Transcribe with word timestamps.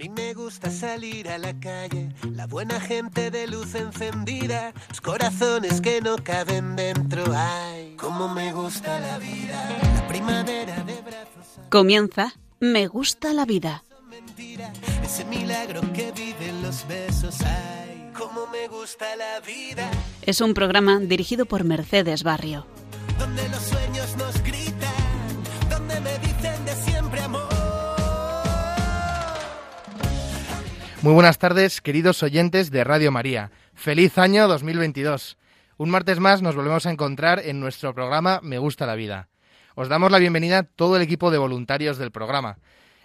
mí 0.00 0.08
me 0.08 0.32
gusta 0.32 0.70
salir 0.70 1.28
a 1.28 1.36
la 1.36 1.52
calle, 1.60 2.08
la 2.32 2.46
buena 2.46 2.80
gente 2.80 3.30
de 3.30 3.46
luz 3.46 3.74
encendida, 3.74 4.72
los 4.88 5.00
corazones 5.02 5.82
que 5.82 6.00
no 6.00 6.16
caben 6.16 6.74
dentro. 6.74 7.22
Ay, 7.36 7.96
cómo 7.98 8.32
me 8.32 8.50
gusta 8.54 8.98
la 8.98 9.18
vida, 9.18 9.62
la 9.94 10.08
primavera 10.08 10.76
de 10.84 11.02
brazos. 11.02 11.60
Comienza 11.68 12.32
Me 12.60 12.86
gusta 12.86 13.34
la 13.34 13.44
vida. 13.44 13.84
Mentira, 14.08 14.72
ese 15.04 15.26
milagro 15.26 15.82
que 15.92 16.12
viven 16.12 16.62
los 16.62 16.88
besos. 16.88 17.42
Ay, 17.42 18.10
cómo 18.16 18.46
me 18.46 18.68
gusta 18.68 19.04
la 19.16 19.40
vida. 19.40 19.90
Es 20.22 20.40
un 20.40 20.54
programa 20.54 20.98
dirigido 20.98 21.44
por 21.44 21.64
Mercedes 21.64 22.22
Barrio. 22.22 22.66
Donde 23.18 23.46
los 23.50 23.79
Muy 31.02 31.14
buenas 31.14 31.38
tardes, 31.38 31.80
queridos 31.80 32.22
oyentes 32.22 32.70
de 32.70 32.84
Radio 32.84 33.10
María. 33.10 33.50
Feliz 33.74 34.18
año 34.18 34.46
2022. 34.48 35.38
Un 35.78 35.90
martes 35.90 36.20
más 36.20 36.42
nos 36.42 36.54
volvemos 36.56 36.84
a 36.84 36.90
encontrar 36.90 37.40
en 37.44 37.58
nuestro 37.58 37.94
programa 37.94 38.40
Me 38.42 38.58
gusta 38.58 38.84
la 38.86 38.94
vida. 38.96 39.28
Os 39.74 39.88
damos 39.88 40.10
la 40.10 40.18
bienvenida 40.18 40.58
a 40.58 40.62
todo 40.64 40.96
el 40.96 41.02
equipo 41.02 41.30
de 41.30 41.38
voluntarios 41.38 41.96
del 41.96 42.10
programa. 42.10 42.58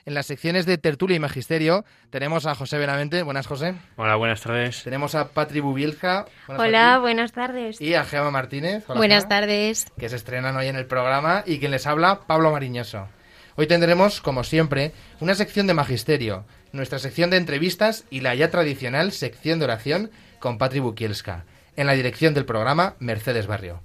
En 0.06 0.14
las 0.14 0.26
secciones 0.26 0.66
de 0.66 0.78
tertulia 0.78 1.16
y 1.16 1.20
magisterio 1.20 1.86
tenemos 2.10 2.46
a 2.46 2.54
José 2.54 2.78
Benavente. 2.78 3.24
Buenas, 3.24 3.48
José. 3.48 3.76
Hola, 3.96 4.18
buenas 4.18 4.42
tardes. 4.42 4.84
Tenemos 4.84 5.16
a 5.16 5.30
Patri 5.30 5.62
Bubielka. 5.62 6.26
Buenas, 6.48 6.64
Hola, 6.68 6.86
Patri. 6.90 7.02
buenas 7.02 7.32
tardes. 7.32 7.82
Y 7.82 7.94
a 7.96 8.04
Gema 8.04 8.30
Martínez. 8.30 8.84
Hola, 8.88 8.98
Buenas 9.00 9.24
Gema, 9.24 9.30
tardes. 9.30 9.88
Que 9.98 10.10
se 10.10 10.18
estrenan 10.18 10.58
hoy 10.58 10.68
en 10.68 10.76
el 10.76 10.86
programa 10.86 11.44
y 11.46 11.60
quien 11.60 11.72
les 11.72 11.88
habla, 11.88 12.20
Pablo 12.28 12.52
Mariñoso. 12.52 13.08
Hoy 13.56 13.68
tendremos, 13.68 14.20
como 14.22 14.44
siempre, 14.44 14.92
una 15.22 15.34
sección 15.34 15.66
de 15.66 15.74
magisterio, 15.74 16.46
nuestra 16.76 17.00
sección 17.00 17.30
de 17.30 17.38
entrevistas 17.38 18.04
y 18.10 18.22
la 18.22 18.36
ya 18.36 18.52
tradicional 18.52 19.12
sección 19.12 19.60
de 19.60 19.66
oración 19.66 20.12
con 20.40 20.58
Patri 20.58 20.80
Bukielska, 20.80 21.46
en 21.76 21.88
la 21.88 21.94
dirección 21.94 22.34
del 22.34 22.46
programa 22.46 22.96
Mercedes 23.00 23.48
Barrio. 23.48 23.82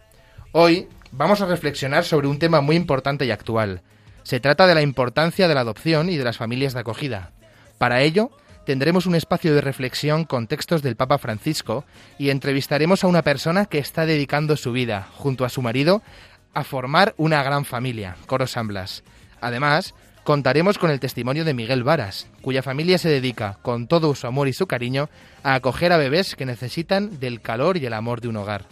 Hoy 0.53 0.89
vamos 1.13 1.41
a 1.41 1.47
reflexionar 1.47 2.05
sobre 2.05 2.27
un 2.27 2.39
tema 2.39 2.61
muy 2.61 2.77
importante 2.77 3.25
y 3.25 3.31
actual. 3.31 3.83
Se 4.23 4.41
trata 4.41 4.67
de 4.67 4.75
la 4.75 4.83
importancia 4.83 5.49
de 5.49 5.55
la 5.55 5.61
adopción 5.61 6.11
y 6.11 6.17
de 6.17 6.25
las 6.25 6.37
familias 6.37 6.75
de 6.75 6.81
acogida. 6.81 7.33
Para 7.79 8.03
ello, 8.03 8.31
tendremos 8.67 9.07
un 9.07 9.15
espacio 9.15 9.55
de 9.55 9.61
reflexión 9.61 10.25
con 10.25 10.47
textos 10.47 10.83
del 10.83 10.97
Papa 10.97 11.19
Francisco 11.19 11.85
y 12.19 12.31
entrevistaremos 12.31 13.05
a 13.05 13.07
una 13.07 13.23
persona 13.23 13.67
que 13.67 13.79
está 13.79 14.07
dedicando 14.07 14.57
su 14.57 14.73
vida, 14.73 15.09
junto 15.15 15.45
a 15.45 15.49
su 15.49 15.63
marido, 15.63 16.03
a 16.53 16.65
formar 16.65 17.15
una 17.17 17.43
gran 17.43 17.65
familia, 17.65 18.17
Coro 18.27 18.47
San 18.47 18.67
Blas. 18.67 19.05
Además, 19.41 19.95
contaremos 20.25 20.79
con 20.79 20.91
el 20.91 21.01
testimonio 21.01 21.45
de 21.45 21.55
Miguel 21.55 21.83
Varas, 21.83 22.29
cuya 22.43 22.63
familia 22.63 22.99
se 22.99 23.09
dedica, 23.09 23.59
con 23.63 23.87
todo 23.87 24.15
su 24.15 24.27
amor 24.27 24.49
y 24.49 24.53
su 24.53 24.67
cariño, 24.67 25.09
a 25.43 25.55
acoger 25.55 25.93
a 25.93 25.97
bebés 25.97 26.37
que 26.37 26.47
necesitan 26.47 27.19
del 27.21 27.41
calor 27.41 27.77
y 27.77 27.87
el 27.87 27.93
amor 27.93 28.21
de 28.21 28.29
un 28.29 28.37
hogar. 28.37 28.67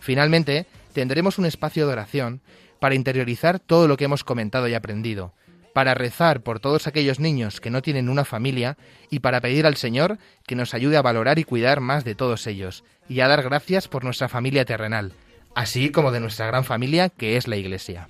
Finalmente, 0.00 0.66
tendremos 0.92 1.38
un 1.38 1.46
espacio 1.46 1.86
de 1.86 1.92
oración 1.92 2.40
para 2.80 2.94
interiorizar 2.94 3.58
todo 3.58 3.88
lo 3.88 3.96
que 3.96 4.04
hemos 4.04 4.24
comentado 4.24 4.68
y 4.68 4.74
aprendido, 4.74 5.32
para 5.72 5.94
rezar 5.94 6.42
por 6.42 6.60
todos 6.60 6.86
aquellos 6.86 7.20
niños 7.20 7.60
que 7.60 7.70
no 7.70 7.82
tienen 7.82 8.08
una 8.08 8.24
familia 8.24 8.76
y 9.10 9.20
para 9.20 9.40
pedir 9.40 9.66
al 9.66 9.76
Señor 9.76 10.18
que 10.46 10.56
nos 10.56 10.74
ayude 10.74 10.96
a 10.96 11.02
valorar 11.02 11.38
y 11.38 11.44
cuidar 11.44 11.80
más 11.80 12.04
de 12.04 12.14
todos 12.14 12.46
ellos, 12.46 12.84
y 13.08 13.20
a 13.20 13.28
dar 13.28 13.42
gracias 13.42 13.88
por 13.88 14.04
nuestra 14.04 14.28
familia 14.28 14.64
terrenal, 14.64 15.12
así 15.54 15.90
como 15.90 16.12
de 16.12 16.20
nuestra 16.20 16.46
gran 16.46 16.64
familia 16.64 17.08
que 17.08 17.36
es 17.36 17.48
la 17.48 17.56
Iglesia. 17.56 18.08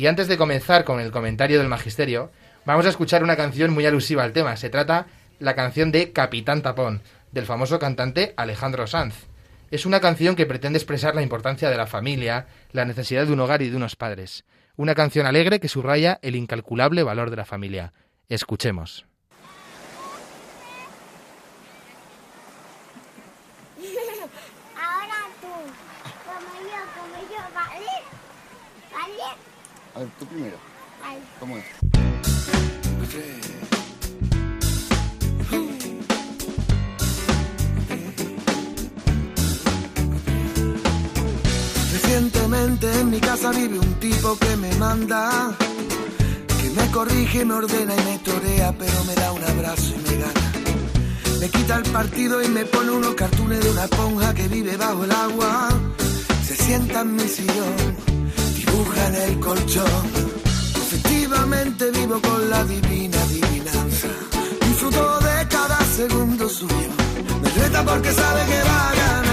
Y 0.00 0.06
antes 0.06 0.28
de 0.28 0.38
comenzar 0.38 0.84
con 0.84 0.98
el 0.98 1.10
comentario 1.10 1.58
del 1.58 1.68
Magisterio, 1.68 2.30
vamos 2.64 2.86
a 2.86 2.88
escuchar 2.88 3.22
una 3.22 3.36
canción 3.36 3.70
muy 3.70 3.84
alusiva 3.84 4.22
al 4.22 4.32
tema. 4.32 4.56
Se 4.56 4.70
trata 4.70 5.08
la 5.38 5.54
canción 5.54 5.92
de 5.92 6.10
Capitán 6.10 6.62
Tapón, 6.62 7.02
del 7.32 7.44
famoso 7.44 7.78
cantante 7.78 8.32
Alejandro 8.38 8.86
Sanz. 8.86 9.26
Es 9.70 9.84
una 9.84 10.00
canción 10.00 10.36
que 10.36 10.46
pretende 10.46 10.78
expresar 10.78 11.14
la 11.14 11.20
importancia 11.20 11.68
de 11.68 11.76
la 11.76 11.86
familia, 11.86 12.46
la 12.72 12.86
necesidad 12.86 13.26
de 13.26 13.34
un 13.34 13.40
hogar 13.40 13.60
y 13.60 13.68
de 13.68 13.76
unos 13.76 13.94
padres. 13.94 14.46
Una 14.74 14.94
canción 14.94 15.26
alegre 15.26 15.60
que 15.60 15.68
subraya 15.68 16.18
el 16.22 16.34
incalculable 16.34 17.02
valor 17.02 17.28
de 17.28 17.36
la 17.36 17.44
familia. 17.44 17.92
Escuchemos. 18.30 19.04
Ahora 24.80 25.28
tú, 25.42 25.52
como 26.24 26.56
yo, 26.56 26.80
como 26.96 27.20
yo, 27.28 27.54
¿vale? 27.54 27.84
¿Vale? 28.94 29.50
A 30.00 30.02
ver, 30.02 30.12
tú 30.18 30.24
primero. 30.24 30.56
¿Cómo 31.38 31.58
es? 31.58 31.64
Recientemente 41.92 43.00
en 43.00 43.10
mi 43.10 43.20
casa 43.20 43.50
vive 43.50 43.78
un 43.78 43.94
tipo 44.00 44.38
que 44.38 44.56
me 44.56 44.74
manda, 44.76 45.54
que 46.62 46.70
me 46.70 46.90
corrige, 46.92 47.44
me 47.44 47.52
ordena 47.52 47.94
y 47.94 48.04
me 48.04 48.18
torea, 48.20 48.72
pero 48.78 49.04
me 49.04 49.14
da 49.16 49.32
un 49.32 49.44
abrazo 49.44 49.92
y 49.96 50.10
me 50.10 50.16
gana. 50.16 50.52
Me 51.40 51.50
quita 51.50 51.76
el 51.76 51.82
partido 51.92 52.42
y 52.42 52.48
me 52.48 52.64
pone 52.64 52.90
unos 52.90 53.14
cartones 53.16 53.62
de 53.62 53.70
una 53.70 53.84
esponja 53.84 54.32
que 54.32 54.48
vive 54.48 54.78
bajo 54.78 55.04
el 55.04 55.12
agua. 55.12 55.68
Se 56.46 56.56
sienta 56.56 57.02
en 57.02 57.16
mi 57.16 57.28
sillón, 57.28 57.96
en 59.06 59.14
el 59.14 59.40
colchón. 59.40 60.04
Efectivamente 60.76 61.90
vivo 61.90 62.20
con 62.20 62.50
la 62.50 62.64
divina 62.64 63.20
adivinanza. 63.22 64.08
Disfruto 64.66 65.20
de 65.20 65.48
cada 65.48 65.78
segundo 65.96 66.48
suyo. 66.48 66.90
Me 67.42 67.50
reta 67.62 67.84
porque 67.84 68.12
sabe 68.12 68.40
que 68.46 68.62
va 68.62 68.90
a 68.90 68.94
ganarme. 68.94 69.29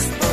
Y 0.00 0.29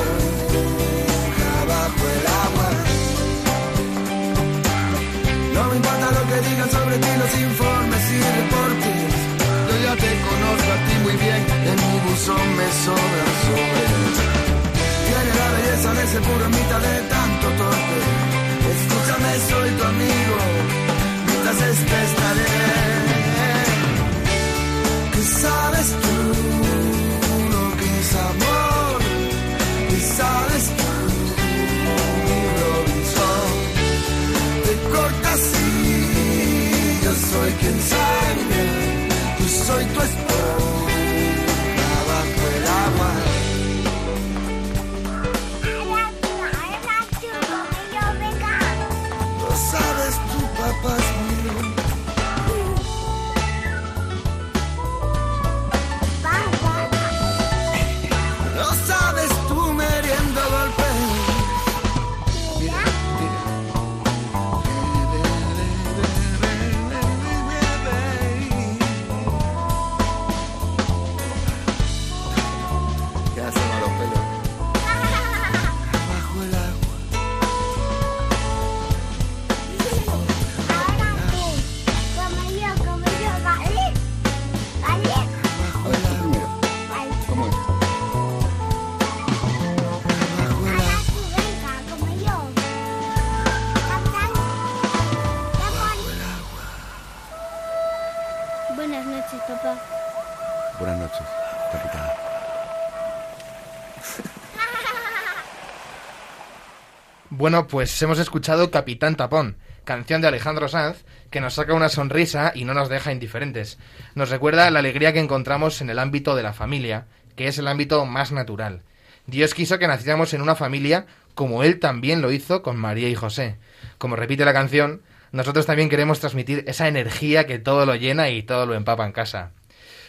Bueno, 107.48 107.66
pues 107.66 108.02
hemos 108.02 108.20
escuchado 108.20 108.72
Capitán 108.72 109.16
Tapón, 109.16 109.56
canción 109.86 110.20
de 110.20 110.28
Alejandro 110.28 110.68
Sanz, 110.68 111.06
que 111.32 111.40
nos 111.40 111.54
saca 111.54 111.74
una 111.74 111.88
sonrisa 111.88 112.52
y 112.54 112.66
no 112.66 112.74
nos 112.74 112.90
deja 112.90 113.14
indiferentes. 113.14 113.78
Nos 114.16 114.32
recuerda 114.32 114.70
la 114.70 114.80
alegría 114.80 115.14
que 115.14 115.22
encontramos 115.22 115.80
en 115.80 115.90
el 115.90 115.98
ámbito 115.98 116.36
de 116.36 116.44
la 116.44 116.52
familia, 116.52 117.06
que 117.38 117.48
es 117.48 117.58
el 117.58 117.70
ámbito 117.70 118.06
más 118.06 118.34
natural. 118.34 118.82
Dios 119.28 119.54
quiso 119.54 119.80
que 119.80 119.88
naciéramos 119.88 120.34
en 120.34 120.42
una 120.42 120.56
familia 120.56 121.06
como 121.36 121.64
Él 121.64 121.80
también 121.80 122.22
lo 122.22 122.34
hizo 122.34 122.62
con 122.62 122.76
María 122.76 123.08
y 123.08 123.16
José. 123.16 123.56
Como 123.98 124.18
repite 124.18 124.44
la 124.44 124.52
canción, 124.52 125.02
nosotros 125.32 125.66
también 125.66 125.88
queremos 125.88 126.20
transmitir 126.20 126.66
esa 126.68 126.90
energía 126.90 127.48
que 127.48 127.60
todo 127.60 127.86
lo 127.86 127.96
llena 127.96 128.30
y 128.30 128.44
todo 128.44 128.66
lo 128.66 128.76
empapa 128.76 129.06
en 129.06 129.14
casa. 129.14 129.52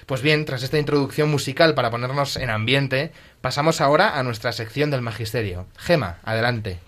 Pues 0.06 0.22
bien, 0.22 0.44
tras 0.44 0.64
esta 0.64 0.80
introducción 0.80 1.30
musical 1.30 1.74
para 1.74 1.92
ponernos 1.92 2.36
en 2.36 2.50
ambiente, 2.50 3.12
pasamos 3.40 3.80
ahora 3.80 4.18
a 4.18 4.24
nuestra 4.24 4.50
sección 4.50 4.90
del 4.90 5.02
magisterio. 5.02 5.66
Gema, 5.76 6.18
adelante. 6.24 6.87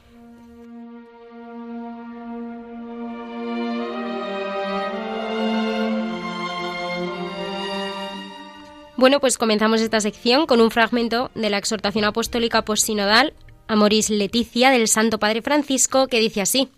Bueno, 9.00 9.19
pues 9.19 9.38
comenzamos 9.38 9.81
esta 9.81 9.99
sección 9.99 10.44
con 10.44 10.61
un 10.61 10.70
fragmento 10.70 11.31
de 11.35 11.49
la 11.49 11.56
exhortación 11.56 12.05
apostólica 12.05 12.67
postsinodal 12.67 13.32
Amoris 13.67 14.11
Leticia 14.11 14.69
del 14.69 14.88
Santo 14.88 15.19
Padre 15.19 15.41
Francisco 15.41 16.06
que 16.06 16.20
dice 16.20 16.43
así: 16.43 16.69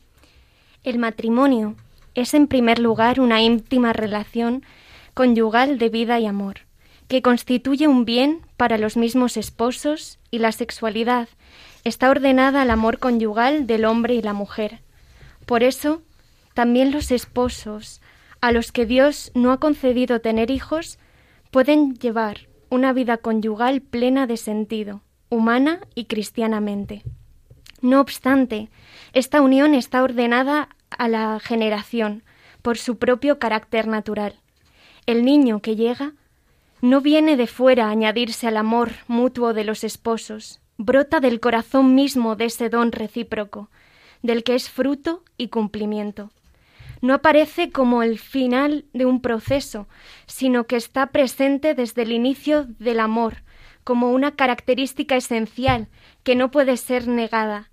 El 0.84 1.00
matrimonio 1.00 1.74
es 2.14 2.32
en 2.34 2.46
primer 2.46 2.78
lugar 2.78 3.19
una 3.19 3.42
íntima 3.42 3.92
relación 3.92 4.64
conyugal 5.14 5.78
de 5.78 5.88
vida 5.88 6.20
y 6.20 6.26
amor, 6.26 6.60
que 7.08 7.22
constituye 7.22 7.88
un 7.88 8.04
bien 8.04 8.42
para 8.56 8.78
los 8.78 8.96
mismos 8.96 9.36
esposos 9.36 10.20
y 10.30 10.38
la 10.38 10.52
sexualidad 10.52 11.28
está 11.82 12.08
ordenada 12.08 12.62
al 12.62 12.70
amor 12.70 13.00
conyugal 13.00 13.66
del 13.66 13.84
hombre 13.84 14.14
y 14.14 14.22
la 14.22 14.32
mujer. 14.32 14.78
Por 15.44 15.64
eso, 15.64 16.02
también 16.54 16.92
los 16.92 17.10
esposos, 17.10 18.00
a 18.40 18.52
los 18.52 18.70
que 18.70 18.86
Dios 18.86 19.32
no 19.34 19.50
ha 19.50 19.58
concedido 19.58 20.20
tener 20.20 20.52
hijos, 20.52 21.00
pueden 21.52 21.94
llevar 21.96 22.49
una 22.70 22.94
vida 22.94 23.19
conyugal 23.19 23.82
plena 23.82 24.26
de 24.26 24.38
sentido, 24.38 25.02
humana 25.28 25.81
y 25.94 26.06
cristianamente. 26.06 27.02
No 27.82 28.00
obstante, 28.00 28.70
esta 29.12 29.43
unión 29.43 29.75
está 29.75 30.02
ordenada 30.02 30.70
a 30.90 31.08
la 31.08 31.38
generación 31.40 32.22
por 32.62 32.78
su 32.78 32.96
propio 32.96 33.38
carácter 33.38 33.87
natural. 33.87 34.40
El 35.04 35.26
niño 35.26 35.60
que 35.60 35.76
llega 35.76 36.14
no 36.81 37.02
viene 37.02 37.37
de 37.37 37.46
fuera 37.46 37.88
a 37.88 37.90
añadirse 37.90 38.49
al 38.49 38.56
amor 38.56 38.93
mutuo 39.06 39.52
de 39.52 39.64
los 39.64 39.84
esposos, 39.84 40.60
brota 40.78 41.20
del 41.20 41.38
corazón 41.38 41.94
mismo 41.94 42.34
de 42.34 42.46
ese 42.46 42.70
don 42.70 42.93
recíproco, 42.93 43.69
del 44.22 44.43
que 44.43 44.54
es 44.54 44.70
fruto 44.70 45.22
y 45.37 45.49
cumplimiento. 45.49 46.31
No 47.02 47.14
aparece 47.14 47.70
como 47.70 48.02
el 48.02 48.19
final 48.19 48.87
de 48.93 49.06
un 49.06 49.20
proceso, 49.20 49.88
sino 50.26 50.66
que 50.66 50.76
está 50.76 51.08
presente 51.08 51.75
desde 51.75 52.02
el 52.02 52.12
inicio 52.12 52.64
del 52.78 53.00
amor, 53.00 53.43
como 53.82 54.12
una 54.12 54.37
característica 54.37 55.16
esencial 55.16 55.88
que 56.23 56.37
no 56.37 56.52
puede 56.52 56.76
ser 56.76 57.09
negada, 57.09 57.73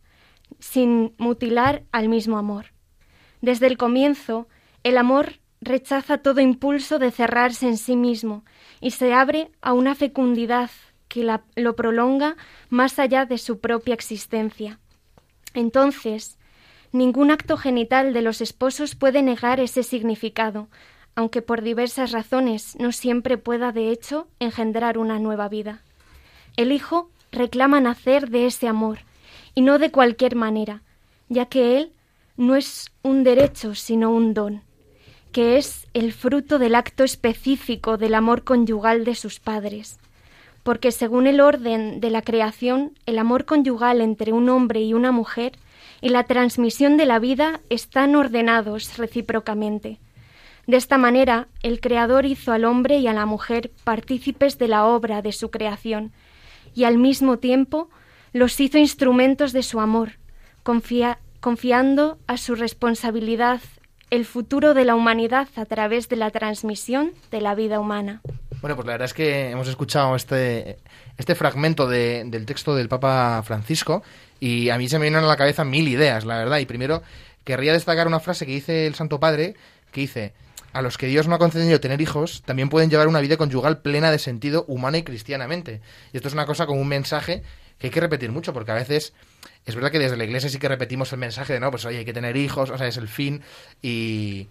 sin 0.58 1.14
mutilar 1.20 1.84
al 1.92 2.10
mismo 2.10 2.40
amor. 2.40 2.74
Desde 3.40 3.68
el 3.68 3.78
comienzo, 3.78 4.48
el 4.84 4.98
amor 4.98 5.40
rechaza 5.62 6.18
todo 6.18 6.42
impulso 6.42 6.98
de 6.98 7.12
cerrarse 7.12 7.68
en 7.68 7.78
sí 7.78 7.96
mismo 7.96 8.44
y 8.82 8.92
se 8.92 9.14
abre 9.14 9.52
a 9.62 9.74
una 9.74 9.94
fecundidad 9.94 10.72
que 11.08 11.40
lo 11.56 11.76
prolonga 11.76 12.36
más 12.70 12.98
allá 12.98 13.26
de 13.26 13.38
su 13.38 13.60
propia 13.60 13.94
existencia. 13.94 14.80
Entonces, 15.54 16.39
ningún 16.92 17.32
acto 17.32 17.58
genital 17.58 18.14
de 18.14 18.22
los 18.22 18.42
esposos 18.42 18.96
puede 18.96 19.22
negar 19.22 19.60
ese 19.60 19.84
significado, 19.84 20.68
aunque 21.16 21.42
por 21.42 21.62
diversas 21.62 22.12
razones 22.12 22.76
no 22.80 22.92
siempre 22.92 23.38
pueda 23.38 23.72
de 23.72 23.90
hecho 23.90 24.28
engendrar 24.40 24.98
una 24.98 25.20
nueva 25.20 25.50
vida. 25.50 25.82
El 26.58 26.72
Hijo 26.72 27.10
reclama 27.32 27.80
nacer 27.80 28.30
de 28.30 28.46
ese 28.46 28.68
amor, 28.68 29.00
y 29.56 29.62
no 29.62 29.80
de 29.80 29.92
cualquier 29.92 30.36
manera, 30.36 30.82
ya 31.28 31.46
que 31.46 31.78
Él 31.78 31.92
no 32.38 32.56
es 32.56 32.92
un 33.04 33.24
derecho, 33.24 33.76
sino 33.76 34.12
un 34.12 34.34
don, 34.34 34.62
que 35.32 35.58
es 35.58 35.88
el 35.94 36.14
fruto 36.14 36.58
del 36.58 36.76
acto 36.76 37.04
específico 37.04 37.98
del 37.98 38.16
amor 38.16 38.44
conyugal 38.44 39.04
de 39.04 39.16
sus 39.16 39.40
padres. 39.40 40.00
Porque 40.64 40.92
según 40.92 41.28
el 41.28 41.42
orden 41.42 42.00
de 42.00 42.10
la 42.10 42.22
creación, 42.22 42.94
el 43.06 43.20
amor 43.20 43.46
conyugal 43.46 44.02
entre 44.02 44.34
un 44.34 44.50
hombre 44.50 44.82
y 44.82 44.94
una 44.94 45.12
mujer 45.12 45.54
y 46.02 46.10
la 46.10 46.24
transmisión 46.24 46.98
de 46.98 47.06
la 47.06 47.20
vida 47.20 47.62
están 47.70 48.16
ordenados 48.16 48.98
recíprocamente. 48.98 50.00
De 50.68 50.78
esta 50.78 50.98
manera, 50.98 51.48
el 51.64 51.80
Creador 51.80 52.26
hizo 52.26 52.52
al 52.52 52.66
hombre 52.66 53.00
y 53.00 53.08
a 53.08 53.14
la 53.14 53.26
mujer 53.26 53.72
partícipes 53.84 54.58
de 54.60 54.68
la 54.68 54.86
obra 54.86 55.22
de 55.22 55.32
su 55.32 55.50
creación, 55.50 56.12
y 56.76 56.84
al 56.84 56.98
mismo 56.98 57.40
tiempo 57.40 57.90
los 58.34 58.60
hizo 58.60 58.78
instrumentos 58.78 59.54
de 59.54 59.64
su 59.64 59.80
amor, 59.80 60.20
confiando 60.62 62.20
a 62.28 62.38
su 62.38 62.56
responsabilidad 62.56 63.62
el 64.12 64.26
futuro 64.26 64.74
de 64.74 64.86
la 64.86 64.96
humanidad 64.96 65.48
a 65.56 65.66
través 65.66 66.10
de 66.10 66.16
la 66.16 66.30
transmisión 66.32 67.14
de 67.32 67.42
la 67.42 67.56
vida 67.56 67.80
humana. 67.80 68.22
Bueno, 68.62 68.76
pues 68.76 68.86
la 68.86 68.94
verdad 68.94 69.06
es 69.06 69.14
que 69.14 69.52
hemos 69.52 69.68
escuchado 69.70 70.16
este, 70.16 70.78
este 71.18 71.34
fragmento 71.36 71.88
de- 71.88 72.24
del 72.28 72.46
texto 72.46 72.76
del 72.76 72.90
Papa 72.90 73.42
Francisco 73.46 74.04
y 74.40 74.70
a 74.70 74.78
mí 74.78 74.90
se 74.90 75.00
me 75.00 75.04
vienen 75.04 75.24
a 75.24 75.28
la 75.28 75.38
cabeza 75.38 75.64
mil 75.64 75.88
ideas, 75.88 76.26
la 76.26 76.38
verdad. 76.38 76.60
Y 76.60 76.66
primero 76.66 77.02
querría 77.46 77.72
destacar 77.72 78.08
una 78.08 78.20
frase 78.20 78.46
que 78.46 78.52
dice 78.52 78.86
el 78.86 78.96
Santo 78.96 79.20
Padre, 79.20 79.56
que 79.94 80.02
dice, 80.02 80.34
a 80.74 80.82
los 80.82 80.98
que 80.98 81.08
Dios 81.08 81.28
no 81.28 81.36
ha 81.36 81.40
concedido 81.40 81.80
tener 81.80 82.02
hijos 82.02 82.44
también 82.46 82.70
pueden 82.70 82.90
llevar 82.90 83.08
una 83.08 83.22
vida 83.22 83.38
conyugal 83.38 83.80
plena 83.82 84.12
de 84.12 84.20
sentido 84.20 84.66
humana 84.68 84.98
y 84.98 85.04
cristianamente. 85.04 85.82
Y 86.12 86.18
esto 86.18 86.28
es 86.28 86.34
una 86.34 86.46
cosa 86.46 86.66
como 86.66 86.82
un 86.82 86.88
mensaje 86.88 87.44
que 87.80 87.88
hay 87.88 87.92
que 87.92 88.02
repetir 88.02 88.30
mucho, 88.32 88.52
porque 88.54 88.72
a 88.72 88.76
veces 88.76 89.14
es 89.66 89.74
verdad 89.74 89.90
que 89.90 90.00
desde 90.00 90.18
la 90.18 90.26
iglesia 90.26 90.50
sí 90.50 90.60
que 90.60 90.68
repetimos 90.68 91.14
el 91.14 91.20
mensaje 91.20 91.54
de 91.54 91.62
no, 91.62 91.72
pues 91.72 91.86
oye, 91.86 92.00
hay 92.00 92.06
que 92.06 92.12
tener 92.14 92.36
hijos, 92.36 92.70
o 92.72 92.78
sea, 92.78 92.88
es 92.88 92.98
el 92.98 93.08
fin 93.08 93.42
y, 93.82 94.48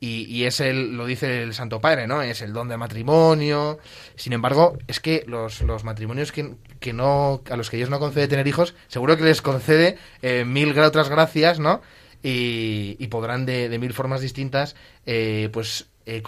y, 0.00 0.44
es 0.44 0.60
el, 0.60 0.96
lo 0.96 1.06
dice 1.06 1.42
el 1.42 1.54
Santo 1.54 1.80
Padre, 1.80 2.06
¿no? 2.06 2.22
Es 2.22 2.40
el 2.40 2.52
don 2.52 2.68
de 2.68 2.76
matrimonio. 2.76 3.78
Sin 4.14 4.32
embargo, 4.32 4.78
es 4.86 5.00
que 5.00 5.24
los, 5.26 5.60
los 5.62 5.82
matrimonios 5.82 6.30
que, 6.30 6.54
que, 6.78 6.92
no, 6.92 7.42
a 7.50 7.56
los 7.56 7.68
que 7.68 7.78
Dios 7.78 7.90
no 7.90 7.98
concede 7.98 8.28
tener 8.28 8.46
hijos, 8.46 8.74
seguro 8.86 9.16
que 9.16 9.24
les 9.24 9.42
concede 9.42 9.98
eh, 10.22 10.44
mil 10.44 10.78
otras 10.78 11.08
gracias, 11.08 11.58
¿no? 11.58 11.82
Y, 12.22 12.96
y 13.00 13.08
podrán 13.08 13.44
de, 13.44 13.68
de, 13.68 13.78
mil 13.78 13.92
formas 13.92 14.20
distintas, 14.20 14.76
eh, 15.04 15.50
pues, 15.52 15.88
eh, 16.06 16.22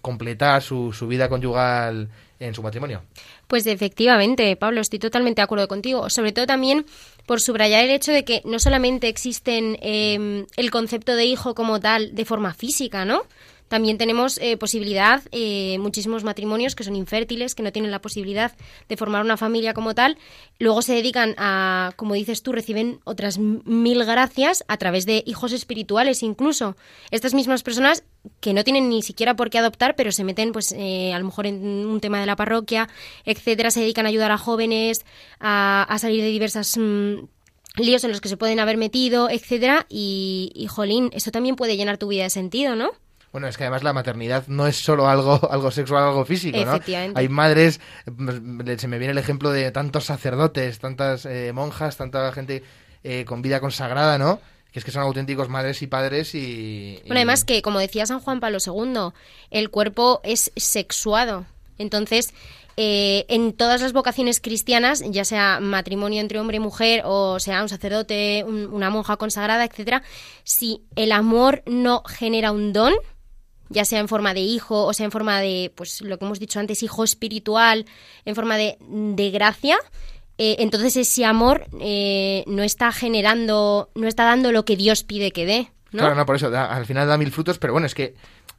completar 0.00 0.62
su, 0.62 0.92
su 0.92 1.06
vida 1.06 1.28
conyugal 1.28 2.08
en 2.38 2.54
su 2.54 2.62
matrimonio. 2.62 3.02
Pues 3.46 3.66
efectivamente, 3.66 4.56
Pablo, 4.56 4.80
estoy 4.80 4.98
totalmente 4.98 5.40
de 5.40 5.44
acuerdo 5.44 5.68
contigo. 5.68 6.10
Sobre 6.10 6.32
todo 6.32 6.46
también 6.46 6.86
por 7.26 7.40
subrayar 7.40 7.84
el 7.84 7.90
hecho 7.90 8.12
de 8.12 8.24
que 8.24 8.42
no 8.44 8.58
solamente 8.58 9.08
existen 9.08 9.78
eh, 9.80 10.46
el 10.56 10.70
concepto 10.70 11.14
de 11.14 11.24
hijo 11.24 11.54
como 11.54 11.80
tal 11.80 12.14
de 12.14 12.24
forma 12.24 12.54
física, 12.54 13.04
¿no? 13.04 13.22
También 13.72 13.96
tenemos 13.96 14.36
eh, 14.36 14.58
posibilidad, 14.58 15.22
eh, 15.32 15.78
muchísimos 15.78 16.24
matrimonios 16.24 16.74
que 16.74 16.84
son 16.84 16.94
infértiles, 16.94 17.54
que 17.54 17.62
no 17.62 17.72
tienen 17.72 17.90
la 17.90 18.02
posibilidad 18.02 18.52
de 18.86 18.98
formar 18.98 19.24
una 19.24 19.38
familia 19.38 19.72
como 19.72 19.94
tal, 19.94 20.18
luego 20.58 20.82
se 20.82 20.92
dedican 20.92 21.34
a, 21.38 21.94
como 21.96 22.12
dices 22.12 22.42
tú, 22.42 22.52
reciben 22.52 23.00
otras 23.04 23.38
mil 23.38 24.04
gracias 24.04 24.62
a 24.68 24.76
través 24.76 25.06
de 25.06 25.22
hijos 25.24 25.52
espirituales 25.52 26.22
incluso. 26.22 26.76
Estas 27.10 27.32
mismas 27.32 27.62
personas 27.62 28.04
que 28.40 28.54
no 28.54 28.64
tienen 28.64 28.88
ni 28.88 29.02
siquiera 29.02 29.34
por 29.34 29.50
qué 29.50 29.58
adoptar, 29.58 29.94
pero 29.96 30.12
se 30.12 30.24
meten, 30.24 30.52
pues, 30.52 30.72
eh, 30.72 31.12
a 31.12 31.18
lo 31.18 31.24
mejor 31.24 31.46
en 31.46 31.64
un 31.86 32.00
tema 32.00 32.20
de 32.20 32.26
la 32.26 32.36
parroquia, 32.36 32.88
etcétera, 33.24 33.70
se 33.70 33.80
dedican 33.80 34.06
a 34.06 34.10
ayudar 34.10 34.30
a 34.30 34.38
jóvenes 34.38 35.04
a, 35.40 35.96
salir 35.98 36.22
de 36.22 36.28
diversas 36.28 36.76
mm, 36.76 37.14
líos 37.76 38.04
en 38.04 38.10
los 38.10 38.20
que 38.20 38.28
se 38.28 38.36
pueden 38.36 38.60
haber 38.60 38.76
metido, 38.76 39.28
etcétera, 39.30 39.86
y, 39.88 40.52
y 40.54 40.66
jolín, 40.66 41.10
eso 41.12 41.30
también 41.30 41.56
puede 41.56 41.76
llenar 41.76 41.98
tu 41.98 42.08
vida 42.08 42.24
de 42.24 42.30
sentido, 42.30 42.76
¿no? 42.76 42.92
Bueno, 43.32 43.48
es 43.48 43.56
que 43.56 43.64
además 43.64 43.82
la 43.82 43.94
maternidad 43.94 44.46
no 44.46 44.66
es 44.66 44.76
solo 44.76 45.08
algo, 45.08 45.40
algo 45.50 45.70
sexual, 45.70 46.04
algo 46.04 46.24
físico, 46.24 46.58
¿no? 46.64 46.78
Hay 47.14 47.28
madres, 47.28 47.80
mm, 48.06 48.60
se 48.76 48.88
me 48.88 48.98
viene 48.98 49.12
el 49.12 49.18
ejemplo 49.18 49.50
de 49.50 49.70
tantos 49.72 50.04
sacerdotes, 50.04 50.78
tantas 50.78 51.24
eh, 51.24 51.52
monjas, 51.54 51.96
tanta 51.96 52.30
gente 52.32 52.62
eh, 53.02 53.24
con 53.24 53.42
vida 53.42 53.58
consagrada, 53.60 54.18
¿no? 54.18 54.40
Que 54.72 54.78
es 54.78 54.84
que 54.84 54.90
son 54.90 55.02
auténticos 55.02 55.48
madres 55.48 55.82
y 55.82 55.86
padres 55.86 56.34
y, 56.34 56.98
Bueno, 57.06 57.16
además 57.16 57.44
que, 57.44 57.60
como 57.60 57.78
decía 57.78 58.06
San 58.06 58.20
Juan 58.20 58.40
Pablo 58.40 58.58
II, 58.64 59.12
el 59.50 59.70
cuerpo 59.70 60.20
es 60.24 60.50
sexuado. 60.56 61.44
Entonces, 61.76 62.32
eh, 62.78 63.26
en 63.28 63.52
todas 63.52 63.82
las 63.82 63.92
vocaciones 63.92 64.40
cristianas, 64.40 65.02
ya 65.06 65.26
sea 65.26 65.60
matrimonio 65.60 66.20
entre 66.20 66.40
hombre 66.40 66.56
y 66.56 66.60
mujer, 66.60 67.02
o 67.04 67.38
sea 67.38 67.62
un 67.62 67.68
sacerdote, 67.68 68.44
una 68.44 68.88
monja 68.88 69.18
consagrada, 69.18 69.64
etcétera, 69.64 70.02
si 70.42 70.82
el 70.96 71.12
amor 71.12 71.62
no 71.66 72.02
genera 72.04 72.50
un 72.50 72.72
don, 72.72 72.94
ya 73.68 73.84
sea 73.84 74.00
en 74.00 74.08
forma 74.08 74.34
de 74.34 74.40
hijo 74.40 74.84
o 74.84 74.92
sea 74.92 75.04
en 75.04 75.12
forma 75.12 75.40
de, 75.40 75.72
pues 75.74 76.00
lo 76.00 76.18
que 76.18 76.24
hemos 76.24 76.40
dicho 76.40 76.60
antes, 76.60 76.82
hijo 76.82 77.04
espiritual, 77.04 77.84
en 78.24 78.34
forma 78.34 78.56
de, 78.56 78.78
de 78.80 79.30
gracia, 79.30 79.78
eh, 80.38 80.56
entonces 80.58 80.96
ese 80.96 81.24
amor 81.24 81.66
eh, 81.80 82.44
no 82.46 82.62
está 82.62 82.92
generando, 82.92 83.90
no 83.94 84.08
está 84.08 84.24
dando 84.24 84.52
lo 84.52 84.64
que 84.64 84.76
Dios 84.76 85.02
pide 85.02 85.30
que 85.30 85.46
dé. 85.46 85.68
¿no? 85.92 86.00
Claro, 86.00 86.14
no, 86.14 86.26
por 86.26 86.36
eso, 86.36 86.48
al 86.56 86.86
final 86.86 87.06
da 87.06 87.18
mil 87.18 87.30
frutos, 87.30 87.58
pero 87.58 87.74
bueno, 87.74 87.86
es 87.86 87.94
que 87.94 88.14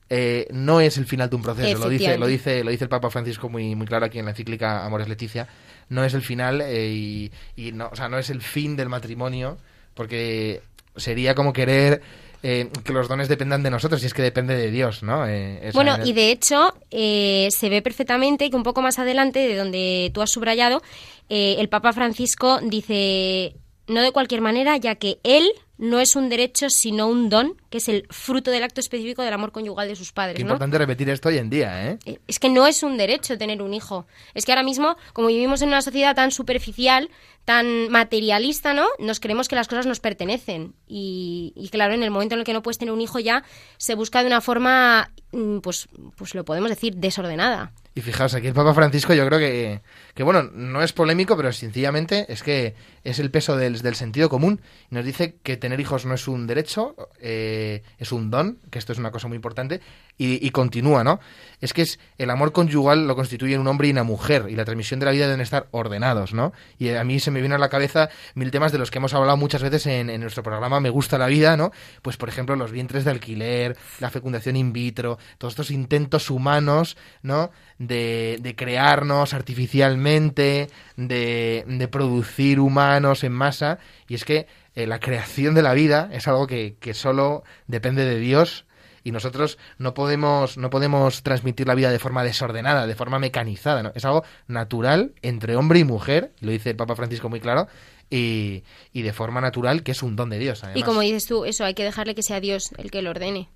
eh, 0.10 0.48
no 0.51 0.82
es 0.82 0.98
el 0.98 1.06
final 1.06 1.30
de 1.30 1.36
un 1.36 1.42
proceso, 1.42 1.80
lo 1.80 1.89
dice, 1.89 2.18
lo 2.18 2.27
dice, 2.27 2.63
lo 2.63 2.70
dice 2.70 2.84
el 2.84 2.89
Papa 2.89 3.10
Francisco 3.10 3.50
muy, 3.50 3.75
muy 3.75 3.88
claro 3.88 4.06
aquí 4.06 4.20
en 4.20 4.25
la 4.25 4.32
encíclica 4.32 4.86
Amores 4.86 5.08
Leticia, 5.08 5.48
no 5.89 6.03
es 6.03 6.13
el 6.13 6.22
final 6.22 6.62
y, 6.62 7.32
y 7.56 7.72
no, 7.72 7.89
o 7.92 7.96
sea, 7.96 8.08
no 8.08 8.20
es 8.20 8.30
el 8.30 8.42
fin 8.42 8.75
del 8.75 8.89
matrimonio, 8.89 9.58
porque 9.96 10.62
sería 10.96 11.34
como 11.34 11.53
querer 11.53 12.01
eh, 12.46 12.70
que 12.84 12.92
los 12.92 13.08
dones 13.08 13.30
dependan 13.30 13.63
de 13.63 13.70
nosotros 13.70 14.03
y 14.03 14.06
es 14.06 14.13
que 14.13 14.22
depende 14.22 14.58
de 14.58 14.70
Dios, 14.70 15.01
¿no? 15.01 15.25
Eh, 15.25 15.72
bueno, 15.74 15.96
y 16.03 16.12
de 16.12 16.30
hecho 16.30 16.75
eh, 16.92 17.48
se 17.58 17.70
ve 17.70 17.82
perfectamente 17.82 18.50
que 18.50 18.56
un 18.58 18.63
poco 18.63 18.82
más 18.82 19.00
adelante, 19.00 19.39
de 19.39 19.56
donde 19.56 20.12
tú 20.13 20.22
has 20.22 20.30
subrayado, 20.30 20.84
el 21.30 21.70
Papa 21.70 21.94
Francisco 21.94 22.60
dice, 22.62 23.56
no 23.88 24.01
de 24.01 24.12
cualquier 24.12 24.42
manera, 24.42 24.77
ya 24.77 24.96
que 24.96 25.20
él 25.24 25.50
no 25.77 26.00
es 26.00 26.15
un 26.15 26.30
derecho 26.30 26.70
sino 26.70 27.08
un 27.08 27.30
don, 27.30 27.56
que 27.70 27.80
es 27.80 27.89
el 27.89 28.08
fruto 28.10 28.51
del 28.51 28.63
acto 28.63 28.80
específico 28.80 29.22
del 29.22 29.34
amor 29.34 29.51
conyugal 29.51 29.88
de 29.88 29.96
sus 29.96 30.12
padres. 30.12 30.36
Qué 30.36 30.42
importante 30.44 30.77
repetir 30.77 31.10
esto 31.10 31.30
hoy 31.30 31.38
en 31.39 31.50
día, 31.50 31.89
¿eh? 31.89 32.20
Es 32.27 32.39
que 32.39 32.50
no 32.50 32.68
es 32.68 32.84
un 32.84 32.98
derecho 32.98 33.38
tener 33.38 33.62
un 33.62 33.74
hijo. 33.74 34.06
Es 34.34 34.46
que 34.46 34.51
ahora 34.51 34.63
mismo, 34.63 34.96
como 35.13 35.27
vivimos 35.27 35.62
en 35.62 35.70
una 35.70 35.82
sociedad 35.82 36.15
tan 36.15 36.32
superficial, 36.32 37.10
tan 37.46 37.90
materialista, 37.90 38.74
¿no? 38.74 38.88
Nos 39.00 39.20
creemos 39.20 39.48
que 39.48 39.56
las 39.56 39.68
cosas 39.68 39.86
nos 39.86 40.00
pertenecen. 40.00 40.74
Y, 40.88 41.70
claro, 41.72 41.94
en 41.94 42.04
el 42.04 42.12
momento 42.12 42.36
en 42.36 42.40
el 42.40 42.46
que 42.46 42.54
no 42.54 42.62
puedes 42.62 42.78
tener 42.78 42.94
un 42.94 43.02
hijo 43.02 43.20
ya, 43.20 43.44
se 43.78 43.96
busca 43.96 44.22
de 44.22 44.28
una 44.28 44.42
forma, 44.42 45.12
mm, 45.32 45.60
pues, 45.60 45.88
pues 46.16 46.36
lo 46.36 46.46
podemos 46.46 46.70
decir, 46.70 46.96
desordenada. 46.96 47.74
Y 47.96 48.02
fijaos, 48.02 48.34
aquí 48.34 48.48
el 48.48 48.54
Papa 48.54 48.74
Francisco 48.74 49.14
yo 49.14 49.26
creo 49.28 49.38
que, 49.38 49.82
que 50.16 50.24
bueno, 50.24 50.44
no 50.44 50.82
es 50.82 50.94
polémico, 50.94 51.38
pero 51.38 51.52
sencillamente 51.52 52.26
es 52.28 52.42
que 52.42 52.74
es 53.04 53.20
el 53.20 53.30
peso 53.30 53.56
del, 53.56 53.82
del 53.82 53.94
sentido 53.94 54.30
común. 54.30 54.62
Nos 54.90 55.06
dice 55.06 55.36
que 55.44 55.58
tener 55.58 55.80
hijos 55.80 56.06
no 56.06 56.16
es 56.16 56.28
un 56.28 56.48
derecho, 56.48 56.96
eh, 57.20 57.84
es 58.00 58.12
un 58.12 58.32
don, 58.32 58.58
que 58.72 58.80
esto 58.80 58.94
es 58.94 58.98
una 58.98 59.12
cosa 59.12 59.28
muy 59.28 59.36
importante, 59.36 59.80
y, 60.18 60.50
continúa, 60.52 61.04
¿no? 61.04 61.20
Es 61.60 61.74
que 61.74 61.82
es 61.82 62.00
el 62.18 62.30
amor 62.30 62.52
conyugal 62.52 63.08
lo 63.08 63.16
constituye 63.16 63.58
un 63.58 63.68
hombre 63.68 63.88
y 63.88 63.92
una 63.92 64.04
mujer, 64.04 64.46
y 64.48 64.56
la 64.56 64.64
transmisión 64.64 65.00
de 65.00 65.08
la 65.08 65.12
vida 65.12 65.26
deben 65.26 65.42
estar 65.42 65.68
ordenados, 65.72 66.34
¿no? 66.34 66.54
Y 66.78 66.90
a 66.90 67.04
mí 67.04 67.20
se 67.20 67.32
me 67.34 67.42
viene 67.42 67.56
a 67.56 67.58
la 67.58 67.70
cabeza 67.70 68.10
mil 68.36 68.52
temas 68.52 68.72
de 68.72 68.78
los 68.78 68.92
que 68.92 69.00
hemos 69.00 69.13
hablado 69.13 69.36
muchas 69.36 69.62
veces 69.62 69.86
en, 69.88 70.10
en 70.10 70.22
nuestro 70.22 70.44
programa 70.44 70.80
Me 70.80 70.90
gusta 70.90 71.18
la 71.18 71.28
vida, 71.28 71.58
¿no? 71.58 71.72
Pues 72.02 72.16
por 72.18 72.30
ejemplo 72.30 72.56
los 72.56 72.72
vientres 72.72 73.04
de 73.04 73.12
alquiler, 73.12 73.75
la 74.00 74.10
fecundación 74.10 74.56
in 74.56 74.72
vitro, 74.72 75.18
todos 75.38 75.54
estos 75.54 75.72
intentos 75.72 76.30
humanos, 76.30 76.98
¿no? 77.22 77.52
De, 77.80 78.38
de 78.40 78.56
crearnos 78.56 79.34
artificialmente, 79.34 80.70
de, 80.96 81.66
de 81.68 81.88
producir 81.88 82.60
humanos 82.60 83.24
en 83.24 83.34
masa, 83.34 83.80
y 84.08 84.16
es 84.16 84.25
que 84.25 84.48
eh, 84.75 84.88
la 84.88 85.00
creación 85.00 85.54
de 85.54 85.62
la 85.62 85.74
vida 85.74 86.10
es 86.12 86.28
algo 86.28 86.48
que, 86.48 86.75
que 86.80 86.94
solo 86.94 87.44
depende 87.68 88.06
de 88.06 88.20
Dios 88.20 88.66
y 89.03 89.12
nosotros 89.12 89.57
no 89.77 89.93
podemos 89.93 90.57
no 90.57 90.69
podemos 90.69 91.24
transmitir 91.24 91.67
la 91.67 91.75
vida 91.75 91.91
de 91.91 92.00
forma 92.00 92.24
desordenada, 92.24 92.88
de 92.88 92.95
forma 92.95 93.19
mecanizada, 93.19 93.83
¿no? 93.83 93.91
Es 93.95 94.05
algo 94.05 94.24
natural 94.48 95.13
entre 95.22 95.55
hombre 95.55 95.79
y 95.79 95.83
mujer, 95.83 96.31
lo 96.39 96.51
dice 96.51 96.72
el 96.72 96.75
Papa 96.75 96.95
Francisco 96.95 97.29
muy 97.29 97.39
claro, 97.39 97.67
y, 98.10 98.63
y 98.91 99.01
de 99.01 99.13
forma 99.13 99.41
natural 99.41 99.83
que 99.83 99.91
es 99.91 100.03
un 100.03 100.15
don 100.15 100.29
de 100.29 100.39
Dios. 100.39 100.63
Además. 100.63 100.79
Y 100.79 100.83
como 100.83 101.01
dices 101.01 101.25
tú, 101.25 101.45
eso 101.45 101.65
hay 101.65 101.74
que 101.74 101.83
dejarle 101.83 102.15
que 102.15 102.24
sea 102.24 102.39
Dios 102.39 102.72
el 102.77 102.91
que 102.91 103.01
lo 103.01 103.10
ordene. 103.10 103.50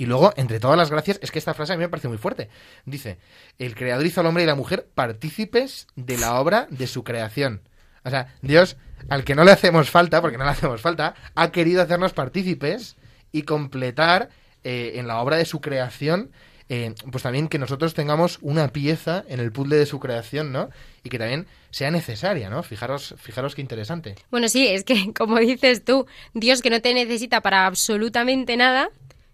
Y 0.00 0.06
luego, 0.06 0.32
entre 0.36 0.60
todas 0.60 0.78
las 0.78 0.92
gracias, 0.92 1.18
es 1.22 1.32
que 1.32 1.40
esta 1.40 1.54
frase 1.54 1.72
a 1.72 1.76
mí 1.76 1.80
me 1.80 1.88
parece 1.88 2.06
muy 2.06 2.18
fuerte. 2.18 2.48
Dice, 2.86 3.18
el 3.58 3.74
creador 3.74 4.06
hizo 4.06 4.20
al 4.20 4.28
hombre 4.28 4.44
y 4.44 4.46
la 4.46 4.54
mujer 4.54 4.88
partícipes 4.94 5.88
de 5.96 6.16
la 6.16 6.40
obra 6.40 6.68
de 6.70 6.86
su 6.86 7.02
creación. 7.02 7.62
O 8.04 8.10
sea, 8.10 8.32
Dios, 8.40 8.76
al 9.08 9.24
que 9.24 9.34
no 9.34 9.42
le 9.42 9.50
hacemos 9.50 9.90
falta, 9.90 10.20
porque 10.20 10.38
no 10.38 10.44
le 10.44 10.50
hacemos 10.50 10.80
falta, 10.80 11.16
ha 11.34 11.50
querido 11.50 11.82
hacernos 11.82 12.12
partícipes 12.12 12.96
y 13.32 13.42
completar 13.42 14.28
eh, 14.64 14.92
en 14.96 15.06
la 15.06 15.20
obra 15.20 15.36
de 15.36 15.44
su 15.44 15.60
creación, 15.60 16.30
eh, 16.68 16.94
pues 17.10 17.22
también 17.22 17.48
que 17.48 17.58
nosotros 17.58 17.94
tengamos 17.94 18.38
una 18.42 18.68
pieza 18.68 19.24
en 19.28 19.40
el 19.40 19.52
puzzle 19.52 19.76
de 19.76 19.86
su 19.86 19.98
creación, 19.98 20.52
¿no? 20.52 20.68
Y 21.02 21.08
que 21.08 21.18
también 21.18 21.46
sea 21.70 21.90
necesaria, 21.90 22.50
¿no? 22.50 22.62
Fijaros, 22.62 23.14
fijaros 23.18 23.54
qué 23.54 23.62
interesante. 23.62 24.16
Bueno, 24.30 24.48
sí, 24.48 24.66
es 24.66 24.84
que 24.84 25.12
como 25.16 25.38
dices 25.38 25.84
tú, 25.84 26.06
Dios 26.34 26.60
que 26.60 26.70
no 26.70 26.82
te 26.82 26.92
necesita 26.92 27.40
para 27.40 27.66
absolutamente 27.66 28.56
nada, 28.56 28.90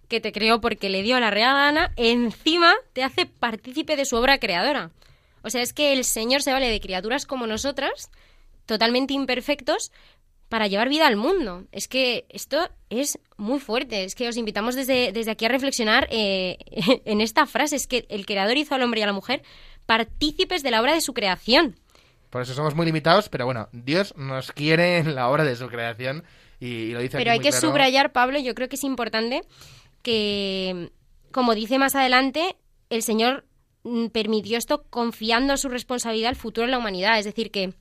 que 0.09 0.21
te 0.21 0.31
creó 0.31 0.61
porque 0.61 0.88
le 0.88 1.02
dio 1.02 1.19
la 1.19 1.31
real 1.31 1.54
gana, 1.54 1.93
encima 1.97 2.75
te 2.93 3.02
hace 3.02 3.26
partícipe 3.26 3.97
de 3.97 4.04
su 4.04 4.16
obra 4.16 4.38
creadora. 4.38 4.90
O 5.43 5.50
sea, 5.50 5.61
es 5.62 5.73
que 5.73 5.93
el 5.93 6.04
Señor 6.04 6.43
se 6.43 6.52
vale 6.52 6.71
de 6.71 6.81
criaturas 6.81 7.26
como 7.26 7.47
nosotras, 7.47 8.11
totalmente 8.64 9.12
imperfectos, 9.12 9.90
para 10.49 10.69
llevar 10.69 10.88
vida 10.88 11.07
al 11.07 11.16
mundo. 11.16 11.64
Es 11.73 11.88
que 11.88 12.26
esto 12.28 12.71
es 12.88 13.19
muy 13.37 13.61
fuerte. 13.61 14.05
Es 14.05 14.14
que 14.14 14.29
os 14.29 14.37
invitamos 14.37 14.75
desde, 14.75 15.12
desde 15.12 15.31
aquí 15.31 15.45
a 15.45 15.49
reflexionar 15.49 16.09
eh, 16.11 16.59
en 17.05 17.21
esta 17.21 17.47
frase. 17.47 17.76
Es 17.76 17.87
que 17.87 18.07
el 18.09 18.26
creador 18.26 18.57
hizo 18.57 18.75
al 18.75 18.83
hombre 18.83 19.00
y 19.00 19.03
a 19.03 19.07
la 19.07 19.12
mujer 19.12 19.43
partícipes 19.87 20.62
de 20.62 20.71
la 20.71 20.81
obra 20.81 20.95
de 20.95 21.00
su 21.00 21.14
creación. 21.14 21.79
Por 22.31 22.43
eso 22.43 22.55
somos 22.55 22.75
muy 22.75 22.87
limitados, 22.87 23.29
pero 23.29 23.45
bueno, 23.45 23.69
Dios 23.73 24.14
nos 24.17 24.50
quiere 24.50 24.99
en 24.99 25.14
la 25.14 25.29
obra 25.29 25.45
de 25.45 25.55
su 25.55 25.69
creación 25.69 26.25
y, 26.59 26.67
y 26.67 26.93
lo 26.93 27.00
dice 27.00 27.17
Pero 27.17 27.31
hay 27.31 27.38
que 27.38 27.50
claro. 27.50 27.69
subrayar, 27.69 28.12
Pablo, 28.12 28.41
yo 28.41 28.55
creo 28.55 28.69
que 28.69 28.76
es 28.76 28.85
importante 28.85 29.43
que, 30.03 30.91
como 31.31 31.55
dice 31.55 31.79
más 31.79 31.95
adelante, 31.95 32.57
el 32.91 33.03
Señor 33.03 33.45
mm, 33.85 34.07
permitió 34.07 34.59
esto 34.59 34.85
confiando 34.91 35.57
su 35.57 35.69
responsabilidad 35.69 36.31
al 36.31 36.37
futuro 36.37 36.67
de 36.67 36.73
la 36.73 36.79
humanidad. 36.79 37.19
Es 37.19 37.25
decir, 37.25 37.50
que, 37.50 37.73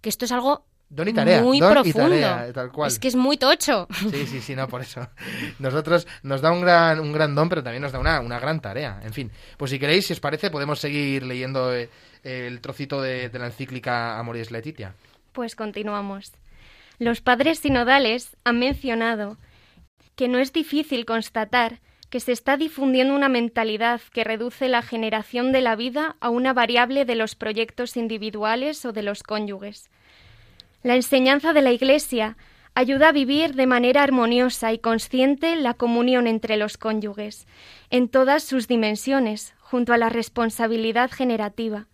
que 0.00 0.08
esto 0.08 0.24
es 0.24 0.32
algo 0.32 0.66
Don 0.90 1.06
y 1.06 1.12
tarea, 1.12 1.42
muy 1.42 1.60
don 1.60 1.70
y 1.70 1.92
profundo. 1.92 2.08
tarea, 2.08 2.52
tal 2.52 2.72
cual. 2.72 2.88
Es 2.88 2.98
que 2.98 3.08
es 3.08 3.16
muy 3.16 3.36
tocho. 3.36 3.86
Sí, 4.10 4.26
sí, 4.26 4.40
sí, 4.40 4.56
no, 4.56 4.68
por 4.68 4.80
eso. 4.80 5.06
Nosotros 5.58 6.06
nos 6.22 6.40
da 6.40 6.50
un 6.50 6.62
gran, 6.62 6.98
un 7.00 7.12
gran 7.12 7.34
don, 7.34 7.48
pero 7.48 7.62
también 7.62 7.82
nos 7.82 7.92
da 7.92 7.98
una, 7.98 8.20
una 8.20 8.40
gran 8.40 8.60
tarea. 8.60 9.00
En 9.04 9.12
fin, 9.12 9.30
pues 9.58 9.70
si 9.70 9.78
queréis, 9.78 10.06
si 10.06 10.14
os 10.14 10.20
parece, 10.20 10.50
podemos 10.50 10.78
seguir 10.80 11.24
leyendo 11.24 11.74
eh, 11.74 11.90
el 12.22 12.60
trocito 12.60 13.02
de, 13.02 13.28
de 13.28 13.38
la 13.38 13.46
encíclica 13.46 14.18
Amoris 14.18 14.50
Laetitia. 14.50 14.94
Pues 15.32 15.54
continuamos. 15.54 16.32
Los 16.98 17.20
padres 17.20 17.58
sinodales 17.58 18.36
han 18.44 18.58
mencionado 18.58 19.36
que 20.16 20.26
no 20.26 20.38
es 20.38 20.52
difícil 20.52 21.04
constatar 21.04 21.80
que 22.10 22.20
se 22.20 22.32
está 22.32 22.56
difundiendo 22.56 23.14
una 23.14 23.28
mentalidad 23.28 24.00
que 24.12 24.24
reduce 24.24 24.68
la 24.68 24.82
generación 24.82 25.52
de 25.52 25.60
la 25.60 25.76
vida 25.76 26.16
a 26.20 26.30
una 26.30 26.52
variable 26.54 27.04
de 27.04 27.14
los 27.14 27.34
proyectos 27.34 27.96
individuales 27.96 28.84
o 28.84 28.92
de 28.92 29.02
los 29.02 29.22
cónyuges. 29.22 29.90
La 30.82 30.94
enseñanza 30.94 31.52
de 31.52 31.62
la 31.62 31.72
Iglesia 31.72 32.36
ayuda 32.74 33.08
a 33.08 33.12
vivir 33.12 33.54
de 33.54 33.66
manera 33.66 34.04
armoniosa 34.04 34.72
y 34.72 34.78
consciente 34.78 35.56
la 35.56 35.74
comunión 35.74 36.28
entre 36.28 36.56
los 36.56 36.78
cónyuges, 36.78 37.48
en 37.90 38.08
todas 38.08 38.44
sus 38.44 38.68
dimensiones, 38.68 39.54
junto 39.58 39.92
a 39.92 39.98
la 39.98 40.08
responsabilidad 40.08 41.10
generativa. 41.10 41.86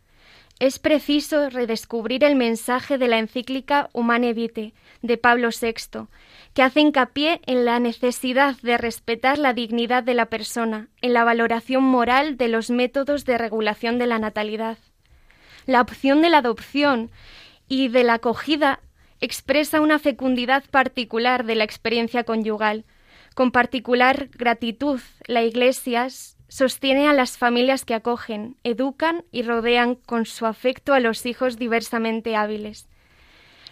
Es 0.60 0.78
preciso 0.78 1.48
redescubrir 1.48 2.22
el 2.22 2.36
mensaje 2.36 2.98
de 2.98 3.08
la 3.08 3.18
encíclica 3.18 3.88
Humane 3.92 4.34
Vitae 4.34 4.74
de 5.02 5.16
Pablo 5.16 5.48
VI, 5.48 6.06
que 6.52 6.62
hace 6.62 6.80
hincapié 6.80 7.40
en 7.46 7.64
la 7.64 7.80
necesidad 7.80 8.56
de 8.62 8.78
respetar 8.78 9.38
la 9.38 9.54
dignidad 9.54 10.02
de 10.04 10.14
la 10.14 10.26
persona, 10.26 10.88
en 11.00 11.14
la 11.14 11.24
valoración 11.24 11.82
moral 11.82 12.36
de 12.36 12.48
los 12.48 12.70
métodos 12.70 13.24
de 13.24 13.38
regulación 13.38 13.98
de 13.98 14.06
la 14.06 14.18
natalidad. 14.18 14.78
La 15.66 15.80
opción 15.80 16.20
de 16.20 16.28
la 16.28 16.38
adopción 16.38 17.10
y 17.68 17.88
de 17.88 18.04
la 18.04 18.14
acogida 18.14 18.80
expresa 19.20 19.80
una 19.80 19.98
fecundidad 19.98 20.64
particular 20.70 21.44
de 21.44 21.54
la 21.54 21.64
experiencia 21.64 22.24
conyugal. 22.24 22.84
Con 23.34 23.50
particular 23.50 24.28
gratitud, 24.36 25.00
la 25.26 25.42
Iglesia 25.42 26.08
sostiene 26.48 27.08
a 27.08 27.12
las 27.12 27.38
familias 27.38 27.84
que 27.84 27.94
acogen, 27.94 28.56
educan 28.64 29.24
y 29.32 29.42
rodean 29.42 29.94
con 29.94 30.26
su 30.26 30.46
afecto 30.46 30.92
a 30.92 31.00
los 31.00 31.26
hijos 31.26 31.58
diversamente 31.58 32.36
hábiles. 32.36 32.88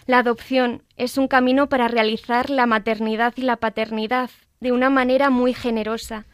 La 0.06 0.18
adopción 0.18 0.82
es 0.96 1.16
un 1.16 1.28
camino 1.28 1.68
para 1.68 1.86
realizar 1.86 2.50
la 2.50 2.66
maternidad 2.66 3.34
y 3.36 3.42
la 3.42 3.56
paternidad 3.56 4.30
de 4.60 4.72
una 4.72 4.90
manera 4.90 5.30
muy 5.30 5.54
generosa. 5.54 6.26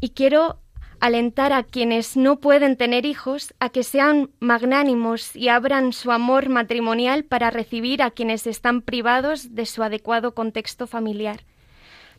Y 0.00 0.10
quiero 0.10 0.60
alentar 1.00 1.52
a 1.52 1.62
quienes 1.62 2.16
no 2.16 2.40
pueden 2.40 2.76
tener 2.76 3.06
hijos 3.06 3.54
a 3.60 3.68
que 3.68 3.82
sean 3.82 4.30
magnánimos 4.40 5.36
y 5.36 5.48
abran 5.48 5.92
su 5.92 6.10
amor 6.10 6.48
matrimonial 6.48 7.24
para 7.24 7.50
recibir 7.50 8.02
a 8.02 8.10
quienes 8.10 8.46
están 8.46 8.82
privados 8.82 9.54
de 9.54 9.66
su 9.66 9.82
adecuado 9.82 10.34
contexto 10.34 10.86
familiar. 10.86 11.40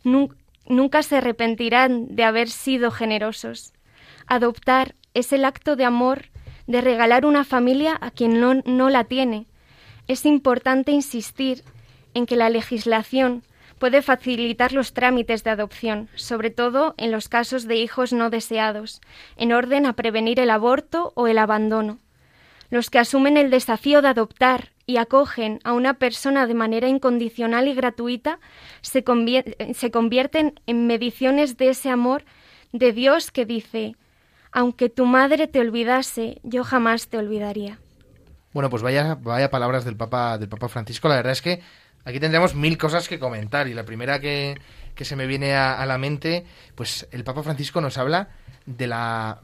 Nunca 0.02 1.02
se 1.02 1.16
arrepentirán 1.16 2.14
de 2.14 2.24
haber 2.24 2.48
sido 2.48 2.90
generosos. 2.90 3.72
Adoptar 4.26 4.94
es 5.14 5.32
el 5.32 5.44
acto 5.44 5.76
de 5.76 5.84
amor 5.84 6.26
de 6.66 6.80
regalar 6.80 7.26
una 7.26 7.44
familia 7.44 7.98
a 8.00 8.10
quien 8.10 8.40
no, 8.40 8.54
no 8.64 8.90
la 8.90 9.04
tiene. 9.04 9.46
Es 10.06 10.24
importante 10.24 10.92
insistir 10.92 11.64
en 12.14 12.26
que 12.26 12.36
la 12.36 12.48
legislación 12.48 13.42
puede 13.80 14.02
facilitar 14.02 14.72
los 14.72 14.92
trámites 14.92 15.42
de 15.42 15.50
adopción, 15.50 16.08
sobre 16.14 16.50
todo 16.50 16.94
en 16.98 17.10
los 17.10 17.28
casos 17.28 17.66
de 17.66 17.76
hijos 17.76 18.12
no 18.12 18.28
deseados, 18.28 19.00
en 19.36 19.52
orden 19.52 19.86
a 19.86 19.94
prevenir 19.94 20.38
el 20.38 20.50
aborto 20.50 21.12
o 21.16 21.26
el 21.26 21.38
abandono. 21.38 21.98
Los 22.68 22.90
que 22.90 22.98
asumen 22.98 23.38
el 23.38 23.50
desafío 23.50 24.02
de 24.02 24.08
adoptar 24.08 24.68
y 24.86 24.98
acogen 24.98 25.60
a 25.64 25.72
una 25.72 25.94
persona 25.94 26.46
de 26.46 26.54
manera 26.54 26.88
incondicional 26.88 27.68
y 27.68 27.74
gratuita 27.74 28.38
se, 28.82 29.02
convierten 29.02 30.60
en 30.66 30.86
mediciones 30.86 31.56
de 31.56 31.70
ese 31.70 31.88
amor 31.88 32.24
de 32.72 32.92
Dios 32.92 33.30
que 33.30 33.46
dice, 33.46 33.96
aunque 34.52 34.90
tu 34.90 35.06
madre 35.06 35.48
te 35.48 35.58
olvidase, 35.58 36.38
yo 36.42 36.64
jamás 36.64 37.08
te 37.08 37.16
olvidaría. 37.16 37.78
Bueno, 38.52 38.68
pues 38.68 38.82
vaya, 38.82 39.14
vaya 39.14 39.50
palabras 39.50 39.84
del 39.84 39.96
Papa, 39.96 40.36
del 40.36 40.48
Papa 40.48 40.68
Francisco. 40.68 41.08
La 41.08 41.16
verdad 41.16 41.32
es 41.32 41.40
que 41.40 41.62
Aquí 42.04 42.20
tendríamos 42.20 42.54
mil 42.54 42.78
cosas 42.78 43.08
que 43.08 43.18
comentar 43.18 43.68
y 43.68 43.74
la 43.74 43.84
primera 43.84 44.20
que, 44.20 44.58
que 44.94 45.04
se 45.04 45.16
me 45.16 45.26
viene 45.26 45.54
a, 45.54 45.74
a, 45.80 45.86
la 45.86 45.98
mente, 45.98 46.44
pues 46.74 47.06
el 47.10 47.24
Papa 47.24 47.42
Francisco 47.42 47.80
nos 47.80 47.98
habla 47.98 48.28
de 48.66 48.86
la 48.86 49.40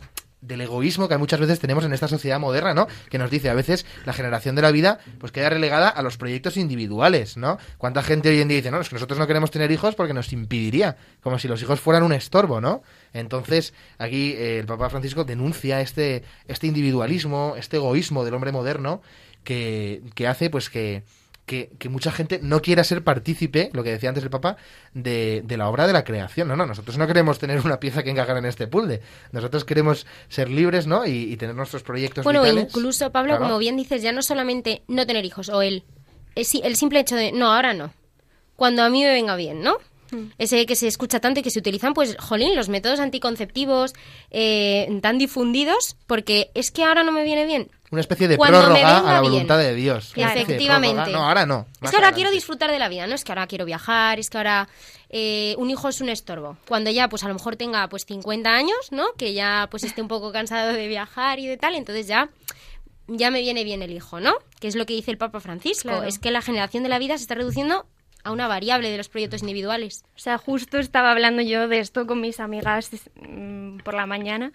del 0.47 0.61
egoísmo 0.61 1.09
que 1.09 1.17
muchas 1.17 1.41
veces 1.41 1.59
tenemos 1.59 1.85
en 1.85 1.93
esta 1.93 2.09
sociedad 2.09 2.39
moderna, 2.39 2.75
¿no? 2.75 2.87
Que 3.11 3.19
nos 3.19 3.31
dice 3.31 3.51
a 3.51 3.55
veces 3.55 3.87
la 4.05 4.13
generación 4.13 4.55
de 4.55 4.63
la 4.63 4.71
vida 4.71 4.99
pues 5.19 5.33
queda 5.33 5.51
relegada 5.51 5.89
a 5.89 6.03
los 6.03 6.17
proyectos 6.17 6.57
individuales, 6.57 7.37
¿no? 7.37 7.59
¿Cuánta 7.79 8.03
gente 8.03 8.29
hoy 8.29 8.41
en 8.41 8.49
día 8.49 8.59
dice, 8.59 8.71
no, 8.71 8.81
es 8.81 8.89
que 8.89 8.95
nosotros 8.95 9.19
no 9.19 9.27
queremos 9.27 9.51
tener 9.51 9.71
hijos 9.71 9.95
porque 9.95 10.15
nos 10.15 10.33
impediría, 10.33 10.97
como 11.23 11.39
si 11.39 11.49
los 11.49 11.61
hijos 11.63 11.81
fueran 11.81 12.03
un 12.03 12.13
estorbo, 12.13 12.61
¿no? 12.61 12.83
Entonces, 13.13 13.75
aquí 13.99 14.33
eh, 14.33 14.59
el 14.61 14.67
Papa 14.67 14.91
Francisco 14.91 15.25
denuncia 15.25 15.81
este, 15.81 16.23
este 16.47 16.67
individualismo, 16.67 17.55
este 17.57 17.79
egoísmo 17.79 18.25
del 18.25 18.35
hombre 18.35 18.53
moderno 18.53 19.03
que, 19.43 20.03
que 20.15 20.27
hace 20.27 20.51
pues 20.51 20.71
que 20.71 21.03
que, 21.47 21.71
que, 21.79 21.89
mucha 21.89 22.11
gente 22.11 22.41
no 22.43 22.61
quiera 22.61 22.85
ser 22.85 23.05
partícipe, 23.05 23.71
lo 23.73 23.83
que 23.85 23.91
decía 23.93 24.09
antes 24.09 24.25
el 24.25 24.31
Papa, 24.31 24.57
de, 24.93 25.43
de, 25.45 25.57
la 25.57 25.69
obra 25.69 25.87
de 25.87 25.93
la 25.93 26.05
creación. 26.05 26.49
No, 26.49 26.57
no, 26.57 26.67
nosotros 26.67 26.99
no 26.99 27.07
queremos 27.07 27.39
tener 27.39 27.61
una 27.65 27.81
pieza 27.81 28.03
que 28.03 28.11
encajar 28.11 28.37
en 28.37 28.45
este 28.47 28.67
puzzle. 28.67 29.01
Nosotros 29.33 29.65
queremos 29.65 30.07
ser 30.29 30.51
libres, 30.51 30.87
¿no? 30.87 31.07
Y, 31.07 31.33
y 31.33 31.37
tener 31.37 31.55
nuestros 31.55 31.83
proyectos 31.83 32.25
bueno, 32.25 32.43
vitales. 32.43 32.65
incluso, 32.69 33.11
Pablo, 33.13 33.33
Claro. 33.35 33.45
como 33.45 33.59
bien 33.59 33.77
dices, 33.77 34.03
ya 34.03 34.13
no 34.13 34.23
solamente 34.23 34.83
no 34.89 35.07
tener 35.07 35.25
hijos, 35.25 35.49
o 35.49 35.63
él, 35.63 35.85
el 36.35 36.77
simple 36.77 37.01
hecho 37.01 37.17
de, 37.17 37.33
no, 37.33 37.53
ahora 37.53 37.73
no. 37.75 37.93
Cuando 38.57 38.83
a 38.83 38.91
mí 38.91 39.03
me 39.03 39.13
venga 39.13 39.37
bien, 39.37 39.63
¿no? 39.63 39.77
Ese 40.39 40.67
que 40.67 40.77
se 40.77 40.87
escucha 40.87 41.21
tanto 41.21 41.41
y 41.41 41.43
que 41.43 41.51
se 41.51 41.59
utilizan, 41.59 41.93
pues, 41.93 42.17
jolín, 42.19 42.55
los 42.55 42.69
métodos 42.69 43.01
anticonceptivos 43.01 43.93
eh, 44.31 44.89
tan 45.03 45.19
difundidos, 45.19 45.97
porque 46.07 46.51
es 46.55 46.71
que 46.71 46.85
ahora 46.85 47.03
no 47.03 47.13
me 47.13 47.25
viene 47.25 47.45
bien. 47.45 47.71
Una 47.91 48.01
especie 48.01 48.27
de 48.29 48.37
Cuando 48.37 48.59
me 48.59 48.65
prórroga 48.65 48.99
a 48.99 49.03
la 49.03 49.21
bien. 49.21 49.33
voluntad 49.33 49.59
de 49.59 49.75
Dios. 49.75 50.13
Efectivamente. 50.17 51.11
No, 51.13 51.29
ahora 51.29 51.47
no. 51.47 51.67
Es 51.75 51.79
que 51.79 51.87
ahora 51.87 51.97
adelante. 52.09 52.15
quiero 52.17 52.31
disfrutar 52.33 52.71
de 52.71 52.79
la 52.79 52.89
vida, 52.89 53.07
¿no? 53.07 53.15
Es 53.15 53.25
que 53.25 53.33
ahora 53.33 53.47
quiero 53.47 53.65
viajar, 53.65 54.19
es 54.19 54.29
que 54.31 54.39
ahora 54.39 54.69
eh, 55.09 55.55
un 55.59 55.71
hijo 55.71 55.89
es 55.89 56.01
un 56.01 56.09
estorbo. 56.09 56.57
Cuando 56.67 56.91
ya, 56.91 57.09
pues 57.09 57.23
a 57.25 57.29
lo 57.29 57.35
mejor 57.35 57.57
tenga 57.57 57.89
pues 57.89 58.05
50 58.07 58.51
años, 58.51 58.91
¿no? 58.91 59.13
Que 59.17 59.35
ya 59.35 59.69
pues 59.71 59.85
esté 59.85 60.03
un 60.03 60.09
poco 60.09 60.33
cansado 60.33 60.73
de 60.73 60.89
viajar 60.89 61.39
y 61.39 61.47
de 61.47 61.57
tal, 61.57 61.75
entonces 61.77 62.07
ya 62.07 62.29
ya 63.09 63.31
me 63.31 63.41
viene 63.41 63.63
bien 63.63 63.83
el 63.83 63.93
hijo, 63.93 64.19
¿no? 64.19 64.35
Que 64.59 64.67
es 64.67 64.75
lo 64.75 64.85
que 64.85 64.95
dice 64.95 65.13
el 65.13 65.17
Papa 65.19 65.39
Francisco, 65.39 65.89
Claro. 65.91 66.03
es 66.05 66.19
que 66.19 66.33
la 66.33 66.43
generación 66.43 66.83
de 66.83 66.89
la 66.89 66.99
vida 66.99 67.17
se 67.17 67.23
está 67.23 67.37
reduciendo 67.37 67.87
a 68.25 68.33
una 68.33 68.49
variable 68.49 68.91
de 68.91 68.97
los 68.97 69.09
proyectos 69.09 69.43
individuales. 69.43 70.05
O 70.17 70.19
sea, 70.19 70.39
justo 70.39 70.79
estaba 70.79 71.13
hablando 71.13 71.41
yo 71.43 71.69
de 71.69 71.79
esto 71.79 72.05
con 72.09 72.21
mis 72.21 72.41
amigas 72.41 72.91
mm, 73.15 73.79
por 73.85 73.95
la 73.95 74.07
mañana. 74.07 74.51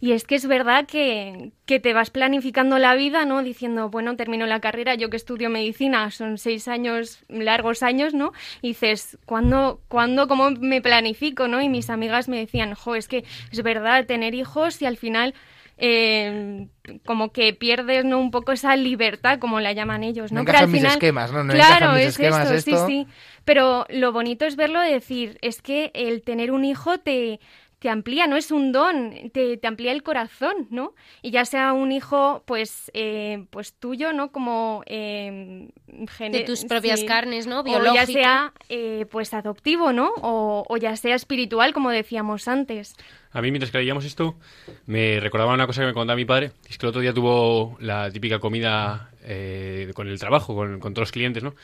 Y 0.00 0.12
es 0.12 0.24
que 0.24 0.34
es 0.34 0.46
verdad 0.46 0.86
que, 0.86 1.52
que 1.66 1.78
te 1.78 1.92
vas 1.92 2.08
planificando 2.10 2.78
la 2.78 2.94
vida, 2.94 3.26
¿no? 3.26 3.42
Diciendo, 3.42 3.90
bueno, 3.90 4.16
termino 4.16 4.46
la 4.46 4.60
carrera, 4.60 4.94
yo 4.94 5.10
que 5.10 5.18
estudio 5.18 5.50
medicina, 5.50 6.10
son 6.10 6.38
seis 6.38 6.68
años, 6.68 7.22
largos 7.28 7.82
años, 7.82 8.14
¿no? 8.14 8.32
Y 8.62 8.68
dices, 8.68 9.18
¿cuándo, 9.26 9.82
¿cuándo, 9.88 10.26
cómo 10.26 10.50
me 10.52 10.80
planifico, 10.80 11.48
¿no? 11.48 11.60
Y 11.60 11.68
mis 11.68 11.90
amigas 11.90 12.28
me 12.28 12.38
decían, 12.38 12.74
jo, 12.74 12.94
es 12.94 13.08
que 13.08 13.24
es 13.52 13.62
verdad, 13.62 14.06
tener 14.06 14.34
hijos 14.34 14.80
y 14.80 14.86
al 14.86 14.96
final 14.96 15.34
eh, 15.82 16.68
como 17.06 17.32
que 17.32 17.54
pierdes 17.54 18.04
¿no? 18.04 18.18
un 18.18 18.30
poco 18.30 18.52
esa 18.52 18.76
libertad, 18.76 19.38
como 19.38 19.60
la 19.60 19.72
llaman 19.72 20.04
ellos, 20.04 20.30
¿no? 20.30 20.36
No 20.36 20.40
encajan 20.42 20.64
al 20.64 20.68
mis 20.68 20.80
final, 20.80 20.92
esquemas, 20.92 21.32
¿no? 21.32 21.44
No 21.44 21.54
claro, 21.54 21.92
mis 21.92 22.02
es 22.02 22.08
esquemas 22.08 22.50
esto, 22.50 22.70
esto. 22.70 22.86
sí, 22.86 23.06
sí. 23.06 23.12
Pero 23.44 23.86
lo 23.88 24.12
bonito 24.12 24.44
es 24.44 24.56
verlo 24.56 24.80
de 24.80 24.92
decir, 24.92 25.38
es 25.40 25.62
que 25.62 25.90
el 25.94 26.22
tener 26.22 26.52
un 26.52 26.64
hijo 26.64 26.98
te, 26.98 27.40
te 27.80 27.88
amplía, 27.88 28.26
no 28.26 28.36
es 28.36 28.50
un 28.50 28.72
don, 28.72 29.30
te, 29.32 29.56
te 29.56 29.66
amplía 29.66 29.92
el 29.92 30.02
corazón, 30.02 30.68
¿no? 30.70 30.94
Y 31.22 31.30
ya 31.30 31.46
sea 31.46 31.72
un 31.72 31.92
hijo, 31.92 32.42
pues, 32.46 32.90
eh, 32.92 33.46
pues 33.48 33.72
tuyo, 33.72 34.12
¿no? 34.12 34.30
Como 34.32 34.82
eh, 34.86 35.70
De 36.18 36.40
tus 36.40 36.66
propias 36.66 37.00
sí. 37.00 37.06
carnes, 37.06 37.46
¿no? 37.46 37.60
O 37.60 37.66
ya 37.66 37.80
Biológico. 37.80 38.12
sea, 38.12 38.52
eh, 38.68 39.06
pues, 39.10 39.32
adoptivo, 39.32 39.94
¿no? 39.94 40.12
O, 40.20 40.64
o 40.68 40.76
ya 40.76 40.94
sea 40.96 41.14
espiritual, 41.14 41.72
como 41.72 41.88
decíamos 41.88 42.48
antes. 42.48 42.94
A 43.32 43.40
mí, 43.40 43.50
mientras 43.50 43.70
que 43.70 43.78
leíamos 43.78 44.04
esto, 44.04 44.36
me 44.84 45.18
recordaba 45.18 45.54
una 45.54 45.66
cosa 45.66 45.80
que 45.80 45.86
me 45.86 45.94
contaba 45.94 46.16
mi 46.16 46.26
padre. 46.26 46.52
Es 46.68 46.76
que 46.76 46.84
el 46.84 46.90
otro 46.90 47.00
día 47.00 47.14
tuvo 47.14 47.78
la 47.80 48.10
típica 48.10 48.40
comida 48.40 49.10
eh, 49.22 49.90
con 49.94 50.06
el 50.06 50.18
trabajo, 50.18 50.54
con, 50.54 50.80
con 50.80 50.92
todos 50.92 51.04
los 51.08 51.12
clientes, 51.12 51.42
¿no? 51.42 51.54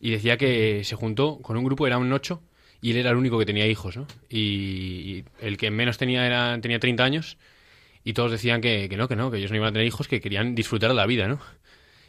Y 0.00 0.12
decía 0.12 0.38
que 0.38 0.82
se 0.84 0.96
juntó 0.96 1.40
con 1.42 1.58
un 1.58 1.64
grupo, 1.64 1.86
eran 1.86 2.10
ocho, 2.10 2.40
y 2.80 2.90
él 2.92 2.98
era 2.98 3.10
el 3.10 3.16
único 3.16 3.38
que 3.38 3.46
tenía 3.46 3.66
hijos, 3.66 3.96
¿no? 3.96 4.06
Y, 4.28 4.38
y 4.38 5.24
el 5.40 5.56
que 5.56 5.70
menos 5.70 5.98
tenía 5.98 6.26
era, 6.26 6.58
tenía 6.60 6.78
30 6.78 7.04
años, 7.04 7.36
y 8.04 8.12
todos 8.12 8.30
decían 8.30 8.60
que, 8.60 8.88
que 8.88 8.96
no, 8.96 9.08
que 9.08 9.16
no, 9.16 9.30
que 9.30 9.38
ellos 9.38 9.50
no 9.50 9.56
iban 9.56 9.68
a 9.70 9.72
tener 9.72 9.86
hijos, 9.86 10.08
que 10.08 10.20
querían 10.20 10.54
disfrutar 10.54 10.88
de 10.90 10.96
la 10.96 11.06
vida, 11.06 11.28
¿no? 11.28 11.40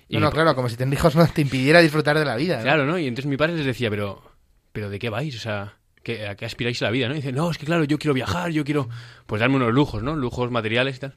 Y 0.07 0.15
No, 0.15 0.21
no, 0.21 0.31
claro, 0.31 0.55
como 0.55 0.69
si 0.69 0.75
tener 0.75 0.93
hijos 0.93 1.15
no 1.15 1.27
te 1.27 1.41
impidiera 1.41 1.81
disfrutar 1.81 2.17
de 2.17 2.25
la 2.25 2.35
vida. 2.35 2.57
¿no? 2.57 2.63
Claro, 2.63 2.85
¿no? 2.85 2.97
Y 2.97 3.05
entonces 3.07 3.29
mi 3.29 3.37
padre 3.37 3.55
les 3.55 3.65
decía, 3.65 3.89
pero, 3.89 4.23
pero 4.71 4.89
¿de 4.89 4.97
qué 4.97 5.09
vais? 5.09 5.35
O 5.35 5.39
sea, 5.39 5.75
¿qué- 6.03 6.27
¿a 6.27 6.35
qué 6.35 6.45
aspiráis 6.45 6.81
a 6.81 6.85
la 6.85 6.91
vida? 6.91 7.07
¿no? 7.07 7.13
Y 7.13 7.17
dice, 7.17 7.31
no, 7.31 7.51
es 7.51 7.57
que 7.59 7.65
claro, 7.67 7.83
yo 7.83 7.99
quiero 7.99 8.13
viajar, 8.15 8.51
yo 8.51 8.63
quiero, 8.63 8.89
pues 9.27 9.39
darme 9.39 9.57
unos 9.57 9.71
lujos, 9.73 10.01
¿no? 10.01 10.15
Lujos 10.15 10.49
materiales 10.49 10.97
y 10.97 10.99
tal. 11.01 11.15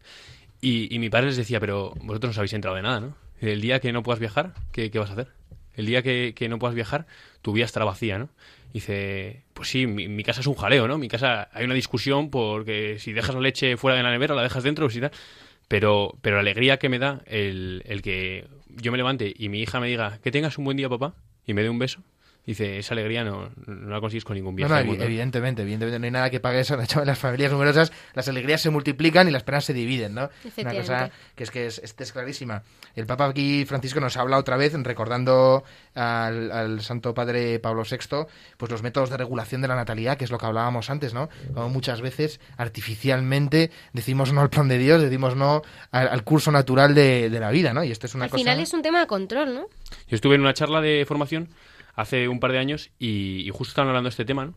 Y, 0.61 0.95
y 0.95 0.99
mi 0.99 1.09
padre 1.11 1.27
les 1.29 1.37
decía, 1.39 1.59
pero 1.59 1.95
vosotros 2.03 2.37
no 2.37 2.41
habéis 2.41 2.53
entrado 2.53 2.77
de 2.77 2.83
nada, 2.83 3.01
¿no? 3.01 3.17
El 3.41 3.61
día 3.63 3.81
que 3.81 3.93
no 3.93 4.03
puedas 4.03 4.21
viajar, 4.21 4.53
¿qué, 4.73 4.91
qué 4.91 4.99
vas 4.99 5.11
a 5.11 5.13
hacer? 5.15 5.29
el 5.75 5.87
día 5.87 6.03
que, 6.03 6.35
que 6.37 6.51
no 6.51 6.59
puedas 6.59 6.75
viajar, 6.75 7.07
tu 7.41 7.53
vida 7.55 7.65
estará 7.65 7.87
vacía, 7.87 8.19
¿no? 8.19 8.29
Dice, 8.73 9.45
pues 9.53 9.69
sí, 9.69 9.87
mi, 9.87 10.23
casa 10.25 10.41
es 10.41 10.47
un 10.47 10.55
jaleo, 10.55 10.89
¿no? 10.89 10.97
Mi 10.97 11.09
casa 11.09 11.51
hay 11.53 11.65
una 11.65 11.75
discusión 11.75 12.31
porque 12.31 12.99
si 12.99 13.13
dejas 13.13 13.35
la 13.35 13.41
leche 13.41 13.77
fuera 13.77 13.97
de 13.97 14.03
la 14.03 14.11
nevera, 14.11 14.35
la 14.35 14.43
dejas 14.43 14.63
dentro, 14.63 14.89
tal. 14.89 15.11
Pero, 15.69 16.19
pero 16.23 16.37
la 16.37 16.41
alegría 16.41 16.79
que 16.79 16.89
me 16.89 16.99
da 16.99 17.23
el, 17.27 17.83
el 17.87 18.03
que 18.03 18.47
yo 18.69 18.91
me 18.91 18.99
levante 18.99 19.33
y 19.37 19.49
mi 19.49 19.61
hija 19.61 19.81
me 19.81 19.89
diga, 19.89 20.19
que 20.23 20.31
tengas 20.31 20.59
un 20.59 20.65
buen 20.65 20.77
día, 20.77 20.89
papá, 20.89 21.15
y 21.47 21.55
me 21.55 21.63
dé 21.63 21.71
un 21.71 21.79
beso, 21.79 22.03
Dice, 22.45 22.79
esa 22.79 22.95
alegría 22.95 23.23
no, 23.23 23.51
no 23.67 23.89
la 23.89 24.01
consigues 24.01 24.25
con 24.25 24.35
ningún 24.35 24.57
viaje. 24.57 24.85
no, 24.85 24.95
evidentemente, 24.95 25.63
evidentemente 25.63 25.99
no 26.01 26.05
hay 26.05 26.11
nada 26.11 26.29
que 26.29 26.41
pague 26.41 26.61
eso. 26.61 26.77
De 26.83 26.85
hecho, 26.85 27.01
en 27.01 27.07
las 27.07 27.19
familias 27.19 27.53
numerosas 27.53 27.93
las 28.15 28.27
alegrías 28.29 28.61
se 28.61 28.71
multiplican 28.71 29.29
y 29.29 29.31
las 29.31 29.45
penas 29.45 29.65
se 29.65 29.73
dividen, 29.73 30.15
¿no? 30.15 30.29
Una 30.57 30.75
cosa 30.75 31.11
que 31.37 31.45
es 31.45 31.51
que 31.53 31.67
es, 31.67 31.79
esta 31.79 32.03
es 32.03 32.13
clarísima. 32.13 32.63
El 32.97 33.07
Papa 33.07 33.27
aquí, 33.27 33.65
Francisco, 33.65 34.01
nos 34.01 34.17
habla 34.17 34.39
otra 34.39 34.57
vez, 34.57 34.73
recordando 34.75 35.63
al, 35.95 36.51
al 36.51 36.81
Santo 36.81 37.15
Padre 37.15 37.61
Pablo 37.61 37.85
VI, 37.89 38.27
pues 38.57 38.73
los 38.73 38.83
métodos 38.83 39.11
de 39.11 39.17
regulación 39.19 39.63
de 39.63 39.69
la 39.69 39.77
natalidad, 39.77 40.17
que 40.17 40.25
es 40.25 40.31
lo 40.33 40.39
que 40.39 40.47
hablábamos 40.47 40.91
antes, 40.91 41.15
¿no? 41.15 41.29
Como 41.55 41.69
muchas 41.69 42.01
veces, 42.01 42.41
artificialmente, 42.57 43.71
decimos 43.93 44.33
no 44.33 44.41
al 44.41 44.51
plan 44.51 44.67
de 44.67 44.79
Dios, 44.79 45.01
decimos 45.01 45.37
no 45.37 45.63
al, 45.93 46.09
al 46.09 46.25
curso 46.25 46.51
natural 46.51 46.95
de, 46.95 47.31
de 47.31 47.41
la 47.41 47.51
vida, 47.51 47.73
¿no? 47.73 47.85
Y 47.85 47.93
esto 47.93 48.07
es 48.07 48.15
una 48.15 48.25
Al 48.25 48.31
cosa... 48.31 48.41
final 48.41 48.59
es 48.61 48.73
un 48.75 48.83
tema 48.83 49.01
de 49.01 49.07
control, 49.07 49.55
¿no? 49.55 49.67
Yo 50.09 50.17
estuve 50.17 50.35
en 50.35 50.41
una 50.41 50.55
charla 50.55 50.81
de 50.81 51.05
formación 51.07 51.49
hace 51.95 52.29
un 52.29 52.41
par 52.41 52.53
de 52.53 52.59
años 52.59 52.91
y, 52.99 53.43
y 53.47 53.51
justo 53.51 53.71
estaban 53.73 53.89
hablando 53.89 54.09
de 54.09 54.11
este 54.13 54.25
tema, 54.25 54.47
¿no? 54.47 54.55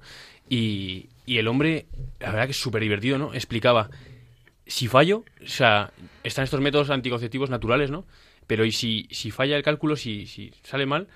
Y, 0.49 1.07
y 1.25 1.37
el 1.37 1.47
hombre, 1.47 1.85
la 2.19 2.29
verdad 2.31 2.45
que 2.45 2.51
es 2.51 2.59
súper 2.61 2.81
divertido, 2.81 3.17
¿no? 3.17 3.33
Explicaba, 3.33 3.89
si 4.67 4.87
fallo, 4.87 5.23
o 5.43 5.47
sea, 5.47 5.91
están 6.23 6.43
estos 6.43 6.61
métodos 6.61 6.89
anticonceptivos 6.89 7.49
naturales, 7.49 7.91
¿no? 7.91 8.05
Pero 8.47 8.63
y 8.65 8.71
si, 8.71 9.07
si 9.11 9.31
falla 9.31 9.57
el 9.57 9.63
cálculo, 9.63 9.95
si, 9.95 10.27
si 10.27 10.51
sale 10.63 10.85
mal, 10.85 11.07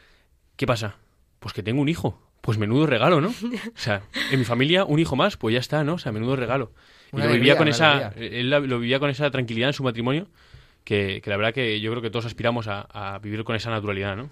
¿qué 0.55 0.65
pasa? 0.65 0.95
Pues 1.39 1.53
que 1.53 1.63
tengo 1.63 1.81
un 1.81 1.89
hijo. 1.89 2.21
Pues 2.41 2.57
menudo 2.57 2.85
regalo, 2.87 3.19
¿no? 3.21 3.27
O 3.29 3.33
sea, 3.75 4.01
en 4.31 4.39
mi 4.39 4.45
familia 4.45 4.85
un 4.85 4.97
hijo 4.99 5.15
más, 5.15 5.35
pues 5.37 5.53
ya 5.53 5.59
está, 5.59 5.83
¿no? 5.83 5.95
O 5.95 5.97
sea, 5.99 6.11
menudo 6.11 6.35
regalo. 6.37 6.71
Y 7.11 7.17
Una 7.17 7.25
lo 7.25 7.33
vivía 7.33 7.53
alegría, 7.53 7.57
con 7.57 7.67
esa, 7.67 8.07
alegría. 8.07 8.39
él 8.39 8.49
la- 8.49 8.59
lo 8.61 8.79
vivía 8.79 8.99
con 8.99 9.09
esa 9.09 9.29
tranquilidad 9.29 9.69
en 9.69 9.73
su 9.73 9.83
matrimonio, 9.83 10.27
que, 10.85 11.21
que 11.21 11.29
la 11.29 11.37
verdad 11.37 11.53
que 11.53 11.79
yo 11.81 11.91
creo 11.91 12.01
que 12.01 12.09
todos 12.09 12.25
aspiramos 12.25 12.67
a, 12.67 12.87
a 13.13 13.19
vivir 13.19 13.43
con 13.43 13.55
esa 13.55 13.69
naturalidad, 13.69 14.15
¿no? 14.15 14.29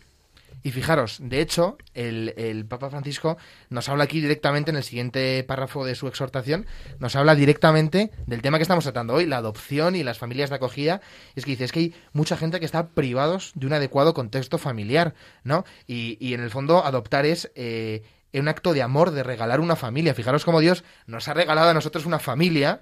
Y 0.64 0.72
fijaros, 0.72 1.20
de 1.22 1.40
hecho, 1.40 1.78
el, 1.94 2.34
el 2.36 2.66
Papa 2.66 2.90
Francisco 2.90 3.38
nos 3.70 3.88
habla 3.90 4.06
aquí 4.06 4.20
directamente 4.20 4.72
en 4.72 4.78
el 4.78 4.84
siguiente 4.84 5.44
párrafo 5.44 5.86
de 5.86 5.96
su 5.96 6.08
exhortación, 6.08 6.66
nos 7.00 7.16
habla 7.16 7.36
directamente 7.36 8.12
del 8.26 8.42
tema 8.42 8.58
que 8.58 8.64
estamos 8.64 8.84
tratando 8.84 9.14
hoy, 9.14 9.26
la 9.26 9.38
adopción 9.38 9.96
y 9.96 10.04
las 10.04 10.18
familias 10.18 10.50
de 10.50 10.58
acogida. 10.58 11.02
Y 11.36 11.40
es 11.40 11.46
que 11.46 11.52
dice, 11.52 11.64
es 11.64 11.72
que 11.72 11.80
hay 11.80 11.96
mucha 12.12 12.38
gente 12.38 12.60
que 12.60 12.66
está 12.66 12.88
privados 12.90 13.52
de 13.56 13.68
un 13.68 13.74
adecuado 13.74 14.14
contexto 14.14 14.58
familiar, 14.58 15.14
¿no? 15.44 15.64
Y, 15.86 16.18
y 16.20 16.34
en 16.34 16.42
el 16.42 16.50
fondo 16.50 16.84
adoptar 16.86 17.26
es... 17.26 17.52
eh, 17.56 18.04
un 18.34 18.48
acto 18.48 18.74
de 18.74 18.84
amor, 18.84 19.10
de 19.10 19.24
regalar 19.24 19.60
una 19.60 19.76
familia. 19.76 20.14
Fijaros 20.14 20.46
cómo 20.46 20.60
Dios 20.60 20.84
nos 21.08 21.28
ha 21.28 21.34
regalado 21.34 21.70
a 21.70 21.74
nosotros 21.74 22.06
una 22.06 22.20
familia. 22.20 22.82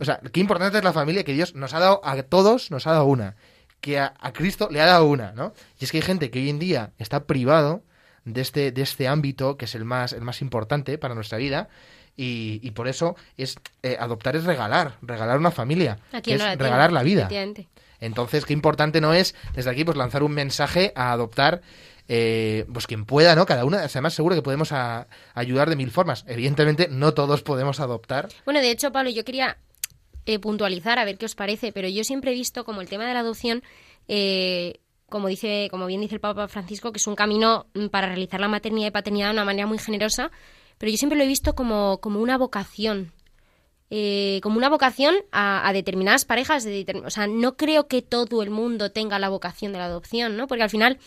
O 0.00 0.04
sea, 0.04 0.20
qué 0.32 0.40
importante 0.40 0.78
es 0.78 0.82
la 0.82 0.92
familia 0.92 1.22
que 1.22 1.32
Dios 1.32 1.54
nos 1.54 1.74
ha 1.74 1.78
dado 1.78 2.00
a 2.02 2.20
todos, 2.24 2.72
nos 2.72 2.88
ha 2.88 2.90
dado 2.90 3.04
una. 3.04 3.36
Que 3.84 3.98
a, 3.98 4.14
a 4.18 4.32
Cristo 4.32 4.68
le 4.70 4.80
ha 4.80 4.86
dado 4.86 5.04
una, 5.04 5.32
¿no? 5.32 5.52
Y 5.78 5.84
es 5.84 5.90
que 5.92 5.98
hay 5.98 6.02
gente 6.02 6.30
que 6.30 6.38
hoy 6.38 6.48
en 6.48 6.58
día 6.58 6.92
está 6.98 7.24
privado 7.24 7.82
de 8.24 8.40
este, 8.40 8.72
de 8.72 8.80
este 8.80 9.06
ámbito 9.08 9.58
que 9.58 9.66
es 9.66 9.74
el 9.74 9.84
más, 9.84 10.14
el 10.14 10.22
más 10.22 10.40
importante 10.40 10.96
para 10.96 11.14
nuestra 11.14 11.36
vida. 11.36 11.68
Y, 12.16 12.60
y 12.62 12.70
por 12.70 12.88
eso 12.88 13.14
es 13.36 13.56
eh, 13.82 13.96
adoptar 14.00 14.36
es 14.36 14.44
regalar, 14.44 14.96
regalar 15.02 15.36
una 15.38 15.50
familia, 15.50 15.98
que 16.10 16.16
es 16.18 16.22
tiene, 16.38 16.56
regalar 16.56 16.92
la 16.92 17.02
vida. 17.02 17.28
Entonces, 18.00 18.46
qué 18.46 18.52
importante 18.54 19.00
no 19.02 19.12
es 19.12 19.34
desde 19.54 19.68
aquí 19.70 19.84
pues 19.84 19.96
lanzar 19.98 20.22
un 20.22 20.32
mensaje 20.32 20.92
a 20.96 21.12
adoptar 21.12 21.60
eh, 22.08 22.66
pues 22.72 22.86
quien 22.86 23.04
pueda, 23.04 23.34
¿no? 23.34 23.46
Cada 23.46 23.64
una, 23.64 23.78
además 23.80 24.14
seguro 24.14 24.34
que 24.34 24.42
podemos 24.42 24.72
a- 24.72 25.06
ayudar 25.34 25.68
de 25.70 25.76
mil 25.76 25.90
formas. 25.90 26.24
Evidentemente, 26.28 26.88
no 26.90 27.14
todos 27.14 27.42
podemos 27.42 27.80
adoptar. 27.80 28.28
Bueno, 28.44 28.60
de 28.60 28.70
hecho, 28.70 28.92
Pablo, 28.92 29.10
yo 29.10 29.24
quería 29.24 29.56
eh, 30.26 30.38
puntualizar 30.38 30.98
a 30.98 31.04
ver 31.04 31.18
qué 31.18 31.26
os 31.26 31.34
parece, 31.34 31.72
pero 31.72 31.88
yo 31.88 32.04
siempre 32.04 32.32
he 32.32 32.34
visto 32.34 32.64
como 32.64 32.80
el 32.80 32.88
tema 32.88 33.06
de 33.06 33.14
la 33.14 33.20
adopción, 33.20 33.62
eh, 34.08 34.80
como 35.08 35.28
dice, 35.28 35.68
como 35.70 35.86
bien 35.86 36.00
dice 36.00 36.14
el 36.14 36.20
Papa 36.20 36.48
Francisco, 36.48 36.92
que 36.92 36.98
es 36.98 37.06
un 37.06 37.14
camino 37.14 37.66
mm, 37.74 37.86
para 37.88 38.08
realizar 38.08 38.40
la 38.40 38.48
maternidad 38.48 38.88
y 38.88 38.90
paternidad 38.90 39.28
de 39.28 39.32
una 39.34 39.44
manera 39.44 39.66
muy 39.66 39.78
generosa, 39.78 40.30
pero 40.78 40.90
yo 40.90 40.96
siempre 40.98 41.18
lo 41.18 41.24
he 41.24 41.28
visto 41.28 41.54
como, 41.54 41.98
como 42.00 42.20
una 42.20 42.38
vocación. 42.38 43.12
eh, 43.90 44.40
como 44.42 44.56
una 44.56 44.68
vocación 44.70 45.14
a, 45.30 45.70
determinadas 45.72 46.24
parejas, 46.24 46.64
de 46.64 46.84
o 47.04 47.10
sea, 47.10 47.26
no 47.26 47.56
creo 47.56 47.86
que 47.86 48.02
todo 48.02 48.42
el 48.42 48.50
mundo 48.50 48.90
tenga 48.90 49.18
la 49.18 49.28
vocación 49.28 49.72
de 49.72 49.78
la 49.78 49.84
adopción, 49.86 50.36
¿no? 50.36 50.46
Porque 50.48 50.64
al 50.64 50.70
final, 50.70 50.98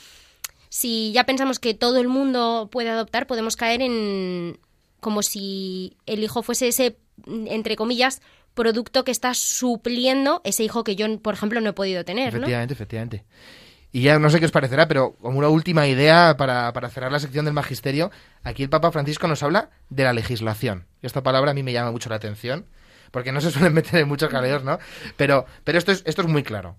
si 0.70 1.12
ya 1.12 1.26
pensamos 1.26 1.60
que 1.60 1.74
todo 1.74 1.98
el 2.00 2.08
mundo 2.08 2.70
puede 2.72 2.90
adoptar, 2.90 3.28
podemos 3.28 3.56
caer 3.56 3.82
en 3.82 4.60
como 5.00 5.22
si 5.24 5.98
el 6.06 6.24
hijo 6.24 6.44
fuese 6.44 6.70
ese, 6.70 6.98
mm, 7.26 7.48
entre 7.48 7.76
comillas, 7.76 8.22
producto 8.58 9.06
que 9.06 9.12
está 9.12 9.34
supliendo 9.34 10.42
ese 10.44 10.66
hijo 10.66 10.84
que 10.84 10.98
yo, 10.98 11.06
por 11.22 11.34
ejemplo, 11.34 11.62
no 11.62 11.70
he 11.70 11.74
podido 11.74 12.04
tener. 12.04 12.30
Efectivamente, 12.30 12.74
efectivamente. 12.74 13.24
Y 13.94 14.02
ya 14.02 14.20
no 14.20 14.30
sé 14.30 14.40
qué 14.40 14.46
os 14.46 14.52
parecerá, 14.52 14.90
pero 14.90 15.14
como 15.22 15.40
una 15.40 15.48
última 15.48 15.88
idea 15.88 16.36
para, 16.36 16.74
para 16.74 16.90
cerrar 16.90 17.12
la 17.12 17.20
sección 17.20 17.46
del 17.46 17.54
magisterio, 17.54 18.12
aquí 18.44 18.64
el 18.64 18.70
Papa 18.70 18.92
Francisco 18.92 19.28
nos 19.28 19.42
habla 19.44 19.70
de 19.90 20.04
la 20.04 20.12
legislación. 20.12 20.88
Esta 21.02 21.24
palabra 21.24 21.52
a 21.52 21.54
mí 21.54 21.64
me 21.64 21.72
llama 21.72 21.92
mucho 21.92 22.10
la 22.10 22.18
atención, 22.18 22.66
porque 23.12 23.32
no 23.32 23.40
se 23.40 23.52
suelen 23.52 23.74
meter 23.76 24.02
en 24.02 24.08
muchos 24.10 24.30
jaleos, 24.30 24.64
¿no? 24.64 24.80
Pero, 25.16 25.46
pero 25.64 25.78
esto, 25.78 25.94
es, 25.94 26.04
esto 26.06 26.24
es 26.24 26.28
muy 26.28 26.44
claro. 26.44 26.76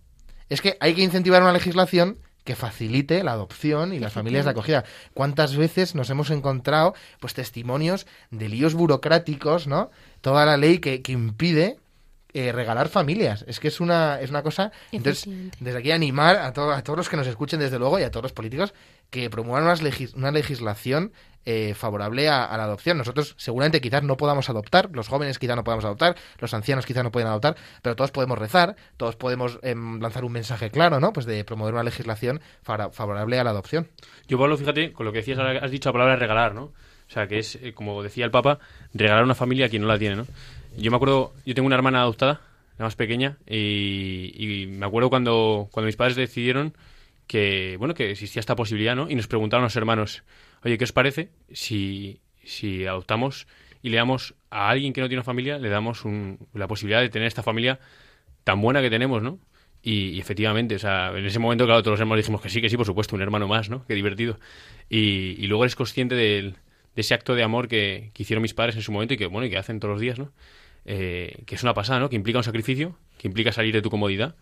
Es 0.51 0.61
que 0.61 0.77
hay 0.81 0.95
que 0.95 1.03
incentivar 1.03 1.41
una 1.41 1.53
legislación 1.53 2.19
que 2.49 2.57
facilite 2.57 3.23
la 3.23 3.33
adopción 3.33 3.93
y 3.93 3.99
las 3.99 4.15
familias 4.15 4.47
de 4.47 4.53
acogida. 4.53 4.83
¿Cuántas 5.13 5.55
veces 5.55 5.95
nos 5.95 6.09
hemos 6.09 6.31
encontrado 6.31 6.95
pues 7.21 7.35
testimonios 7.35 8.07
de 8.31 8.49
líos 8.49 8.73
burocráticos, 8.73 9.67
¿no? 9.67 9.91
Toda 10.23 10.47
la 10.47 10.57
ley 10.57 10.79
que, 10.79 11.03
que 11.03 11.13
impide 11.13 11.77
eh, 12.33 12.51
regalar 12.51 12.89
familias. 12.89 13.45
Es 13.47 13.61
que 13.61 13.69
es 13.69 13.81
una, 13.81 14.19
es 14.23 14.31
una 14.31 14.43
cosa. 14.43 14.73
Entonces, 14.93 15.29
desde 15.61 15.79
aquí 15.79 15.91
animar 15.91 16.37
a, 16.37 16.47
a 16.47 16.83
todos 16.83 16.97
los 16.97 17.11
que 17.11 17.19
nos 17.19 17.27
escuchen, 17.27 17.61
desde 17.61 17.79
luego, 17.79 17.99
y 17.99 18.03
a 18.05 18.11
todos 18.11 18.23
los 18.23 18.33
políticos, 18.33 18.73
que 19.11 19.31
promuevan 19.31 19.64
legis- 19.79 20.14
una 20.14 20.31
legislación 20.31 21.12
eh, 21.51 21.73
favorable 21.75 22.29
a, 22.29 22.55
la 22.59 22.64
adopción. 22.64 22.99
Nosotros, 22.99 23.35
seguramente, 23.38 23.81
quizás 23.81 24.03
no 24.03 24.18
podamos 24.18 24.51
adoptar, 24.51 24.90
los 24.92 25.09
jóvenes 25.09 25.38
quizás 25.38 25.57
no 25.57 25.64
podamos 25.64 25.85
adoptar, 25.87 26.14
los 26.40 26.53
ancianos 26.53 26.85
quizás 26.85 27.03
no 27.05 27.11
pueden 27.11 27.29
adoptar, 27.29 27.57
pero 27.81 27.97
todos 27.97 28.11
podemos 28.11 28.37
rezar, 28.38 28.77
todos 28.99 29.16
podemos 29.16 29.59
em, 29.62 29.99
lanzar 29.99 30.27
un 30.27 30.33
mensaje 30.33 30.71
claro, 30.71 31.01
¿no? 31.01 31.14
Pues 31.14 31.25
de 31.25 31.44
promover 31.44 31.73
una 31.73 31.85
legislación 31.85 32.40
favorable 32.62 33.38
a 33.38 33.44
la 33.44 33.51
adopción. 33.51 33.88
Yo, 34.27 34.38
Pablo, 34.38 34.59
fíjate, 34.59 34.92
con 34.92 35.07
lo 35.07 35.12
que 35.12 35.18
decías, 35.18 35.38
ahora 35.38 35.59
has 35.64 35.71
dicho 35.71 35.88
la 35.88 35.94
palabra 35.94 36.16
regalar, 36.16 36.55
¿no? 36.55 36.64
O 36.64 37.11
sea, 37.11 37.27
que 37.29 37.38
es, 37.38 37.55
eh, 37.57 37.73
como 37.73 38.03
decía 38.03 38.27
el 38.27 38.31
Papa, 38.31 38.59
regalar 38.92 39.25
una 39.25 39.35
familia 39.35 39.66
a 39.66 39.68
quien 39.71 39.81
no 39.81 39.88
la 39.88 39.99
tiene, 39.99 40.16
¿no? 40.16 40.27
Yo 40.77 40.90
me 40.90 40.97
acuerdo, 40.97 41.33
yo 41.47 41.55
tengo 41.55 41.66
una 41.66 41.77
hermana 41.77 42.03
adoptada, 42.03 42.42
la 42.77 42.85
más 42.85 42.94
pequeña, 42.97 43.38
y, 43.47 44.33
y 44.37 44.66
me 44.66 44.85
acuerdo 44.85 45.09
cuando, 45.09 45.68
cuando 45.73 45.87
mis 45.87 45.97
padres 45.97 46.14
decidieron 46.16 46.77
que, 47.29 47.77
bueno, 47.79 47.95
que 47.95 48.11
existía 48.11 48.41
esta 48.41 48.57
posibilidad, 48.57 48.97
¿no? 48.97 49.09
Y 49.09 49.14
nos 49.14 49.29
preguntaron 49.29 49.62
los 49.62 49.77
hermanos, 49.77 50.25
oye, 50.64 50.77
¿qué 50.77 50.85
os 50.85 50.93
parece 50.93 51.31
si, 51.53 52.21
si 52.43 52.87
adoptamos 52.87 53.47
y 53.83 53.91
le 53.91 53.99
damos 53.99 54.35
a 54.51 54.71
alguien 54.71 54.93
que 54.93 55.01
no 55.01 55.09
tiene 55.09 55.23
familia, 55.23 55.59
le 55.59 55.69
damos 55.69 56.03
la 56.55 56.67
posibilidad 56.67 57.01
de 57.01 57.11
tener 57.11 57.29
esta 57.29 57.45
familia 57.45 57.79
tan 58.43 58.61
buena 58.61 58.83
que 58.83 58.91
tenemos, 58.91 59.23
¿no? 59.23 59.38
Y, 59.81 60.19
efectivamente, 60.19 60.75
o 60.75 60.79
sea, 60.79 61.12
en 61.17 61.25
ese 61.25 61.38
momento, 61.38 61.64
claro, 61.64 61.83
todos 61.83 61.93
los 61.93 62.01
hermanos 62.01 62.25
dijimos 62.25 62.43
que 62.43 62.49
sí, 62.49 62.61
que 62.61 62.69
sí, 62.69 62.77
por 62.77 62.87
supuesto, 62.87 63.14
un 63.14 63.23
hermano 63.23 63.47
más, 63.47 63.71
¿no? 63.71 63.87
Qué 63.87 63.95
divertido. 63.95 64.41
Y, 64.88 65.37
y 65.38 65.47
luego 65.47 65.64
eres 65.64 65.77
consciente 65.77 66.17
de 66.17 66.55
ese 66.97 67.14
acto 67.14 67.37
de 67.37 67.45
amor 67.45 67.69
que, 67.69 68.11
que 68.12 68.25
hicieron 68.25 68.43
mis 68.43 68.55
padres 68.55 68.75
en 68.75 68.83
su 68.83 68.91
momento 68.91 69.14
y 69.14 69.17
que, 69.17 69.27
bueno, 69.27 69.47
y 69.47 69.51
que 69.51 69.59
hacen 69.59 69.79
todos 69.79 69.93
los 69.93 70.01
días, 70.01 70.19
¿no? 70.19 70.33
Eh, 70.85 71.43
que 71.47 71.55
es 71.55 71.62
una 71.62 71.75
pasada, 71.75 72.01
¿no? 72.01 72.09
Que 72.09 72.17
implica 72.17 72.38
un 72.38 72.45
sacrificio, 72.45 72.99
que 73.19 73.29
implica 73.29 73.53
salir 73.53 73.75
de 73.75 73.83
tu 73.83 73.91
comodidad, 73.91 74.35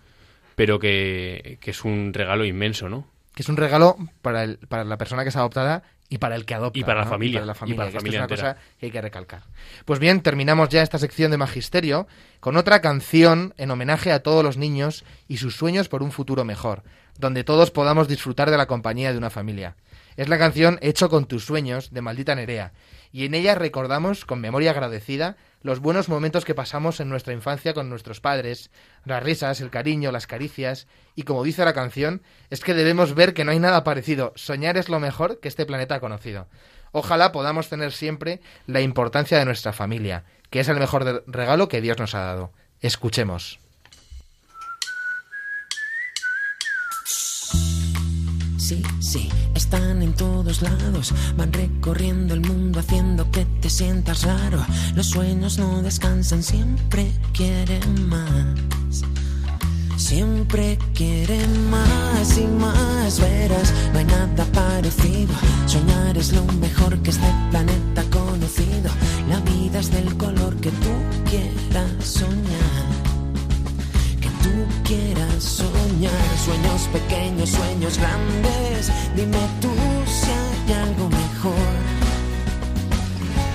pero 0.57 0.81
que, 0.81 1.59
que 1.61 1.71
es 1.71 1.85
un 1.85 2.13
regalo 2.13 2.45
inmenso, 2.45 2.89
¿no? 2.89 3.07
Que 3.35 3.43
es 3.43 3.49
un 3.49 3.57
regalo 3.57 3.97
para, 4.23 4.43
el- 4.43 4.59
para 4.59 4.83
la 4.85 4.97
persona 4.97 5.23
que 5.23 5.29
es 5.29 5.37
adoptada 5.37 5.83
y 6.09 6.19
para 6.19 6.37
el 6.37 6.45
que 6.47 6.55
adopta. 6.55 6.79
Y 6.79 6.85
para 6.85 7.01
la 7.01 7.05
¿no? 7.05 7.11
familia, 7.11 7.41
para 7.41 7.47
la 7.47 7.53
y 7.53 7.57
familia, 7.57 7.77
para 7.77 7.91
la 7.91 7.99
familia 8.01 8.19
es 8.19 8.25
una 8.27 8.37
cosa 8.37 8.57
que 8.79 8.87
hay 8.87 8.93
que 8.93 9.01
recalcar. 9.03 9.43
Pues 9.85 9.99
bien, 10.01 10.23
terminamos 10.23 10.69
ya 10.71 10.83
esta 10.83 10.99
sección 10.99 11.31
de 11.31 11.37
magisterio 11.37 12.07
con 12.41 12.57
otra 12.57 12.81
canción 12.81 13.53
en 13.59 13.71
homenaje 13.71 14.11
a 14.13 14.21
todos 14.23 14.43
los 14.43 14.57
niños 14.57 15.05
y 15.29 15.37
sus 15.37 15.55
sueños 15.57 15.89
por 15.89 16.03
un 16.03 16.13
futuro 16.13 16.45
mejor, 16.45 16.83
donde 17.19 17.45
todos 17.45 17.71
podamos 17.71 18.09
disfrutar 18.09 18.51
de 18.51 18.57
la 18.57 18.67
compañía 18.67 19.13
de 19.13 19.19
una 19.19 19.31
familia. 19.31 19.77
Es 20.17 20.29
la 20.31 20.39
canción 20.39 20.79
Hecho 20.81 21.11
con 21.11 21.27
tus 21.27 21.45
sueños 21.45 21.93
de 21.93 22.01
Maldita 22.01 22.35
Nerea, 22.35 22.73
y 23.13 23.27
en 23.27 23.35
ella 23.35 23.55
recordamos 23.55 24.25
con 24.25 24.41
memoria 24.41 24.71
agradecida 24.71 25.37
los 25.61 25.81
buenos 25.81 26.09
momentos 26.09 26.45
que 26.45 26.55
pasamos 26.55 27.01
en 27.01 27.09
nuestra 27.11 27.35
infancia 27.35 27.75
con 27.75 27.91
nuestros 27.91 28.21
padres, 28.21 28.71
las 29.05 29.23
risas, 29.23 29.61
el 29.61 29.69
cariño, 29.69 30.13
las 30.13 30.27
caricias, 30.27 30.87
y 31.15 31.25
como 31.25 31.45
dice 31.45 31.65
la 31.65 31.75
canción, 31.75 32.23
es 32.49 32.61
que 32.61 32.73
debemos 32.73 33.15
ver 33.15 33.35
que 33.35 33.45
no 33.45 33.51
hay 33.51 33.59
nada 33.59 33.85
parecido, 33.85 34.33
soñar 34.37 34.79
es 34.79 34.89
lo 34.89 35.01
mejor 35.01 35.39
que 35.41 35.49
este 35.49 35.67
planeta 35.67 35.97
ha 35.97 36.01
conocido. 36.01 36.49
Ojalá 36.93 37.31
podamos 37.31 37.69
tener 37.69 37.93
siempre 37.93 38.41
la 38.67 38.81
importancia 38.81 39.39
de 39.39 39.45
nuestra 39.45 39.75
familia, 39.75 40.25
que 40.49 40.61
es 40.61 40.69
el 40.69 40.79
mejor 40.79 41.25
regalo 41.27 41.69
que 41.69 41.83
Dios 41.83 41.99
nos 41.99 42.15
ha 42.15 42.21
dado. 42.21 42.53
Escuchemos. 42.81 43.59
Sí, 48.59 48.83
todos 50.17 50.63
lados, 50.63 51.15
van 51.37 51.53
recorriendo 51.53 52.35
el 52.35 52.41
mundo 52.41 52.81
haciendo 52.81 53.31
que 53.31 53.45
te 53.61 53.69
sientas 53.69 54.23
raro. 54.23 54.65
Los 54.95 55.11
sueños 55.11 55.59
no 55.59 55.83
descansan, 55.83 56.43
siempre 56.43 57.13
quieren 57.33 58.09
más. 58.09 59.05
Siempre 59.97 60.79
quieren 60.95 61.71
más 61.71 62.39
y 62.39 62.47
más, 62.47 63.19
verás, 63.19 63.73
no 63.93 63.99
hay 63.99 64.05
nada 64.05 64.45
parecido. 64.53 65.35
Soñar 65.67 66.17
es 66.17 66.33
lo 66.33 66.45
mejor 66.61 66.99
que 66.99 67.11
este 67.11 67.33
planeta 67.51 68.03
ha 68.03 68.11
conocido. 68.11 68.91
La 69.29 69.41
vida 69.41 69.81
es 69.81 69.91
del 69.91 70.15
color 70.17 70.55
que 70.57 70.71
tú 70.71 70.93
quieras 71.29 71.91
soñar. 72.05 72.87
Que 74.21 74.29
tú 74.29 74.67
quieras 74.85 75.43
soñar. 75.43 76.13
Sueños 76.45 76.89
pequeños, 76.93 77.51
sueños 77.51 77.99
grandes. 77.99 78.93
Dime 79.17 79.49
tú 79.61 79.96
hay 80.67 80.73
algo 80.73 81.09
mejor. 81.09 81.73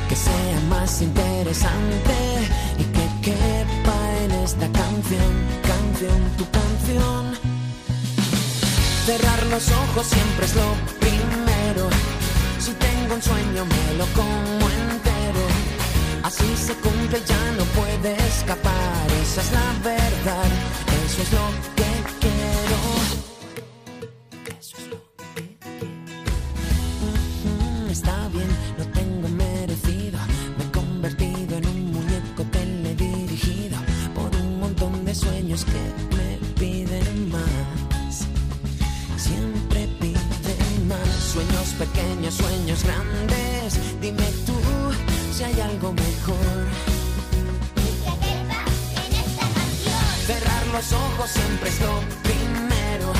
Que 0.10 0.16
sea 0.16 0.60
más 0.70 1.02
interesante 1.02 2.16
y 2.78 2.84
que 2.84 3.30
quepa 3.30 4.18
en 4.24 4.32
esta 4.44 4.68
canción, 4.72 5.32
canción, 5.64 6.22
tu 6.38 6.46
canción. 6.50 7.34
Cerrar 9.06 9.44
los 9.48 9.70
ojos 9.72 10.08
siempre 10.08 10.46
es 10.46 10.56
lo 10.56 10.70
primero. 11.00 11.90
Si 12.60 12.72
tengo 12.74 13.16
un 13.16 13.22
sueño 13.22 13.66
me 13.66 13.98
lo 13.98 14.06
como 14.14 14.66
entero. 14.70 15.46
Así 16.24 16.56
se 16.56 16.74
cumple, 16.76 17.22
ya 17.26 17.52
no 17.58 17.64
puede 17.80 18.16
escapar. 18.28 19.08
Esa 19.24 19.42
es 19.42 19.52
la 19.52 19.72
verdad, 19.84 20.50
eso 21.06 21.22
es 21.22 21.32
lo 21.32 21.48
que 21.76 22.20
quiero. 22.20 22.41
Está 27.92 28.30
bien, 28.30 28.48
lo 28.78 28.86
tengo 28.86 29.28
merecido. 29.28 30.18
Me 30.58 30.64
he 30.64 30.72
convertido 30.72 31.58
en 31.58 31.68
un 31.68 31.92
muñeco 31.92 32.44
teledirigido 32.50 33.78
por 34.16 34.34
un 34.34 34.62
montón 34.62 35.04
de 35.04 35.14
sueños 35.14 35.66
que 35.66 36.16
me 36.16 36.38
piden 36.58 37.30
más. 37.30 38.16
Siempre 39.18 39.90
piden 40.00 40.88
más. 40.88 41.10
Sueños 41.34 41.68
pequeños, 41.78 42.34
sueños 42.36 42.82
grandes. 42.86 43.78
Dime 44.00 44.28
tú 44.46 44.56
si 45.36 45.44
hay 45.44 45.60
algo 45.60 45.92
mejor. 45.92 46.64
Cerrar 50.28 50.68
los 50.68 50.94
ojos 50.94 51.30
siempre 51.30 51.70
es 51.70 51.82
lo 51.82 52.00
primero. 52.24 53.12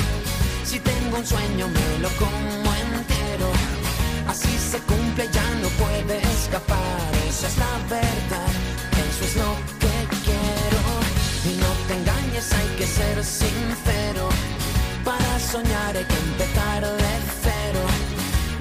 Si 0.64 0.80
tengo 0.80 1.18
un 1.18 1.26
sueño 1.26 1.68
me 1.68 1.98
lo 1.98 2.08
como 2.16 2.74
entero. 2.74 3.71
Se 4.72 4.78
cumple, 4.78 5.28
ya 5.30 5.50
no 5.60 5.68
puede 5.84 6.16
escapar. 6.32 7.10
Esa 7.28 7.46
es 7.46 7.58
la 7.58 7.76
verdad, 7.90 8.52
eso 9.06 9.24
es 9.28 9.36
lo 9.36 9.52
que 9.82 9.96
quiero. 10.24 10.80
Y 11.44 11.60
no 11.60 11.70
te 11.86 11.92
engañes, 12.00 12.50
hay 12.54 12.68
que 12.78 12.86
ser 12.86 13.22
sincero. 13.22 14.30
Para 15.04 15.38
soñar 15.40 15.94
hay 15.94 16.06
que 16.06 16.18
empezar 16.28 16.80
de 16.86 17.12
cero. 17.42 17.82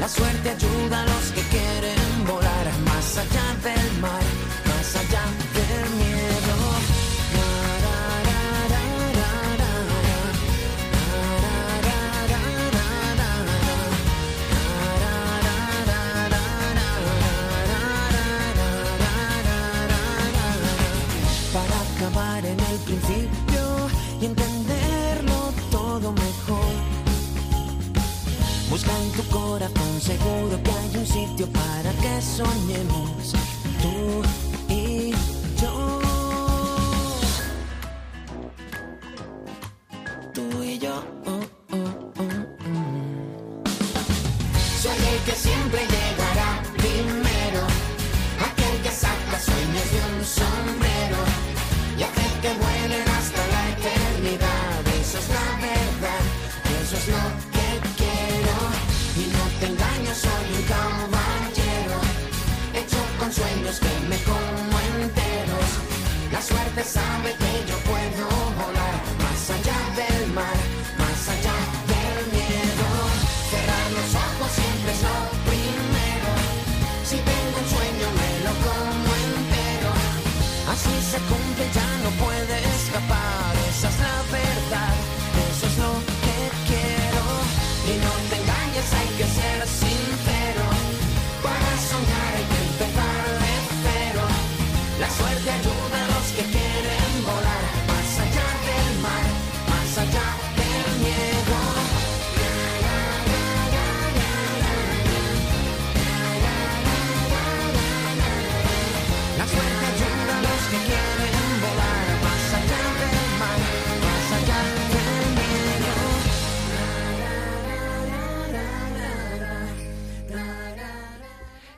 La 0.01 0.09
suerte 0.09 0.49
ayuda 0.49 1.01
a 1.01 1.05
los 1.05 1.25
que 1.31 1.43
quieren 1.43 2.25
volar 2.27 2.67
más 2.83 3.17
allá 3.17 3.47
del 3.63 4.01
mar, 4.01 4.25
más 4.67 4.95
allá 4.97 5.23
y 22.89 24.25
entenderlo 24.25 25.53
todo 25.69 26.11
mejor. 26.11 26.73
Busca 28.69 28.91
en 29.03 29.11
tu 29.11 29.23
corazón, 29.29 30.01
seguro 30.01 30.61
que 30.63 30.71
hay 30.71 30.97
un 30.97 31.05
sitio 31.05 31.47
para 31.47 31.91
que 31.93 32.21
soñemos 32.21 33.33
tú 33.81 34.50
La 66.81 66.87
suerte 66.87 67.31
sabe 67.37 67.50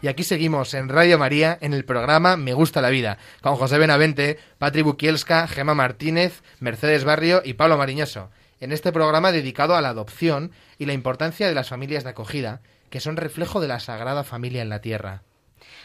Y 0.03 0.09
aquí 0.09 0.25
seguimos 0.25 0.73
en 0.73 0.89
Radio 0.89 1.17
María 1.17 1.57
en 1.61 1.73
el 1.73 1.85
programa 1.85 2.35
Me 2.35 2.53
gusta 2.53 2.81
la 2.81 2.89
vida, 2.89 3.19
con 3.39 3.55
José 3.55 3.77
Benavente, 3.77 4.37
Patri 4.57 4.81
Bukielska, 4.81 5.47
Gema 5.47 5.75
Martínez, 5.75 6.43
Mercedes 6.59 7.05
Barrio 7.05 7.41
y 7.45 7.53
Pablo 7.53 7.77
Mariñoso. 7.77 8.29
En 8.59 8.73
este 8.73 8.91
programa 8.91 9.31
dedicado 9.31 9.77
a 9.77 9.81
la 9.81 9.87
adopción 9.87 10.51
y 10.77 10.87
la 10.87 10.91
importancia 10.91 11.47
de 11.47 11.55
las 11.55 11.69
familias 11.69 12.03
de 12.03 12.09
acogida, 12.09 12.59
que 12.89 12.99
son 12.99 13.15
reflejo 13.15 13.61
de 13.61 13.69
la 13.69 13.79
Sagrada 13.79 14.25
Familia 14.25 14.61
en 14.61 14.67
la 14.67 14.81
Tierra. 14.81 15.23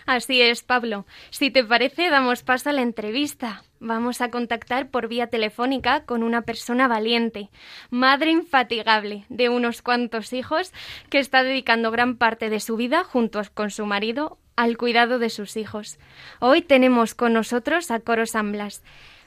Así 0.09 0.40
es, 0.40 0.62
Pablo. 0.62 1.05
Si 1.29 1.51
te 1.51 1.62
parece, 1.62 2.09
damos 2.09 2.42
paso 2.42 2.71
a 2.71 2.73
la 2.73 2.81
entrevista. 2.81 3.61
Vamos 3.79 4.23
a 4.23 4.31
contactar 4.31 4.90
por 4.90 5.07
vía 5.07 5.27
telefónica 5.27 6.07
con 6.07 6.23
una 6.23 6.40
persona 6.42 6.88
valiente, 6.88 7.51
madre 7.90 8.31
infatigable 8.31 9.27
de 9.29 9.51
unos 9.51 9.83
cuantos 9.83 10.33
hijos, 10.33 10.73
que 11.11 11.18
está 11.18 11.42
dedicando 11.42 11.90
gran 11.90 12.16
parte 12.16 12.49
de 12.49 12.59
su 12.59 12.77
vida, 12.79 13.05
junto 13.05 13.42
con 13.53 13.68
su 13.68 13.85
marido, 13.85 14.38
al 14.57 14.79
cuidado 14.79 15.18
de 15.18 15.29
sus 15.29 15.59
hijos. 15.59 15.99
Hoy 16.40 16.62
tenemos 16.62 17.14
con 17.14 17.35
nosotros 17.35 17.90
a 17.90 18.01
Coro 18.01 18.25
San 18.25 18.51
Blas, 18.53 18.83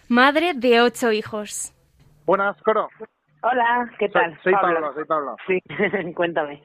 madre 0.09 0.53
de 0.55 0.81
ocho 0.81 1.11
hijos. 1.11 1.73
Buenas, 2.25 2.59
Coro. 2.63 2.89
Hola, 3.43 3.87
¿qué 3.99 4.07
Soy- 4.07 4.13
tal? 4.13 4.39
Soy, 4.43 4.53
Pablo, 4.53 4.93
soy 4.95 5.05
Pablo. 5.05 5.35
Sí, 5.45 5.59
cuéntame. 6.15 6.59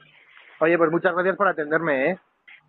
Oye, 0.59 0.75
pues 0.75 0.89
muchas 0.89 1.13
gracias 1.13 1.37
por 1.37 1.47
atenderme, 1.47 2.09
¿eh? 2.09 2.19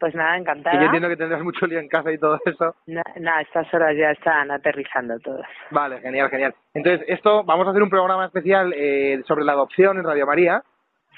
Pues 0.01 0.15
nada, 0.15 0.37
encantada. 0.37 0.79
yo 0.79 0.85
entiendo 0.85 1.09
que 1.09 1.17
tendrás 1.17 1.43
mucho 1.43 1.67
lío 1.67 1.79
en 1.81 1.89
casa 1.89 2.13
y 2.13 2.19
todo 2.19 2.39
eso. 2.45 2.75
Na- 2.87 3.03
Nada, 3.19 3.41
estas 3.41 3.73
horas 3.75 3.97
ya 3.97 4.11
están 4.13 4.51
aterrizando 4.51 5.19
todas. 5.19 5.49
Vale, 5.71 6.01
genial, 6.01 6.31
genial. 6.31 6.55
Entonces, 6.75 7.05
esto, 7.09 7.43
vamos 7.45 7.67
a 7.67 7.71
hacer 7.71 7.83
un 7.83 7.91
programa 7.91 8.27
especial 8.27 8.73
eh, 8.77 9.21
sobre 9.27 9.45
la 9.45 9.53
adopción 9.53 9.99
en 9.99 10.05
Radio 10.05 10.27
María. 10.27 10.63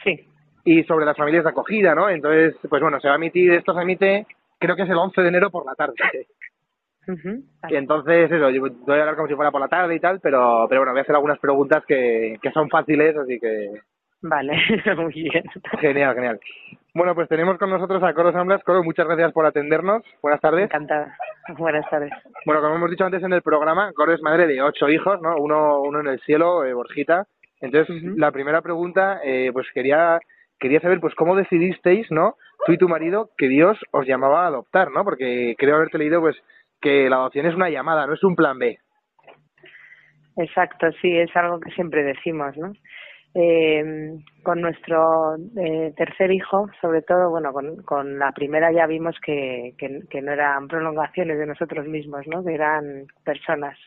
Sí. 0.02 0.26
Y 0.64 0.84
sobre 0.84 1.04
las 1.04 1.16
familias 1.16 1.44
de 1.44 1.50
acogida, 1.50 1.94
¿no? 1.94 2.08
Entonces, 2.08 2.54
pues 2.68 2.80
bueno, 2.80 3.00
se 3.00 3.08
va 3.08 3.14
a 3.14 3.16
emitir, 3.16 3.52
esto 3.52 3.74
se 3.74 3.82
emite, 3.82 4.26
creo 4.58 4.76
que 4.76 4.82
es 4.82 4.90
el 4.90 4.96
11 4.96 5.20
de 5.22 5.28
enero 5.28 5.50
por 5.50 5.64
la 5.66 5.74
tarde. 5.74 5.94
Y 7.68 7.76
entonces, 7.76 8.30
eso, 8.30 8.50
yo 8.50 8.60
voy 8.60 8.96
a 8.96 9.00
hablar 9.00 9.16
como 9.16 9.26
si 9.26 9.34
fuera 9.34 9.50
por 9.50 9.60
la 9.60 9.68
tarde 9.68 9.94
y 9.96 10.00
tal, 10.00 10.20
pero, 10.20 10.66
pero 10.68 10.80
bueno, 10.82 10.92
voy 10.92 11.00
a 11.00 11.02
hacer 11.02 11.14
algunas 11.16 11.38
preguntas 11.38 11.82
que, 11.86 12.38
que 12.40 12.50
son 12.52 12.68
fáciles, 12.68 13.16
así 13.16 13.40
que, 13.40 13.80
Vale, 14.22 14.52
muy 14.96 15.12
bien. 15.12 15.44
Genial, 15.80 16.14
genial. 16.14 16.40
Bueno, 16.94 17.14
pues 17.14 17.28
tenemos 17.28 17.56
con 17.58 17.70
nosotros 17.70 18.02
a 18.02 18.12
Coro 18.12 18.32
San 18.32 18.46
Blas. 18.46 18.62
Coro, 18.64 18.82
muchas 18.82 19.06
gracias 19.06 19.32
por 19.32 19.46
atendernos. 19.46 20.02
Buenas 20.22 20.40
tardes. 20.40 20.64
Encantada. 20.64 21.16
Buenas 21.56 21.88
tardes. 21.88 22.12
Bueno, 22.44 22.60
como 22.60 22.74
hemos 22.74 22.90
dicho 22.90 23.04
antes 23.04 23.22
en 23.22 23.32
el 23.32 23.42
programa, 23.42 23.92
Coro 23.94 24.12
es 24.12 24.20
madre 24.22 24.46
de 24.46 24.60
ocho 24.60 24.88
hijos, 24.88 25.20
¿no? 25.22 25.36
Uno, 25.36 25.80
uno 25.80 26.00
en 26.00 26.08
el 26.08 26.20
cielo, 26.20 26.64
eh, 26.64 26.74
Borjita. 26.74 27.26
Entonces, 27.60 28.02
la 28.16 28.32
primera 28.32 28.62
pregunta, 28.62 29.20
eh, 29.24 29.50
pues 29.52 29.66
quería 29.72 30.18
quería 30.60 30.80
saber, 30.80 31.00
pues, 31.00 31.14
cómo 31.14 31.34
decidisteis, 31.34 32.08
¿no? 32.10 32.36
Tú 32.66 32.72
y 32.72 32.78
tu 32.78 32.88
marido, 32.88 33.30
que 33.36 33.48
Dios 33.48 33.78
os 33.90 34.06
llamaba 34.06 34.44
a 34.44 34.48
adoptar, 34.48 34.90
¿no? 34.92 35.04
Porque 35.04 35.56
creo 35.58 35.76
haberte 35.76 35.98
leído, 35.98 36.20
pues, 36.20 36.36
que 36.80 37.08
la 37.08 37.16
adopción 37.16 37.46
es 37.46 37.54
una 37.54 37.70
llamada, 37.70 38.06
no 38.06 38.12
es 38.12 38.22
un 38.22 38.36
plan 38.36 38.58
B. 38.58 38.78
Exacto, 40.36 40.92
sí, 41.00 41.18
es 41.18 41.34
algo 41.34 41.58
que 41.58 41.70
siempre 41.70 42.04
decimos, 42.04 42.56
¿no? 42.56 42.72
Eh, 43.32 44.18
con 44.42 44.60
nuestro 44.60 45.36
eh, 45.56 45.92
tercer 45.96 46.32
hijo, 46.32 46.68
sobre 46.80 47.02
todo, 47.02 47.30
bueno, 47.30 47.52
con, 47.52 47.76
con 47.82 48.18
la 48.18 48.32
primera 48.32 48.72
ya 48.72 48.86
vimos 48.86 49.14
que, 49.24 49.74
que, 49.78 50.22
no 50.22 50.32
eran 50.32 50.66
prolongaciones 50.66 51.38
de 51.38 51.46
nosotros 51.46 51.86
mismos, 51.86 52.26
¿no? 52.26 52.44
Que 52.44 52.54
eran 52.54 53.06
personas 53.24 53.78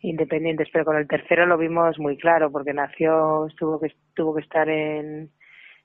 independientes, 0.00 0.68
pero 0.72 0.84
con 0.84 0.96
el 0.96 1.06
tercero 1.06 1.46
lo 1.46 1.58
vimos 1.58 1.96
muy 2.00 2.16
claro 2.16 2.50
porque 2.50 2.72
nació, 2.74 3.46
tuvo 3.56 3.78
que 3.78 3.94
tuvo 4.14 4.34
que 4.34 4.42
estar 4.42 4.68
en 4.68 5.30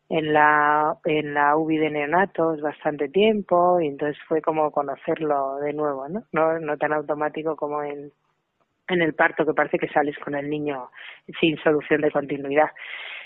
en 0.09 0.33
la 0.33 0.97
en 1.05 1.33
la 1.33 1.55
UBI 1.55 1.77
de 1.77 1.91
neonatos 1.91 2.61
bastante 2.61 3.09
tiempo 3.09 3.79
y 3.79 3.87
entonces 3.87 4.17
fue 4.27 4.41
como 4.41 4.71
conocerlo 4.71 5.57
de 5.57 5.73
nuevo, 5.73 6.07
¿no? 6.09 6.23
No, 6.31 6.59
no 6.59 6.77
tan 6.77 6.93
automático 6.93 7.55
como 7.55 7.83
en 7.83 8.11
en 8.89 9.01
el 9.01 9.13
parto 9.13 9.45
que 9.45 9.53
parece 9.53 9.77
que 9.77 9.89
sales 9.89 10.17
con 10.19 10.35
el 10.35 10.49
niño 10.49 10.89
sin 11.39 11.57
solución 11.57 12.01
de 12.01 12.11
continuidad. 12.11 12.69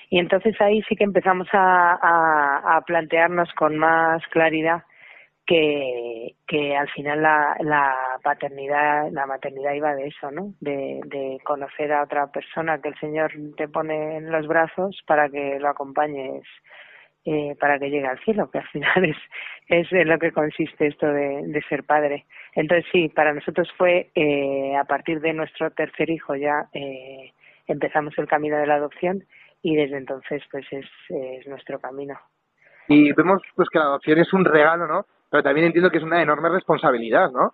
Y 0.09 0.19
entonces 0.19 0.59
ahí 0.59 0.81
sí 0.89 0.95
que 0.95 1.05
empezamos 1.05 1.47
a, 1.53 2.75
a, 2.75 2.81
plantearnos 2.81 3.51
con 3.53 3.77
más 3.77 4.21
claridad 4.27 4.83
que, 5.45 6.35
que 6.47 6.75
al 6.75 6.89
final 6.89 7.21
la, 7.21 7.55
la 7.61 7.95
paternidad, 8.21 9.09
la 9.11 9.25
maternidad 9.25 9.73
iba 9.73 9.95
de 9.95 10.07
eso, 10.07 10.29
¿no? 10.29 10.53
De, 10.59 10.99
de 11.05 11.39
conocer 11.45 11.93
a 11.93 12.03
otra 12.03 12.27
persona 12.27 12.81
que 12.81 12.89
el 12.89 12.99
Señor 12.99 13.31
te 13.55 13.69
pone 13.69 14.17
en 14.17 14.31
los 14.31 14.47
brazos 14.47 15.01
para 15.07 15.29
que 15.29 15.59
lo 15.59 15.69
acompañes 15.69 16.43
eh, 17.23 17.55
para 17.59 17.77
que 17.77 17.89
llegue 17.89 18.07
al 18.07 18.19
cielo, 18.19 18.49
que 18.49 18.57
al 18.57 18.67
final 18.69 19.05
es, 19.05 19.17
es 19.67 19.91
en 19.93 20.09
lo 20.09 20.17
que 20.17 20.31
consiste 20.31 20.87
esto 20.87 21.07
de, 21.07 21.43
de 21.45 21.61
ser 21.69 21.83
padre. 21.83 22.25
Entonces 22.53 22.85
sí, 22.91 23.09
para 23.09 23.33
nosotros 23.33 23.69
fue 23.77 24.11
eh, 24.15 24.75
a 24.75 24.83
partir 24.83 25.21
de 25.21 25.33
nuestro 25.33 25.71
tercer 25.71 26.09
hijo 26.09 26.35
ya 26.35 26.67
eh, 26.73 27.31
empezamos 27.67 28.17
el 28.17 28.27
camino 28.27 28.57
de 28.57 28.67
la 28.67 28.75
adopción 28.75 29.23
y 29.61 29.75
desde 29.75 29.97
entonces 29.97 30.43
pues 30.51 30.65
es, 30.71 30.85
es 31.09 31.47
nuestro 31.47 31.79
camino. 31.79 32.19
Y 32.87 33.13
vemos, 33.13 33.41
pues, 33.55 33.69
que 33.69 33.79
la 33.79 33.85
adopción 33.85 34.19
es 34.19 34.33
un 34.33 34.43
regalo, 34.43 34.85
¿no? 34.87 35.05
Pero 35.29 35.43
también 35.43 35.67
entiendo 35.67 35.89
que 35.89 35.97
es 35.97 36.03
una 36.03 36.21
enorme 36.21 36.49
responsabilidad, 36.49 37.31
¿no? 37.31 37.53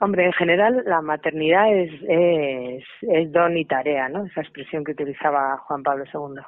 Hombre, 0.00 0.26
en 0.26 0.32
general 0.32 0.82
la 0.84 1.00
maternidad 1.00 1.72
es, 1.74 1.90
es, 2.06 2.84
es 3.00 3.32
don 3.32 3.56
y 3.56 3.64
tarea, 3.64 4.08
¿no? 4.08 4.26
Esa 4.26 4.42
expresión 4.42 4.84
que 4.84 4.92
utilizaba 4.92 5.56
Juan 5.58 5.82
Pablo 5.82 6.04
II 6.04 6.42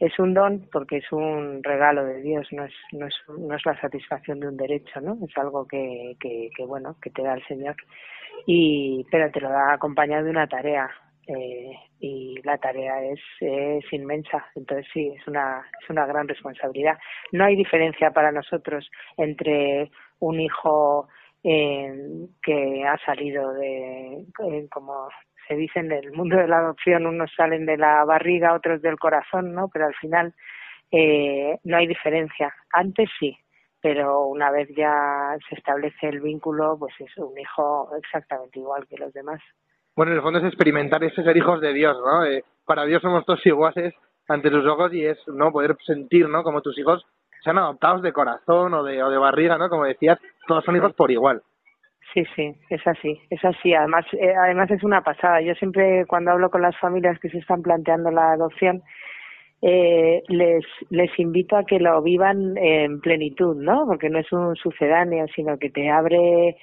es 0.00 0.18
un 0.18 0.32
don 0.32 0.66
porque 0.72 0.96
es 0.96 1.12
un 1.12 1.62
regalo 1.62 2.04
de 2.04 2.22
Dios, 2.22 2.48
no 2.52 2.64
es, 2.64 2.72
no 2.92 3.06
es, 3.06 3.14
no 3.28 3.54
es 3.54 3.64
la 3.66 3.78
satisfacción 3.80 4.40
de 4.40 4.48
un 4.48 4.56
derecho, 4.56 5.00
¿no? 5.00 5.18
Es 5.28 5.36
algo 5.36 5.66
que, 5.68 6.16
que, 6.18 6.50
bueno, 6.64 6.96
que 7.02 7.10
te 7.10 7.22
da 7.22 7.34
el 7.34 7.46
Señor. 7.46 7.76
Y, 8.46 9.06
pero 9.10 9.30
te 9.30 9.40
lo 9.40 9.50
da 9.50 9.74
acompañado 9.74 10.24
de 10.24 10.30
una 10.30 10.46
tarea, 10.46 10.90
eh, 11.26 11.72
y 12.00 12.40
la 12.44 12.56
tarea 12.56 13.04
es, 13.04 13.20
es 13.40 13.92
inmensa. 13.92 14.46
Entonces 14.54 14.86
sí, 14.90 15.12
es 15.14 15.28
una, 15.28 15.62
es 15.82 15.90
una 15.90 16.06
gran 16.06 16.26
responsabilidad. 16.26 16.98
No 17.32 17.44
hay 17.44 17.54
diferencia 17.54 18.10
para 18.10 18.32
nosotros 18.32 18.90
entre 19.18 19.90
un 20.20 20.40
hijo 20.40 21.08
eh, 21.44 22.26
que 22.42 22.84
ha 22.86 22.96
salido 23.04 23.52
de, 23.52 24.24
eh, 24.48 24.68
como 24.70 25.08
se 25.50 25.56
dice 25.56 25.80
en 25.80 25.90
el 25.90 26.12
mundo 26.12 26.36
de 26.36 26.46
la 26.46 26.58
adopción, 26.58 27.06
unos 27.06 27.32
salen 27.36 27.66
de 27.66 27.76
la 27.76 28.04
barriga, 28.04 28.54
otros 28.54 28.80
del 28.82 28.96
corazón, 29.00 29.52
¿no? 29.52 29.68
Pero 29.68 29.86
al 29.86 29.94
final 29.96 30.32
eh, 30.92 31.58
no 31.64 31.76
hay 31.76 31.88
diferencia. 31.88 32.54
Antes 32.72 33.10
sí, 33.18 33.36
pero 33.82 34.26
una 34.26 34.52
vez 34.52 34.68
ya 34.76 35.36
se 35.48 35.56
establece 35.56 36.06
el 36.06 36.20
vínculo, 36.20 36.76
pues 36.78 36.94
es 37.00 37.16
un 37.16 37.36
hijo 37.36 37.90
exactamente 37.96 38.60
igual 38.60 38.86
que 38.86 38.96
los 38.96 39.12
demás. 39.12 39.40
Bueno, 39.96 40.12
en 40.12 40.18
el 40.18 40.22
fondo 40.22 40.38
es 40.38 40.44
experimentar 40.44 41.02
ese 41.02 41.24
ser 41.24 41.36
hijos 41.36 41.60
de 41.60 41.72
Dios, 41.72 41.96
¿no? 41.98 42.24
Eh, 42.24 42.44
para 42.64 42.84
Dios 42.84 43.02
somos 43.02 43.26
todos 43.26 43.44
iguales 43.44 43.92
ante 44.28 44.50
sus 44.50 44.64
ojos 44.66 44.94
y 44.94 45.04
es, 45.04 45.18
¿no? 45.26 45.50
Poder 45.50 45.76
sentir, 45.84 46.28
¿no? 46.28 46.44
Como 46.44 46.62
tus 46.62 46.78
hijos 46.78 47.04
sean 47.42 47.58
adoptados 47.58 48.02
de 48.02 48.12
corazón 48.12 48.72
o 48.74 48.84
de, 48.84 49.02
o 49.02 49.10
de 49.10 49.18
barriga, 49.18 49.58
¿no? 49.58 49.68
Como 49.68 49.84
decías, 49.84 50.20
todos 50.46 50.64
son 50.64 50.76
hijos 50.76 50.92
por 50.94 51.10
igual. 51.10 51.42
Sí, 52.12 52.24
sí, 52.34 52.52
es 52.70 52.84
así, 52.86 53.20
es 53.30 53.44
así. 53.44 53.72
Además, 53.72 54.04
eh, 54.12 54.34
además 54.36 54.70
es 54.70 54.82
una 54.82 55.02
pasada. 55.02 55.40
Yo 55.42 55.54
siempre 55.54 56.04
cuando 56.06 56.32
hablo 56.32 56.50
con 56.50 56.62
las 56.62 56.76
familias 56.78 57.18
que 57.20 57.30
se 57.30 57.38
están 57.38 57.62
planteando 57.62 58.10
la 58.10 58.32
adopción, 58.32 58.82
eh, 59.62 60.22
les, 60.28 60.64
les 60.88 61.16
invito 61.18 61.56
a 61.56 61.64
que 61.64 61.78
lo 61.78 62.00
vivan 62.02 62.56
en 62.56 63.00
plenitud, 63.00 63.54
¿no? 63.56 63.84
Porque 63.86 64.08
no 64.08 64.18
es 64.18 64.32
un 64.32 64.56
sucedáneo, 64.56 65.26
sino 65.36 65.58
que 65.58 65.70
te 65.70 65.90
abre, 65.90 66.56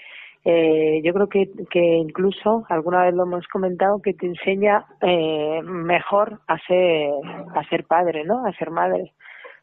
eh, 0.43 1.01
yo 1.03 1.13
creo 1.13 1.29
que, 1.29 1.49
que 1.69 1.79
incluso, 1.79 2.65
alguna 2.69 3.03
vez 3.03 3.13
lo 3.13 3.23
hemos 3.23 3.47
comentado, 3.47 4.01
que 4.01 4.13
te 4.13 4.25
enseña 4.25 4.85
eh, 5.01 5.61
mejor 5.63 6.39
a 6.47 6.57
ser, 6.65 7.11
a 7.55 7.63
ser 7.69 7.85
padre, 7.85 8.23
¿no? 8.25 8.45
A 8.45 8.51
ser 8.53 8.71
madre. 8.71 9.13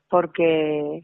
Porque 0.09 1.01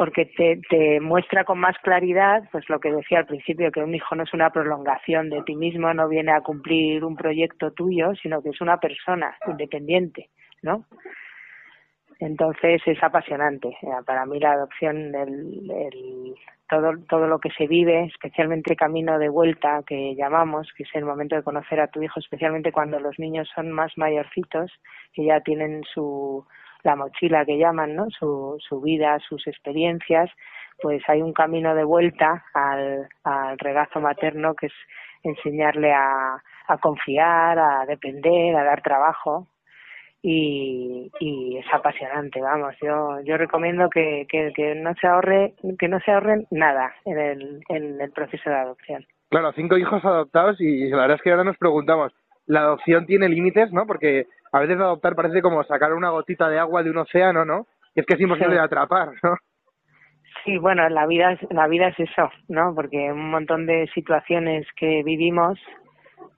porque 0.00 0.24
te, 0.24 0.58
te 0.70 0.98
muestra 0.98 1.44
con 1.44 1.58
más 1.58 1.76
claridad, 1.82 2.48
pues 2.52 2.66
lo 2.70 2.80
que 2.80 2.90
decía 2.90 3.18
al 3.18 3.26
principio, 3.26 3.70
que 3.70 3.84
un 3.84 3.94
hijo 3.94 4.14
no 4.14 4.22
es 4.22 4.32
una 4.32 4.48
prolongación 4.48 5.28
de 5.28 5.42
ti 5.42 5.54
mismo, 5.54 5.92
no 5.92 6.08
viene 6.08 6.32
a 6.32 6.40
cumplir 6.40 7.04
un 7.04 7.16
proyecto 7.16 7.72
tuyo, 7.72 8.14
sino 8.14 8.40
que 8.40 8.48
es 8.48 8.62
una 8.62 8.78
persona 8.78 9.36
independiente, 9.46 10.30
¿no? 10.62 10.86
Entonces 12.18 12.80
es 12.86 13.02
apasionante. 13.02 13.68
Eh, 13.68 13.88
Para 14.06 14.24
mí 14.24 14.40
la 14.40 14.52
adopción, 14.52 15.14
el, 15.14 15.70
el, 15.70 16.34
todo, 16.66 16.92
todo 17.06 17.26
lo 17.26 17.38
que 17.38 17.50
se 17.50 17.66
vive, 17.66 18.04
especialmente 18.04 18.76
camino 18.76 19.18
de 19.18 19.28
vuelta 19.28 19.82
que 19.86 20.14
llamamos, 20.14 20.72
que 20.78 20.84
es 20.84 20.90
el 20.94 21.04
momento 21.04 21.36
de 21.36 21.42
conocer 21.42 21.78
a 21.78 21.88
tu 21.88 22.02
hijo, 22.02 22.20
especialmente 22.20 22.72
cuando 22.72 22.98
los 23.00 23.18
niños 23.18 23.50
son 23.54 23.70
más 23.70 23.92
mayorcitos, 23.98 24.72
que 25.12 25.26
ya 25.26 25.42
tienen 25.42 25.82
su 25.92 26.46
la 26.82 26.96
mochila 26.96 27.44
que 27.44 27.58
llaman, 27.58 27.94
¿no? 27.94 28.06
Su, 28.10 28.56
su 28.58 28.80
vida, 28.80 29.18
sus 29.28 29.46
experiencias, 29.46 30.30
pues 30.82 31.02
hay 31.08 31.22
un 31.22 31.32
camino 31.32 31.74
de 31.74 31.84
vuelta 31.84 32.44
al, 32.54 33.08
regazo 33.58 34.00
materno 34.00 34.54
que 34.54 34.66
es 34.66 34.72
enseñarle 35.22 35.92
a, 35.92 36.42
a 36.68 36.78
confiar, 36.78 37.58
a 37.58 37.84
depender, 37.86 38.56
a 38.56 38.64
dar 38.64 38.80
trabajo, 38.82 39.46
y, 40.22 41.10
y 41.18 41.56
es 41.56 41.66
apasionante 41.72 42.40
vamos. 42.40 42.74
Yo 42.82 43.20
yo 43.24 43.36
recomiendo 43.36 43.88
que, 43.88 44.26
que, 44.28 44.52
que 44.54 44.74
no 44.74 44.94
se 45.00 45.06
ahorre 45.06 45.54
que 45.78 45.88
no 45.88 45.98
se 46.00 46.12
ahorren 46.12 46.46
nada 46.50 46.92
en 47.04 47.18
el 47.18 47.60
en 47.68 48.00
el 48.00 48.12
proceso 48.12 48.50
de 48.50 48.56
adopción. 48.56 49.06
Claro, 49.30 49.52
cinco 49.52 49.78
hijos 49.78 50.04
adoptados 50.04 50.60
y 50.60 50.88
la 50.90 51.02
verdad 51.02 51.16
es 51.16 51.22
que 51.22 51.30
ahora 51.30 51.44
nos 51.44 51.56
preguntamos, 51.56 52.12
¿la 52.46 52.60
adopción 52.60 53.06
tiene 53.06 53.28
límites, 53.28 53.72
no? 53.72 53.86
Porque 53.86 54.26
a 54.52 54.60
veces 54.60 54.76
adoptar 54.78 55.14
parece 55.14 55.42
como 55.42 55.62
sacar 55.64 55.92
una 55.94 56.10
gotita 56.10 56.48
de 56.48 56.58
agua 56.58 56.82
de 56.82 56.90
un 56.90 56.98
océano, 56.98 57.44
¿no? 57.44 57.66
Y 57.94 58.00
es 58.00 58.06
que 58.06 58.14
es 58.14 58.20
imposible 58.20 58.50
Sí. 58.50 58.54
de 58.54 58.60
atrapar, 58.60 59.10
¿no? 59.22 59.36
sí 60.44 60.56
bueno 60.58 60.88
la 60.88 61.06
vida 61.06 61.32
es, 61.32 61.40
la 61.50 61.66
vida 61.66 61.88
es 61.88 62.00
eso 62.00 62.30
no 62.48 62.74
porque 62.74 63.12
un 63.12 63.30
montón 63.30 63.66
de 63.66 63.86
situaciones 63.92 64.66
que 64.76 65.02
vivimos 65.02 65.58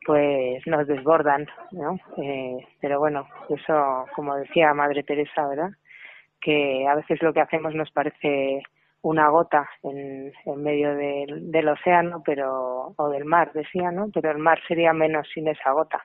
pues 0.07 0.67
nos 0.67 0.87
desbordan 0.89 1.47
no 1.71 1.99
eh, 2.17 2.67
pero 2.81 2.99
bueno 2.99 3.29
eso 3.49 4.07
como 4.17 4.35
decía 4.37 4.75
Madre 4.75 5.05
Teresa 5.05 5.47
verdad 5.47 5.71
que 6.41 6.85
a 6.89 6.97
veces 6.97 7.23
lo 7.23 7.33
que 7.33 7.43
hacemos 7.43 7.75
nos 7.75 7.91
parece 7.93 8.63
una 9.13 9.29
gota 9.29 9.69
en, 9.83 10.33
en 10.47 10.63
medio 10.63 10.95
del, 10.95 11.51
del 11.51 11.69
océano 11.69 12.23
pero 12.25 12.95
o 12.97 13.09
del 13.11 13.25
mar 13.25 13.53
decía 13.53 13.91
no 13.91 14.11
pero 14.13 14.31
el 14.31 14.39
mar 14.39 14.59
sería 14.67 14.93
menos 14.93 15.29
sin 15.33 15.49
esa 15.49 15.73
gota. 15.73 16.05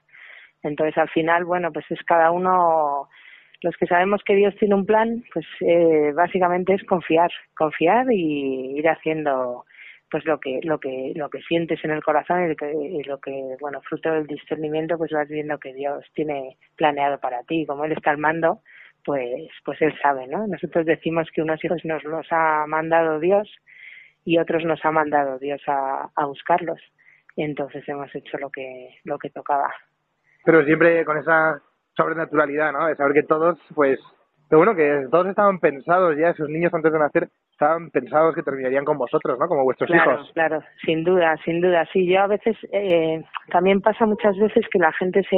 Entonces 0.63 0.97
al 0.97 1.09
final 1.09 1.45
bueno 1.45 1.71
pues 1.71 1.85
es 1.89 2.03
cada 2.03 2.31
uno 2.31 3.09
los 3.61 3.75
que 3.77 3.87
sabemos 3.87 4.21
que 4.23 4.35
Dios 4.35 4.55
tiene 4.59 4.75
un 4.75 4.85
plan 4.85 5.23
pues 5.33 5.45
eh, 5.61 6.11
básicamente 6.13 6.73
es 6.73 6.83
confiar 6.83 7.31
confiar 7.55 8.05
y 8.11 8.77
ir 8.77 8.87
haciendo 8.89 9.65
pues 10.11 10.25
lo 10.25 10.39
que 10.39 10.59
lo 10.63 10.79
que 10.79 11.13
lo 11.15 11.29
que 11.29 11.41
sientes 11.41 11.83
en 11.83 11.91
el 11.91 12.03
corazón 12.03 12.43
y 12.43 13.03
lo 13.03 13.19
que, 13.19 13.55
bueno 13.59 13.81
fruto 13.81 14.11
del 14.11 14.27
discernimiento 14.27 14.97
pues 14.97 15.11
vas 15.11 15.27
viendo 15.27 15.57
que 15.59 15.73
Dios 15.73 16.05
tiene 16.13 16.57
planeado 16.75 17.19
para 17.19 17.43
ti 17.43 17.65
como 17.65 17.85
él 17.85 17.93
está 17.93 18.11
al 18.11 18.17
mando 18.17 18.61
pues 19.07 19.49
pues 19.65 19.81
él 19.81 19.93
sabe 20.03 20.27
no 20.27 20.45
nosotros 20.45 20.85
decimos 20.85 21.27
que 21.33 21.41
unos 21.41 21.63
hijos 21.63 21.81
nos 21.85 22.03
los 22.03 22.27
ha 22.29 22.65
mandado 22.67 23.19
Dios 23.19 23.49
y 24.27 24.39
otros 24.39 24.65
nos 24.65 24.83
ha 24.83 24.91
mandado 24.91 25.39
Dios 25.39 25.61
a, 25.67 26.09
a 26.13 26.25
buscarlos. 26.25 26.81
Y 27.37 27.43
entonces 27.43 27.87
hemos 27.87 28.13
hecho 28.13 28.37
lo 28.37 28.49
que 28.49 28.89
lo 29.05 29.17
que 29.17 29.29
tocaba. 29.29 29.73
Pero 30.43 30.65
siempre 30.65 31.05
con 31.05 31.17
esa 31.17 31.61
sobrenaturalidad, 31.95 32.73
¿no? 32.73 32.87
De 32.87 32.95
saber 32.97 33.13
que 33.13 33.23
todos, 33.23 33.57
pues, 33.73 33.97
pero 34.49 34.59
bueno, 34.59 34.75
que 34.75 35.07
todos 35.09 35.27
estaban 35.27 35.59
pensados 35.59 36.17
ya, 36.17 36.31
esos 36.31 36.49
niños 36.49 36.73
antes 36.73 36.91
de 36.91 36.99
nacer, 36.99 37.29
estaban 37.57 37.89
pensados 37.89 38.35
que 38.35 38.43
terminarían 38.43 38.85
con 38.85 38.99
vosotros, 38.99 39.39
¿no? 39.39 39.47
Como 39.47 39.63
vuestros 39.63 39.89
claro, 39.89 40.13
hijos. 40.13 40.31
Claro, 40.35 40.61
sin 40.85 41.03
duda, 41.03 41.35
sin 41.43 41.59
duda. 41.59 41.87
Sí, 41.91 42.05
yo 42.07 42.21
a 42.21 42.27
veces, 42.27 42.55
eh, 42.71 43.23
también 43.49 43.81
pasa 43.81 44.05
muchas 44.05 44.37
veces 44.37 44.63
que 44.71 44.77
la 44.77 44.91
gente 44.93 45.23
se, 45.23 45.35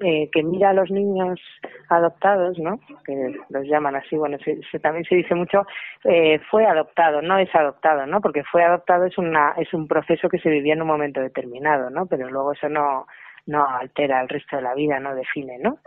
eh, 0.00 0.30
que 0.30 0.44
mira 0.44 0.70
a 0.70 0.74
los 0.74 0.88
niños 0.92 1.40
adoptados, 1.88 2.56
¿no? 2.60 2.78
Que 3.04 3.34
los 3.50 3.64
llaman 3.66 3.96
así, 3.96 4.16
bueno, 4.16 4.38
se, 4.44 4.60
se- 4.70 4.78
también 4.78 5.04
se 5.06 5.16
dice 5.16 5.34
mucho, 5.34 5.66
eh, 6.04 6.38
fue 6.50 6.64
adoptado, 6.66 7.20
no 7.20 7.36
es 7.38 7.52
adoptado, 7.52 8.06
¿no? 8.06 8.20
Porque 8.20 8.44
fue 8.44 8.62
adoptado 8.62 9.04
es 9.06 9.18
una, 9.18 9.54
es 9.56 9.74
un 9.74 9.88
proceso 9.88 10.28
que 10.28 10.38
se 10.38 10.48
vivía 10.50 10.74
en 10.74 10.82
un 10.82 10.88
momento 10.88 11.20
determinado, 11.20 11.90
¿no? 11.90 12.06
Pero 12.06 12.30
luego 12.30 12.52
eso 12.52 12.68
no, 12.68 13.06
no 13.46 13.66
altera 13.66 14.20
el 14.20 14.28
resto 14.28 14.56
de 14.56 14.62
la 14.62 14.74
vida, 14.74 15.00
no 15.00 15.14
define, 15.14 15.58
¿no? 15.58 15.78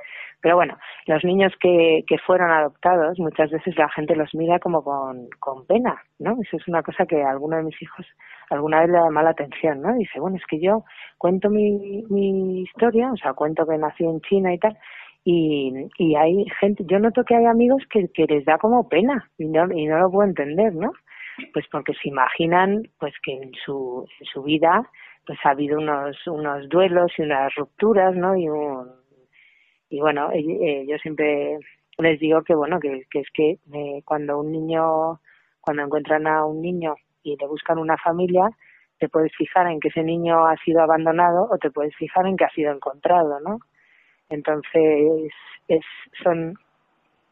Pero 0.42 0.56
bueno, 0.56 0.78
los 1.06 1.24
niños 1.26 1.52
que, 1.60 2.04
que 2.08 2.18
fueron 2.18 2.50
adoptados, 2.52 3.20
muchas 3.20 3.52
veces 3.52 3.76
la 3.78 3.90
gente 3.90 4.16
los 4.16 4.34
mira 4.34 4.60
como 4.60 4.84
con, 4.84 5.28
con 5.40 5.66
pena, 5.66 6.02
¿no? 6.18 6.38
Eso 6.42 6.58
es 6.58 6.68
una 6.68 6.82
cosa 6.82 7.06
que 7.06 7.22
a 7.22 7.30
alguno 7.30 7.58
de 7.58 7.64
mis 7.64 7.82
hijos 7.82 8.06
alguna 8.50 8.80
vez 8.80 8.90
le 8.90 8.98
da 8.98 9.10
mala 9.10 9.32
atención, 9.32 9.82
¿no? 9.82 9.94
Dice, 9.96 10.20
bueno, 10.20 10.38
es 10.38 10.46
que 10.48 10.62
yo 10.62 10.86
cuento 11.18 11.50
mi, 11.50 12.04
mi 12.10 12.62
historia, 12.62 13.12
o 13.12 13.18
sea, 13.18 13.34
cuento 13.34 13.68
que 13.68 13.78
nací 13.78 14.06
en 14.06 14.22
China 14.22 14.54
y 14.54 14.60
tal, 14.60 14.78
y, 15.26 15.74
y 15.98 16.16
hay 16.16 16.46
gente, 16.60 16.84
yo 16.88 17.00
noto 17.00 17.24
que 17.24 17.36
hay 17.36 17.46
amigos 17.46 17.84
que, 17.90 18.08
que 18.14 18.26
les 18.26 18.46
da 18.46 18.58
como 18.58 18.88
pena 18.88 19.30
y 19.38 19.46
no, 19.46 19.72
y 19.72 19.86
no 19.86 20.00
lo 20.00 20.10
puedo 20.10 20.28
entender, 20.28 20.74
¿no? 20.74 20.92
Pues 21.54 21.66
porque 21.72 21.94
se 22.02 22.10
imaginan 22.10 22.84
pues 23.00 23.14
que 23.24 23.34
en 23.34 23.52
su, 23.66 24.06
en 24.20 24.26
su 24.26 24.44
vida 24.44 24.90
pues 25.30 25.38
ha 25.44 25.52
habido 25.52 25.78
unos, 25.78 26.26
unos 26.26 26.68
duelos 26.70 27.12
y 27.20 27.22
unas 27.22 27.54
rupturas, 27.54 28.16
¿no? 28.16 28.36
Y 28.36 28.50
un, 28.50 28.90
y 29.88 30.00
bueno, 30.00 30.32
eh, 30.32 30.40
eh, 30.40 30.86
yo 30.90 30.98
siempre 30.98 31.60
les 32.00 32.20
digo 32.20 32.42
que 32.42 32.56
bueno, 32.56 32.80
que, 32.80 33.04
que 33.12 33.20
es 33.20 33.28
que 33.32 33.60
eh, 33.72 34.02
cuando 34.06 34.40
un 34.40 34.52
niño, 34.52 35.20
cuando 35.62 35.84
encuentran 35.84 36.26
a 36.26 36.48
un 36.48 36.64
niño 36.64 36.96
y 37.22 37.38
le 37.38 37.46
buscan 37.46 37.78
una 37.78 37.96
familia, 37.98 38.50
te 38.98 39.08
puedes 39.08 39.32
fijar 39.36 39.68
en 39.68 39.80
que 39.80 39.90
ese 39.90 40.02
niño 40.02 40.48
ha 40.48 40.58
sido 40.66 40.82
abandonado 40.82 41.48
o 41.52 41.60
te 41.60 41.70
puedes 41.70 41.96
fijar 41.96 42.26
en 42.26 42.36
que 42.36 42.46
ha 42.46 42.50
sido 42.50 42.74
encontrado, 42.74 43.40
¿no? 43.40 43.60
Entonces, 44.30 45.32
es, 45.68 45.86
son, 46.24 46.56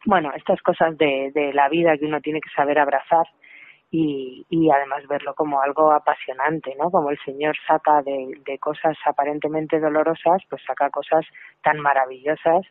bueno, 0.06 0.32
estas 0.36 0.62
cosas 0.62 0.96
de, 1.00 1.32
de 1.34 1.52
la 1.52 1.68
vida 1.68 1.98
que 1.98 2.06
uno 2.06 2.22
tiene 2.22 2.42
que 2.42 2.52
saber 2.52 2.78
abrazar 2.78 3.26
y, 3.92 4.46
y 4.50 4.70
además 4.72 5.08
verlo 5.08 5.34
como 5.36 5.62
algo 5.62 5.92
apasionante, 5.92 6.76
¿no? 6.78 6.92
Como 6.92 7.10
el 7.10 7.20
Señor 7.26 7.56
saca 7.68 8.02
de, 8.02 8.34
de 8.46 8.60
cosas 8.60 8.98
aparentemente 9.06 9.80
dolorosas, 9.80 10.42
pues 10.50 10.62
saca 10.66 10.90
cosas 10.90 11.26
tan 11.64 11.80
maravillosas 11.80 12.66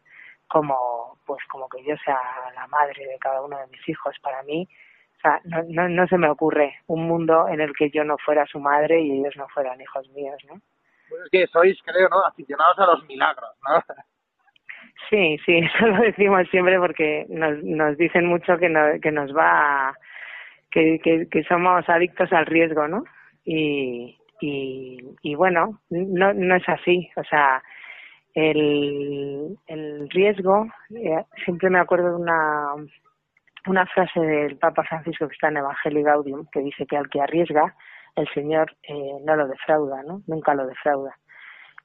como, 0.48 1.18
pues 1.26 1.42
como 1.48 1.68
que 1.68 1.82
yo 1.84 1.96
sea 2.04 2.18
la 2.54 2.66
madre 2.68 3.04
de 3.06 3.18
cada 3.18 3.42
uno 3.42 3.58
de 3.58 3.66
mis 3.68 3.88
hijos. 3.88 4.14
Para 4.22 4.42
mí, 4.42 4.68
o 5.16 5.20
sea, 5.20 5.40
no, 5.44 5.62
no, 5.68 5.88
no 5.88 6.06
se 6.06 6.18
me 6.18 6.28
ocurre 6.28 6.74
un 6.86 7.06
mundo 7.08 7.48
en 7.48 7.60
el 7.60 7.74
que 7.74 7.90
yo 7.90 8.04
no 8.04 8.16
fuera 8.18 8.46
su 8.46 8.60
madre 8.60 9.00
y 9.00 9.18
ellos 9.20 9.34
no 9.36 9.48
fueran 9.48 9.80
hijos 9.80 10.08
míos, 10.10 10.36
¿no? 10.46 10.60
Pues 11.08 11.22
es 11.22 11.30
que 11.30 11.46
sois, 11.46 11.80
creo, 11.82 12.08
¿no? 12.10 12.24
Aficionados 12.26 12.78
a 12.78 12.86
los 12.86 13.04
milagros, 13.06 13.50
¿no? 13.68 13.82
Sí, 15.10 15.38
sí, 15.44 15.58
eso 15.74 15.86
lo 15.86 16.02
decimos 16.02 16.48
siempre 16.50 16.78
porque 16.78 17.26
nos, 17.28 17.62
nos 17.62 17.96
dicen 17.96 18.26
mucho 18.26 18.58
que, 18.58 18.68
no, 18.68 19.00
que 19.00 19.12
nos 19.12 19.34
va, 19.36 19.88
a- 19.90 19.94
que, 20.76 20.98
que, 21.02 21.26
que 21.30 21.42
somos 21.44 21.88
adictos 21.88 22.30
al 22.34 22.44
riesgo, 22.44 22.86
¿no? 22.86 23.04
Y, 23.46 24.18
y, 24.42 24.98
y 25.22 25.34
bueno, 25.34 25.80
no, 25.88 26.34
no 26.34 26.54
es 26.54 26.68
así, 26.68 27.08
o 27.16 27.24
sea, 27.24 27.62
el, 28.34 29.56
el 29.68 30.10
riesgo, 30.10 30.66
eh, 30.94 31.24
siempre 31.46 31.70
me 31.70 31.78
acuerdo 31.78 32.10
de 32.10 32.16
una, 32.16 32.74
una 33.66 33.86
frase 33.86 34.20
del 34.20 34.58
Papa 34.58 34.84
Francisco 34.84 35.26
que 35.26 35.32
está 35.32 35.48
en 35.48 35.56
Evangelii 35.56 36.02
Gaudium, 36.02 36.46
que 36.52 36.60
dice 36.60 36.84
que 36.84 36.98
al 36.98 37.08
que 37.08 37.22
arriesga, 37.22 37.74
el 38.14 38.28
Señor 38.34 38.76
eh, 38.82 39.16
no 39.24 39.34
lo 39.34 39.48
defrauda, 39.48 40.02
¿no? 40.02 40.20
Nunca 40.26 40.52
lo 40.52 40.66
defrauda. 40.66 41.16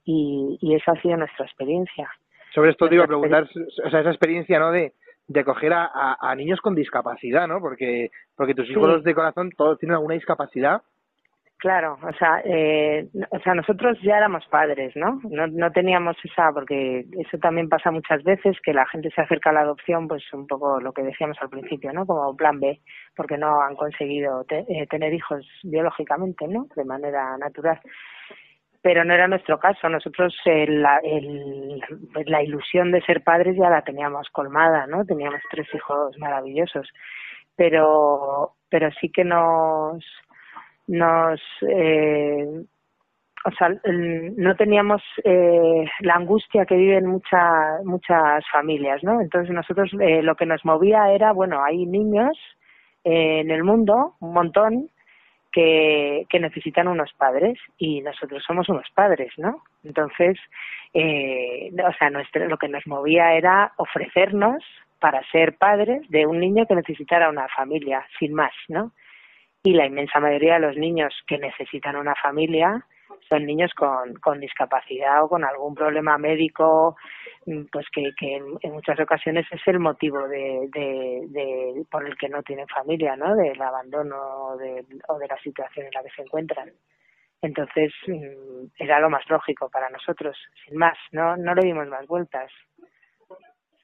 Y, 0.04 0.58
y 0.60 0.76
esa 0.76 0.92
ha 0.92 1.02
sido 1.02 1.16
nuestra 1.16 1.46
experiencia. 1.46 2.10
Sobre 2.54 2.72
esto 2.72 2.90
te 2.90 2.96
iba 2.96 3.06
a 3.06 3.08
preguntar, 3.08 3.44
o 3.86 3.90
sea, 3.90 4.02
esa 4.02 4.10
experiencia, 4.10 4.60
¿no? 4.60 4.72
De, 4.72 4.92
de 5.32 5.40
acoger 5.42 5.74
a, 5.74 5.86
a, 5.94 6.18
a 6.20 6.36
niños 6.36 6.60
con 6.62 6.76
discapacidad, 6.76 7.48
¿no? 7.48 7.60
Porque, 7.60 8.10
porque 8.36 8.54
tus 8.56 8.70
hijos 8.70 8.98
Sí. 9.00 9.04
de 9.04 9.16
corazón 9.16 9.50
todos 9.58 9.78
tienen 9.80 9.96
alguna 9.96 10.16
discapacidad. 10.16 10.82
Claro, 11.58 12.00
o 12.02 12.14
sea, 12.14 12.42
eh, 12.44 13.08
o 13.30 13.40
sea, 13.42 13.54
nosotros 13.54 13.96
ya 14.02 14.18
éramos 14.18 14.44
padres, 14.48 14.94
¿no? 14.96 15.20
¿no? 15.30 15.46
No 15.46 15.72
teníamos 15.72 16.18
esa, 16.24 16.52
porque 16.52 17.06
eso 17.20 17.38
también 17.38 17.70
pasa 17.70 17.92
muchas 17.92 18.24
veces, 18.24 18.58
que 18.64 18.74
la 18.74 18.88
gente 18.88 19.12
se 19.12 19.22
acerca 19.22 19.52
a 19.52 19.54
la 19.54 19.60
adopción, 19.62 20.08
pues 20.08 20.24
un 20.34 20.48
poco 20.48 20.80
lo 20.82 20.92
que 20.92 21.04
decíamos 21.04 21.38
al 21.40 21.50
principio, 21.50 21.94
¿no? 21.94 22.08
Como 22.08 22.36
plan 22.36 22.60
B, 22.60 22.80
porque 23.16 23.38
no 23.38 23.62
han 23.62 23.76
conseguido 23.76 24.44
te- 24.46 24.66
eh, 24.70 24.88
tener 24.90 25.14
hijos 25.14 25.48
biológicamente, 25.64 26.48
¿no? 26.48 26.66
De 26.76 26.84
manera 26.84 27.38
natural. 27.38 27.80
Pero 28.82 29.04
no 29.06 29.14
era 29.14 29.28
nuestro 29.28 29.60
caso. 29.60 29.90
Nosotros 29.90 30.36
eh, 30.46 30.66
la, 30.68 30.98
el- 31.04 31.82
la 32.26 32.44
ilusión 32.44 32.92
de 32.92 33.02
ser 33.02 33.24
padres 33.24 33.56
ya 33.58 33.70
la 33.70 33.84
teníamos 33.84 34.30
colmada, 34.32 34.88
¿no? 34.88 35.06
Teníamos 35.06 35.42
tres 35.52 35.68
hijos 35.76 36.18
maravillosos. 36.18 36.90
Pero, 37.56 38.54
pero 38.70 38.90
sí 39.00 39.10
que 39.12 39.24
nos, 39.24 40.04
nos 40.88 41.42
eh, 41.70 42.48
o 43.46 43.52
sea 43.58 43.70
el- 43.84 44.36
no 44.38 44.56
teníamos 44.56 45.02
eh, 45.24 45.86
la 46.02 46.16
angustia 46.16 46.66
que 46.66 46.76
viven 46.76 47.08
muchas 47.08 47.84
muchas 47.86 48.44
familias 48.52 49.04
no 49.04 49.22
entonces 49.22 49.54
nosotros 49.54 49.92
eh, 50.00 50.22
lo 50.22 50.36
que 50.36 50.46
nos 50.46 50.64
movía 50.66 51.12
era 51.12 51.32
bueno 51.34 51.64
hay 51.64 51.86
niños 51.86 52.38
eh, 53.04 53.42
en 53.42 53.52
el 53.52 53.64
mundo 53.64 54.16
un 54.20 54.34
montón 54.34 54.90
que, 55.52 56.26
que 56.30 56.40
necesitan 56.40 56.88
unos 56.88 57.12
padres 57.14 57.60
y 57.78 58.02
nosotros 58.02 58.44
somos 58.46 58.70
unos 58.70 58.90
padres 58.94 59.32
no 59.38 59.64
entonces 59.84 60.38
eh, 60.94 61.72
o 61.88 61.94
sea 61.94 62.10
lo 62.10 62.58
que 62.58 62.70
nos 62.70 62.86
movía 62.88 63.34
era 63.34 63.74
ofrecernos 63.78 64.64
para 65.00 65.24
ser 65.32 65.58
padres 65.58 66.02
de 66.10 66.26
un 66.26 66.40
niño 66.40 66.66
que 66.68 66.76
necesitara 66.76 67.30
una 67.30 67.48
familia 67.50 68.06
sin 68.20 68.34
más 68.34 68.54
no 68.68 68.92
y 69.64 69.74
la 69.74 69.86
inmensa 69.86 70.20
mayoría 70.20 70.56
de 70.56 70.68
los 70.68 70.78
niños 70.78 71.14
que 71.28 71.38
necesitan 71.38 71.96
una 71.96 72.16
familia 72.16 72.86
son 73.32 73.46
niños 73.46 73.72
con, 73.78 74.14
con 74.16 74.42
discapacidad 74.42 75.24
o 75.24 75.30
con 75.30 75.46
algún 75.46 75.74
problema 75.74 76.18
médico, 76.18 76.98
mm, 77.46 77.64
pues 77.72 77.86
que, 77.94 78.12
que 78.20 78.36
en, 78.36 78.72
muchas 78.74 79.00
ocasiones 79.00 79.46
es 79.52 79.62
el 79.68 79.80
motivo 79.80 80.28
de, 80.28 80.68
de, 80.74 81.86
por 81.90 82.06
el 82.06 82.18
que 82.18 82.28
no 82.28 82.44
tienen 82.44 82.68
familia, 82.68 83.16
¿no? 83.16 83.34
Del 83.38 83.62
abandono 83.62 84.58
de, 84.58 84.86
o 85.08 85.18
de 85.18 85.28
la 85.28 85.38
situación 85.38 85.86
en 85.86 85.92
la 85.96 86.04
que 86.04 86.10
se 86.14 86.24
encuentran. 86.24 86.72
Entonces 87.42 87.94
mm, 88.06 88.66
era 88.78 89.00
lo 89.00 89.10
más 89.10 89.24
lógico 89.30 89.70
para 89.70 89.90
nosotros, 89.90 90.38
sin 90.66 90.78
más, 90.78 90.98
no, 91.14 91.38
no 91.38 91.56
le 91.56 91.62
dimos 91.64 91.88
más 91.88 92.06
vueltas. 92.08 92.52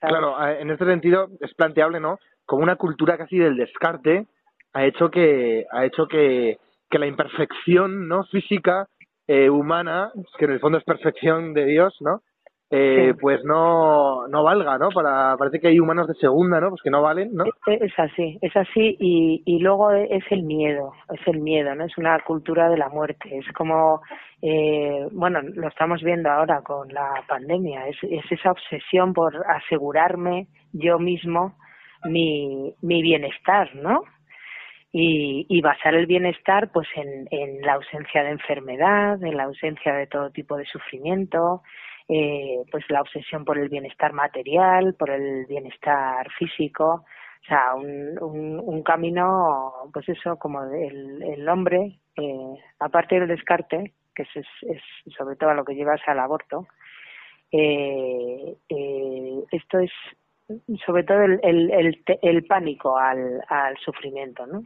Claro, 0.01 0.37
a- 0.37 0.59
en 0.59 0.69
este 0.71 0.85
sentido 0.85 1.29
es 1.39 1.53
planteable, 1.53 2.01
¿no? 2.01 2.19
Como 2.45 2.63
una 2.63 2.75
cultura 2.75 3.17
casi 3.17 3.37
del 3.37 3.55
descarte 3.55 4.25
ha 4.73 4.85
hecho 4.85 5.09
que 5.09 5.65
ha 5.71 5.85
hecho 5.85 6.05
que, 6.07 6.57
que 6.89 6.99
la 6.99 7.07
imperfección, 7.07 8.09
¿no? 8.09 8.25
Física, 8.25 8.87
eh, 9.27 9.49
humana, 9.49 10.11
que 10.37 10.45
en 10.45 10.51
el 10.51 10.59
fondo 10.59 10.77
es 10.77 10.83
perfección 10.83 11.53
de 11.53 11.65
Dios, 11.65 11.95
¿no? 12.01 12.21
Eh, 12.69 13.11
Sí. 13.13 13.19
Pues 13.21 13.41
no, 13.45 14.27
no 14.27 14.43
valga, 14.43 14.77
¿no? 14.77 14.89
Para, 14.89 15.37
parece 15.37 15.59
que 15.61 15.69
hay 15.69 15.79
humanos 15.79 16.05
de 16.07 16.15
segunda, 16.15 16.59
¿no? 16.59 16.69
Pues 16.69 16.81
que 16.81 16.89
no 16.89 17.01
valen, 17.01 17.33
¿no? 17.33 17.45
E- 17.45 17.51
Es 17.85 17.97
así, 17.97 18.37
es 18.41 18.53
así 18.57 18.97
y, 18.99 19.41
y 19.45 19.59
luego 19.59 19.91
es 19.93 20.25
el 20.31 20.43
miedo, 20.43 20.91
es 21.13 21.25
el 21.27 21.39
miedo, 21.39 21.73
¿no? 21.75 21.85
Es 21.85 21.97
una 21.97 22.19
cultura 22.25 22.69
de 22.69 22.77
la 22.77 22.89
muerte, 22.89 23.37
es 23.37 23.47
como, 23.53 24.01
eh, 24.41 25.07
bueno, 25.13 25.39
lo 25.41 25.69
estamos 25.69 26.01
viendo 26.03 26.29
ahora 26.29 26.61
con 26.61 26.89
la 26.89 27.09
pandemia, 27.29 27.87
es, 27.87 27.95
es 28.03 28.29
esa 28.31 28.51
obsesión 28.51 29.13
por 29.13 29.33
asegurarme 29.49 30.47
yo 30.73 30.99
mismo 30.99 31.55
mi, 32.03 32.73
mi 32.81 33.01
bienestar, 33.01 33.73
¿no? 33.75 34.01
Y, 34.99 35.45
y 35.47 35.61
basar 35.61 35.93
el 35.93 36.07
bienestar 36.07 36.71
pues 36.71 36.87
en, 36.95 37.61
la 37.61 37.73
ausencia 37.73 38.23
de 38.23 38.31
enfermedad, 38.31 39.21
en 39.23 39.37
la 39.37 39.43
ausencia 39.43 39.93
de 39.93 40.07
todo 40.07 40.31
tipo 40.31 40.57
de 40.57 40.65
sufrimiento, 40.65 41.61
eh, 42.09 42.63
pues 42.71 42.83
la 42.89 43.01
obsesión 43.01 43.45
por 43.45 43.59
el 43.59 43.69
bienestar 43.69 44.13
material, 44.13 44.95
por 44.95 45.11
el 45.11 45.45
bienestar 45.45 46.27
físico, 46.39 47.05
o 47.43 47.45
sea, 47.47 47.75
un, 47.75 48.17
un, 48.23 48.59
un 48.59 48.81
camino, 48.81 49.71
pues 49.93 50.09
eso, 50.09 50.37
como 50.37 50.63
el, 50.63 51.21
el 51.21 51.47
hombre, 51.47 51.99
eh, 52.15 52.55
aparte 52.79 53.19
del 53.19 53.27
descarte, 53.27 53.93
que 54.15 54.23
es, 54.23 54.45
es, 54.63 54.81
sobre 55.15 55.35
todo 55.35 55.51
a 55.51 55.53
lo 55.53 55.63
que 55.63 55.75
llevas 55.75 56.01
al 56.07 56.19
aborto, 56.19 56.65
eh, 57.51 58.55
eh, 58.67 59.43
esto 59.51 59.77
es 59.77 59.91
sobre 60.85 61.03
todo 61.03 61.21
el, 61.21 61.39
el, 61.43 62.03
el, 62.21 62.45
pánico 62.45 62.97
al 62.97 63.77
sufrimiento, 63.83 64.47
¿no? 64.47 64.63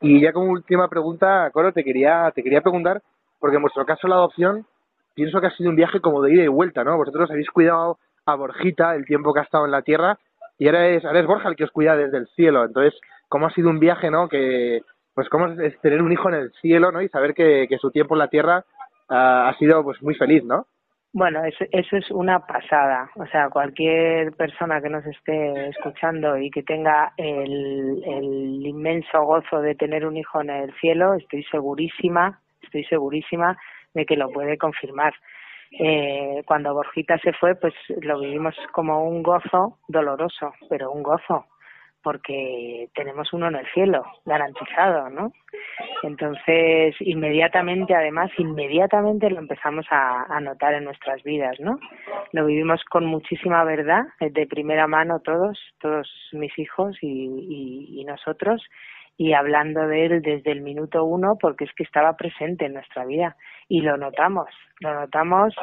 Y 0.00 0.20
ya 0.20 0.32
como 0.32 0.52
última 0.52 0.88
pregunta, 0.88 1.50
Coro, 1.52 1.72
te 1.72 1.84
quería, 1.84 2.30
te 2.34 2.42
quería 2.42 2.62
preguntar, 2.62 3.02
porque 3.38 3.56
en 3.56 3.62
vuestro 3.62 3.84
caso 3.84 4.08
la 4.08 4.16
adopción, 4.16 4.66
pienso 5.14 5.40
que 5.40 5.48
ha 5.48 5.56
sido 5.56 5.70
un 5.70 5.76
viaje 5.76 6.00
como 6.00 6.22
de 6.22 6.34
ida 6.34 6.44
y 6.44 6.48
vuelta, 6.48 6.84
¿no? 6.84 6.96
Vosotros 6.96 7.30
habéis 7.30 7.50
cuidado 7.50 7.98
a 8.26 8.34
Borjita 8.34 8.94
el 8.94 9.04
tiempo 9.04 9.34
que 9.34 9.40
ha 9.40 9.44
estado 9.44 9.66
en 9.66 9.72
la 9.72 9.82
tierra 9.82 10.18
y 10.58 10.66
ahora 10.66 10.88
es, 10.88 11.04
ahora 11.04 11.20
es 11.20 11.26
Borja 11.26 11.48
el 11.48 11.56
que 11.56 11.64
os 11.64 11.70
cuida 11.70 11.96
desde 11.96 12.18
el 12.18 12.28
cielo. 12.28 12.64
Entonces, 12.64 12.98
¿cómo 13.28 13.46
ha 13.46 13.50
sido 13.50 13.70
un 13.70 13.78
viaje, 13.78 14.10
no? 14.10 14.28
Que, 14.28 14.82
pues 15.14 15.28
cómo 15.28 15.46
es 15.46 15.78
tener 15.80 16.02
un 16.02 16.12
hijo 16.12 16.28
en 16.28 16.34
el 16.34 16.52
cielo, 16.60 16.92
¿no? 16.92 17.02
Y 17.02 17.08
saber 17.08 17.34
que, 17.34 17.68
su 17.80 17.90
tiempo 17.90 18.14
en 18.14 18.20
la 18.20 18.28
tierra 18.28 18.64
ah, 19.08 19.48
ha 19.48 19.58
sido 19.58 19.82
pues 19.82 20.02
muy 20.02 20.14
feliz, 20.14 20.44
¿no? 20.44 20.66
Bueno, 21.12 21.44
eso, 21.44 21.64
eso 21.72 21.96
es 21.96 22.10
una 22.12 22.46
pasada. 22.46 23.10
O 23.16 23.26
sea, 23.26 23.50
cualquier 23.50 24.32
persona 24.36 24.80
que 24.80 24.88
nos 24.88 25.04
esté 25.06 25.68
escuchando 25.68 26.36
y 26.38 26.50
que 26.50 26.62
tenga 26.62 27.12
el, 27.16 28.02
el 28.06 28.66
inmenso 28.66 29.22
gozo 29.24 29.60
de 29.60 29.74
tener 29.74 30.06
un 30.06 30.16
hijo 30.16 30.40
en 30.40 30.50
el 30.50 30.72
cielo, 30.80 31.14
estoy 31.14 31.42
segurísima, 31.44 32.40
estoy 32.62 32.84
segurísima 32.84 33.58
de 33.92 34.06
que 34.06 34.16
lo 34.16 34.30
puede 34.30 34.56
confirmar. 34.56 35.12
Eh, 35.72 36.42
cuando 36.46 36.74
Borjita 36.74 37.18
se 37.18 37.32
fue, 37.32 37.56
pues 37.56 37.74
lo 38.02 38.20
vivimos 38.20 38.54
como 38.72 39.04
un 39.04 39.22
gozo 39.22 39.78
doloroso, 39.88 40.52
pero 40.68 40.92
un 40.92 41.02
gozo, 41.02 41.46
porque 42.02 42.88
tenemos 42.94 43.32
uno 43.32 43.48
en 43.48 43.56
el 43.56 43.66
cielo, 43.72 44.04
garantizado, 44.24 45.10
¿no? 45.10 45.32
Entonces, 46.02 46.94
inmediatamente, 47.00 47.94
además, 47.94 48.30
inmediatamente 48.38 49.30
lo 49.30 49.38
empezamos 49.38 49.86
a, 49.90 50.40
notar 50.40 50.74
en 50.74 50.84
nuestras 50.84 51.22
vidas, 51.22 51.58
¿no? 51.60 51.78
Lo 52.32 52.46
vivimos 52.46 52.82
con 52.84 53.04
muchísima 53.04 53.62
verdad, 53.64 54.04
eh, 54.20 54.30
de 54.30 54.46
primera 54.46 54.86
mano 54.86 55.20
todos, 55.20 55.58
todos 55.80 56.08
mis 56.32 56.56
hijos 56.58 56.96
y, 57.02 57.06
y, 57.06 58.00
y 58.00 58.04
nosotros, 58.04 58.62
y 59.16 59.34
hablando 59.34 59.86
de 59.86 60.06
él 60.06 60.22
desde 60.22 60.52
el 60.52 60.62
minuto 60.62 61.04
uno 61.04 61.36
porque 61.38 61.64
es 61.64 61.72
que 61.74 61.82
estaba 61.82 62.16
presente 62.16 62.64
en 62.64 62.74
nuestra 62.74 63.04
vida 63.04 63.36
y 63.68 63.82
lo 63.82 63.98
notamos, 63.98 64.48
lo 64.80 64.94
notamos 64.94 65.54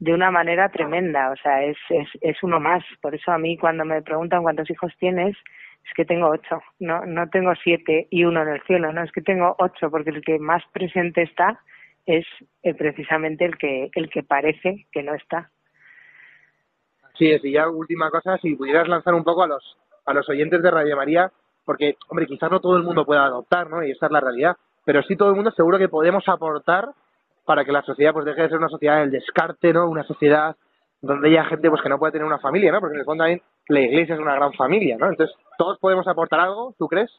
de 0.00 0.14
una 0.14 0.30
manera 0.30 0.70
tremenda, 0.70 1.30
o 1.30 1.36
sea, 1.36 1.62
es, 1.62 1.76
es, 1.90 2.08
es 2.22 2.42
uno 2.42 2.58
más. 2.58 2.82
Por 3.02 3.14
eso 3.14 3.30
a 3.30 3.38
mí 3.38 3.56
cuando 3.58 3.84
me 3.84 4.02
preguntan 4.02 4.42
cuántos 4.42 4.68
hijos 4.70 4.92
tienes, 4.98 5.36
es 5.84 5.92
que 5.94 6.04
tengo 6.04 6.28
ocho, 6.28 6.60
no, 6.78 7.04
no 7.06 7.28
tengo 7.28 7.52
siete 7.62 8.06
y 8.10 8.24
uno 8.24 8.42
en 8.42 8.48
el 8.48 8.62
cielo, 8.62 8.92
no, 8.92 9.02
es 9.02 9.12
que 9.12 9.22
tengo 9.22 9.56
ocho 9.58 9.90
porque 9.90 10.10
el 10.10 10.22
que 10.22 10.38
más 10.38 10.62
presente 10.72 11.22
está 11.22 11.60
es 12.06 12.26
eh, 12.62 12.74
precisamente 12.74 13.44
el 13.44 13.56
que, 13.58 13.90
el 13.94 14.10
que 14.10 14.22
parece 14.22 14.86
que 14.92 15.02
no 15.02 15.14
está. 15.14 15.50
Sí, 17.18 17.30
es, 17.30 17.44
y 17.44 17.52
ya 17.52 17.68
última 17.68 18.10
cosa, 18.10 18.38
si 18.38 18.54
pudieras 18.54 18.88
lanzar 18.88 19.14
un 19.14 19.24
poco 19.24 19.42
a 19.42 19.46
los, 19.46 19.76
a 20.06 20.14
los 20.14 20.28
oyentes 20.28 20.62
de 20.62 20.70
Radio 20.70 20.96
María, 20.96 21.30
porque, 21.64 21.96
hombre, 22.08 22.26
quizás 22.26 22.50
no 22.50 22.60
todo 22.60 22.76
el 22.76 22.82
mundo 22.82 23.04
pueda 23.04 23.24
adoptar, 23.24 23.68
¿no? 23.68 23.84
Y 23.84 23.90
esa 23.90 24.06
es 24.06 24.12
la 24.12 24.20
realidad, 24.20 24.56
pero 24.84 25.02
sí 25.02 25.16
todo 25.16 25.28
el 25.28 25.36
mundo 25.36 25.50
seguro 25.52 25.78
que 25.78 25.88
podemos 25.88 26.26
aportar 26.28 26.88
para 27.44 27.64
que 27.64 27.72
la 27.72 27.82
sociedad 27.82 28.12
pues 28.12 28.24
deje 28.24 28.42
de 28.42 28.48
ser 28.48 28.58
una 28.58 28.68
sociedad 28.68 29.00
del 29.00 29.10
descarte, 29.10 29.72
¿no? 29.72 29.88
Una 29.88 30.04
sociedad 30.04 30.56
donde 31.02 31.28
haya 31.28 31.44
gente 31.44 31.68
pues 31.70 31.82
que 31.82 31.88
no 31.88 31.98
puede 31.98 32.12
tener 32.12 32.26
una 32.26 32.38
familia, 32.38 32.72
¿no? 32.72 32.80
Porque 32.80 32.94
en 32.94 33.00
el 33.00 33.06
fondo 33.06 33.22
también 33.22 33.42
la 33.70 33.80
iglesia 33.80 34.14
es 34.14 34.20
una 34.20 34.34
gran 34.34 34.52
familia, 34.54 34.96
¿no? 34.98 35.08
Entonces, 35.08 35.34
¿todos 35.56 35.78
podemos 35.78 36.06
aportar 36.08 36.40
algo, 36.40 36.74
tú 36.78 36.88
crees? 36.88 37.10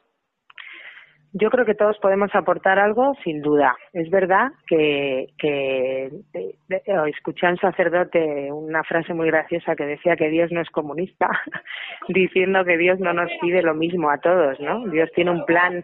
Yo 1.34 1.48
creo 1.48 1.64
que 1.64 1.74
todos 1.74 1.96
podemos 1.98 2.30
aportar 2.34 2.78
algo, 2.78 3.14
sin 3.24 3.40
duda. 3.40 3.74
Es 3.94 4.10
verdad 4.10 4.48
que, 4.66 5.28
que 5.38 6.10
eh, 6.34 6.54
eh, 6.68 6.82
escuché 7.06 7.46
a 7.46 7.50
un 7.50 7.56
sacerdote 7.56 8.52
una 8.52 8.84
frase 8.84 9.14
muy 9.14 9.28
graciosa 9.28 9.74
que 9.74 9.86
decía 9.86 10.14
que 10.14 10.28
Dios 10.28 10.52
no 10.52 10.60
es 10.60 10.68
comunista, 10.68 11.30
diciendo 12.08 12.66
que 12.66 12.76
Dios 12.76 13.00
no 13.00 13.14
nos 13.14 13.30
pide 13.40 13.62
lo 13.62 13.72
mismo 13.74 14.10
a 14.10 14.18
todos, 14.18 14.60
¿no? 14.60 14.86
Dios 14.90 15.08
tiene 15.14 15.30
un 15.30 15.46
plan 15.46 15.82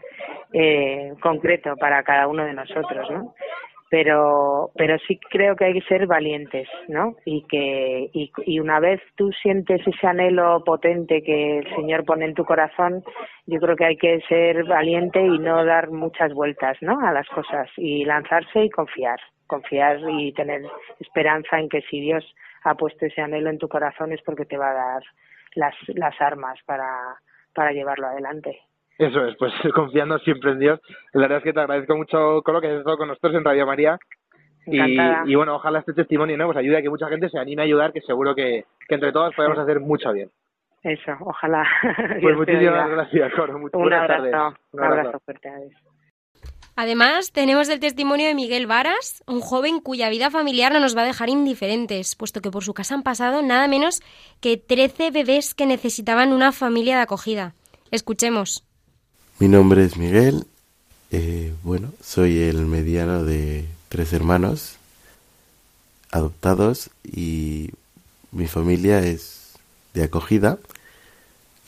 eh, 0.53 1.15
concreto 1.23 1.77
para 1.77 2.03
cada 2.03 2.29
uno 2.29 2.45
de 2.45 2.53
nosotros, 2.53 3.11
¿no? 3.11 3.35
Pero 3.91 4.71
pero 4.77 4.99
sí 5.07 5.19
creo 5.31 5.57
que 5.57 5.67
hay 5.67 5.73
que 5.75 5.87
ser 5.87 6.07
valientes 6.07 6.69
no 6.89 7.17
y 7.25 7.45
que 7.49 8.11
y, 8.13 8.61
una 8.61 8.81
vez 8.81 9.01
tú 9.17 9.31
sientes 9.33 9.81
ese 9.87 10.07
anhelo 10.07 10.63
potente 10.65 11.23
que 11.23 11.59
el 11.59 11.75
señor 11.75 12.05
pone 12.05 12.27
en 12.27 12.35
tu 12.35 12.45
corazón 12.45 13.03
yo 13.47 13.59
creo 13.61 13.77
que 13.77 13.87
hay 13.87 13.97
que 13.97 14.21
ser 14.29 14.65
valiente 14.65 15.21
y 15.21 15.39
no 15.39 15.65
dar 15.65 15.91
muchas 15.91 16.35
vueltas 16.35 16.77
no 16.83 17.01
a 17.01 17.13
las 17.13 17.29
cosas 17.29 17.71
y 17.77 18.05
lanzarse 18.05 18.65
y 18.65 18.71
confiar 18.71 19.19
confiar 19.47 19.99
y 20.11 20.33
tener 20.33 20.63
esperanza 21.01 21.59
en 21.59 21.69
que 21.69 21.81
si 21.83 22.01
Dios 22.01 22.25
ha 22.65 22.75
puesto 22.75 23.07
ese 23.07 23.23
anhelo 23.23 23.49
en 23.49 23.59
tu 23.59 23.69
corazón 23.69 24.13
es 24.13 24.21
porque 24.23 24.45
te 24.45 24.59
va 24.59 24.71
a 24.71 24.75
dar 24.75 25.03
las 25.55 25.75
las 25.89 26.21
armas 26.21 26.59
para 26.67 26.89
para 27.55 27.73
llevarlo 27.73 28.07
adelante 28.07 28.68
eso 28.99 29.25
es, 29.27 29.37
pues 29.37 29.53
confiando 29.75 30.19
siempre 30.19 30.53
en 30.53 30.59
Dios. 30.59 30.81
La 31.13 31.23
verdad 31.23 31.39
es 31.39 31.45
que 31.45 31.53
te 31.53 31.61
agradezco 31.61 31.97
mucho, 31.97 32.43
Colo, 32.43 32.61
que 32.61 32.67
hayas 32.67 32.81
estado 32.81 32.99
con 32.99 33.09
nosotros 33.09 33.35
en 33.35 33.45
Radio 33.45 33.67
María. 33.67 33.99
Y, 34.67 34.81
y, 35.25 35.35
bueno, 35.35 35.55
ojalá 35.55 35.79
este 35.79 35.95
testimonio 35.95 36.37
¿no? 36.37 36.45
pues 36.47 36.59
ayude 36.59 36.77
a 36.77 36.83
que 36.83 36.91
mucha 36.91 37.09
gente 37.09 37.31
se 37.31 37.39
anime 37.39 37.63
a 37.63 37.65
ayudar, 37.65 37.91
que 37.91 38.03
seguro 38.03 38.35
que, 38.35 38.65
que 38.87 38.95
entre 38.97 39.13
todos 39.13 39.35
podemos 39.35 39.59
hacer 39.59 39.81
mucho 39.81 40.13
bien. 40.13 40.31
Eso, 40.83 41.13
ojalá. 41.21 41.67
Pues 42.21 42.37
muchísimas 42.37 42.91
gracias, 42.91 43.33
Coro. 43.35 43.57
Un 43.57 43.71
Buenas 43.73 44.03
abrazo, 44.03 44.31
tardes. 44.31 44.59
Un 44.73 44.81
abrazo, 44.81 45.09
abrazo 45.09 45.21
fuerte. 45.25 45.49
Adiós. 45.49 45.73
Además, 46.77 47.33
tenemos 47.33 47.69
el 47.71 47.81
testimonio 47.81 48.29
de 48.29 48.35
Miguel 48.35 48.67
Varas, 48.67 49.25
un 49.27 49.41
joven 49.41 49.81
cuya 49.81 50.11
vida 50.11 50.31
familiar 50.31 50.73
no 50.73 50.81
nos 50.81 50.97
va 50.97 51.03
a 51.03 51.07
dejar 51.07 51.29
indiferentes, 51.29 52.15
puesto 52.15 52.41
que 52.41 52.51
por 52.51 52.63
su 52.63 52.75
casa 52.75 52.95
han 52.95 53.03
pasado 53.03 53.43
nada 53.43 53.67
menos 53.69 54.01
que 54.41 54.59
13 54.59 55.11
bebés 55.11 55.55
que 55.55 55.67
necesitaban 55.67 56.33
una 56.33 56.53
familia 56.53 56.97
de 56.97 57.03
acogida. 57.03 57.55
Escuchemos. 57.91 58.68
Mi 59.41 59.47
nombre 59.47 59.85
es 59.85 59.97
Miguel. 59.97 60.49
Eh, 61.13 61.55
bueno, 61.63 61.93
soy 62.03 62.41
el 62.41 62.67
mediano 62.67 63.23
de 63.23 63.67
tres 63.89 64.13
hermanos 64.13 64.79
adoptados 66.11 66.91
y 67.05 67.71
mi 68.33 68.49
familia 68.49 68.99
es 68.99 69.53
de 69.95 70.03
acogida, 70.03 70.59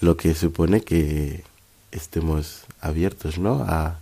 lo 0.01 0.17
que 0.17 0.35
supone 0.35 0.81
que 0.81 1.45
estemos 1.93 2.65
abiertos, 2.81 3.39
¿no? 3.39 3.63
A 3.63 4.01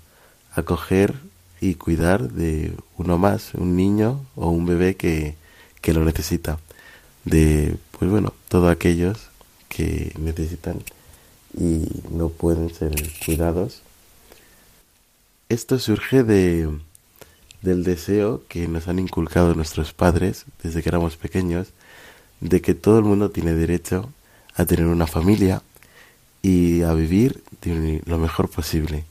acoger 0.54 1.16
y 1.60 1.74
cuidar 1.74 2.32
de 2.32 2.74
uno 2.96 3.18
más, 3.18 3.52
un 3.52 3.76
niño 3.76 4.24
o 4.34 4.48
un 4.48 4.64
bebé 4.64 4.96
que, 4.96 5.34
que 5.82 5.92
lo 5.92 6.06
necesita. 6.06 6.58
De, 7.26 7.76
pues 7.98 8.10
bueno, 8.10 8.32
todos 8.48 8.72
aquellos 8.72 9.28
que 9.68 10.14
necesitan 10.18 10.82
y 11.58 11.86
no 12.10 12.28
pueden 12.28 12.72
ser 12.72 12.92
cuidados. 13.24 13.82
Esto 15.48 15.78
surge 15.78 16.22
de, 16.22 16.68
del 17.62 17.82
deseo 17.82 18.42
que 18.48 18.68
nos 18.68 18.86
han 18.86 18.98
inculcado 18.98 19.54
nuestros 19.54 19.92
padres 19.92 20.44
desde 20.62 20.82
que 20.82 20.88
éramos 20.88 21.16
pequeños, 21.16 21.68
de 22.40 22.60
que 22.60 22.74
todo 22.74 22.98
el 22.98 23.04
mundo 23.04 23.30
tiene 23.30 23.54
derecho 23.54 24.12
a 24.54 24.64
tener 24.64 24.86
una 24.86 25.06
familia 25.06 25.62
y 26.42 26.82
a 26.82 26.92
vivir 26.92 27.42
lo 28.04 28.18
mejor 28.18 28.48
posible. 28.48 29.04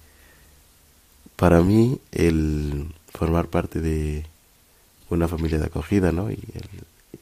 Para 1.36 1.62
mí, 1.62 2.00
el 2.14 2.94
formar 3.14 3.48
parte 3.48 3.82
de 3.82 4.26
una 5.10 5.28
familia 5.28 5.58
de 5.58 5.66
acogida, 5.66 6.12
¿no? 6.12 6.32
Y 6.32 6.40
el 6.54 6.70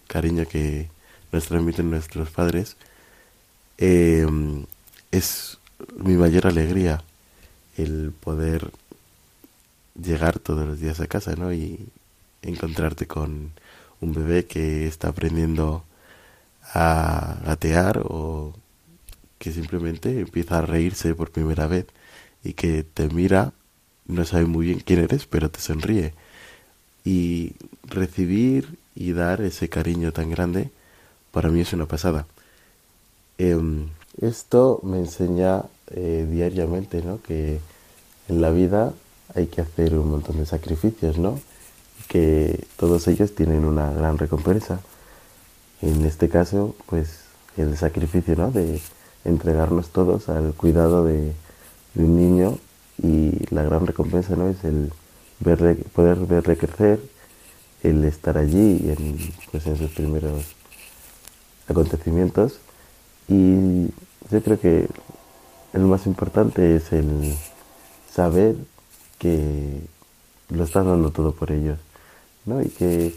cariño 0.07 0.45
que 0.45 0.89
nos 1.32 1.45
transmiten 1.45 1.89
nuestros 1.89 2.30
padres, 2.30 2.78
eh, 3.78 4.28
es 5.18 5.57
mi 5.97 6.13
mayor 6.13 6.47
alegría 6.47 7.03
el 7.78 8.11
poder 8.11 8.72
llegar 10.01 10.39
todos 10.39 10.68
los 10.68 10.80
días 10.80 10.99
a 10.99 11.07
casa, 11.07 11.36
¿no? 11.36 11.53
Y 11.53 11.88
encontrarte 12.41 13.07
con 13.07 13.51
un 14.01 14.13
bebé 14.13 14.45
que 14.45 14.88
está 14.88 15.09
aprendiendo 15.09 15.84
a 16.74 17.38
gatear 17.45 18.01
o 18.03 18.53
que 19.39 19.51
simplemente 19.51 20.20
empieza 20.20 20.59
a 20.59 20.61
reírse 20.61 21.16
por 21.16 21.32
primera 21.32 21.68
vez 21.68 21.86
y 22.43 22.53
que 22.53 22.84
te 22.84 23.09
mira, 23.09 23.53
no 24.07 24.26
sabe 24.26 24.45
muy 24.45 24.68
bien 24.68 24.80
quién 24.80 24.99
eres, 24.99 25.26
pero 25.26 25.49
te 25.49 25.59
sonríe. 25.59 26.13
Y 27.03 27.53
recibir 27.84 28.78
y 28.95 29.11
dar 29.11 29.41
ese 29.41 29.70
cariño 29.70 30.11
tan 30.11 30.30
grande 30.30 30.72
para 31.32 31.49
mí 31.49 31.61
es 31.61 31.74
una 31.74 31.86
pasada. 31.86 32.26
Eh, 33.38 33.57
esto 34.22 34.80
me 34.84 34.99
enseña 34.99 35.63
eh, 35.91 36.28
diariamente, 36.30 37.01
¿no? 37.01 37.22
Que 37.22 37.59
en 38.28 38.41
la 38.41 38.49
vida 38.51 38.93
hay 39.34 39.47
que 39.47 39.61
hacer 39.61 39.97
un 39.97 40.09
montón 40.09 40.38
de 40.38 40.45
sacrificios, 40.45 41.18
¿no? 41.18 41.39
Que 42.07 42.66
todos 42.78 43.07
ellos 43.07 43.36
tienen 43.36 43.66
una 43.66 43.91
gran 43.91 44.18
recompensa. 44.18 44.80
En 45.82 46.05
este 46.05 46.30
caso, 46.30 46.76
pues 46.88 47.22
el 47.57 47.78
sacrificio, 47.78 48.36
¿no? 48.36 48.51
De 48.51 48.82
entregarnos 49.26 49.89
todos 49.89 50.30
al 50.30 50.53
cuidado 50.53 51.05
de, 51.05 51.34
un 51.95 52.18
niño 52.18 52.57
y 53.01 53.32
la 53.53 53.63
gran 53.63 53.88
recompensa, 53.88 54.36
¿no? 54.36 54.49
Es 54.49 54.63
el 54.63 54.91
verle, 55.39 55.76
poder 55.76 56.18
verle 56.20 56.57
crecer, 56.57 56.99
el 57.84 58.03
estar 58.03 58.38
allí 58.38 58.89
en, 58.89 59.18
pues, 59.51 59.66
en 59.68 59.78
sus 59.78 59.91
primeros 59.91 60.43
acontecimientos 61.68 62.59
y 63.28 63.88
yo 64.32 64.43
creo 64.43 64.59
que 64.59 64.88
el 65.73 65.82
más 65.82 66.05
importante 66.05 66.76
es 66.76 66.91
el 66.91 67.36
saber 68.11 68.55
que 69.19 69.82
lo 70.49 70.63
estás 70.63 70.86
dando 70.86 71.11
todo 71.11 71.34
por 71.34 71.51
ellos, 71.51 71.80
¿no? 72.45 72.61
Y 72.61 72.69
que, 72.69 73.15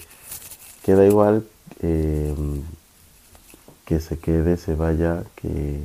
que 0.82 0.94
da 0.94 1.06
igual 1.06 1.46
eh, 1.82 2.34
que 3.84 4.00
se 4.00 4.18
quede, 4.18 4.56
se 4.56 4.74
vaya, 4.74 5.24
que 5.36 5.80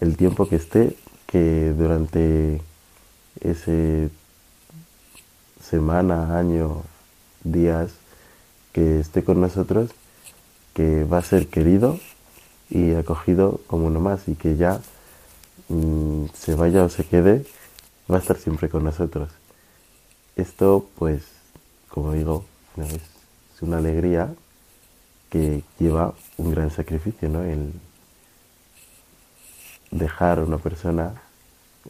el 0.00 0.16
tiempo 0.16 0.48
que 0.48 0.56
esté, 0.56 0.96
que 1.26 1.72
durante 1.76 2.60
ese 3.40 4.10
semana, 5.62 6.38
año, 6.38 6.82
días 7.44 7.92
que 8.72 9.00
esté 9.00 9.22
con 9.22 9.40
nosotros, 9.40 9.90
que 10.74 11.04
va 11.04 11.18
a 11.18 11.22
ser 11.22 11.48
querido 11.48 11.98
y 12.70 12.94
acogido 12.94 13.60
como 13.66 13.86
uno 13.86 14.00
más 14.00 14.28
y 14.28 14.34
que 14.34 14.56
ya 14.56 14.80
mm, 15.68 16.26
se 16.34 16.54
vaya 16.54 16.84
o 16.84 16.88
se 16.88 17.04
quede, 17.04 17.46
va 18.10 18.16
a 18.16 18.20
estar 18.20 18.38
siempre 18.38 18.68
con 18.68 18.84
nosotros. 18.84 19.30
Esto, 20.36 20.86
pues, 20.98 21.24
como 21.88 22.12
digo, 22.12 22.44
es, 22.76 23.02
una 23.60 23.78
alegría 23.78 24.32
que 25.30 25.64
lleva 25.80 26.14
un 26.36 26.52
gran 26.52 26.70
sacrificio, 26.70 27.28
¿no? 27.28 27.42
El 27.42 27.72
dejar 29.90 30.38
a 30.38 30.44
una 30.44 30.58
persona 30.58 31.14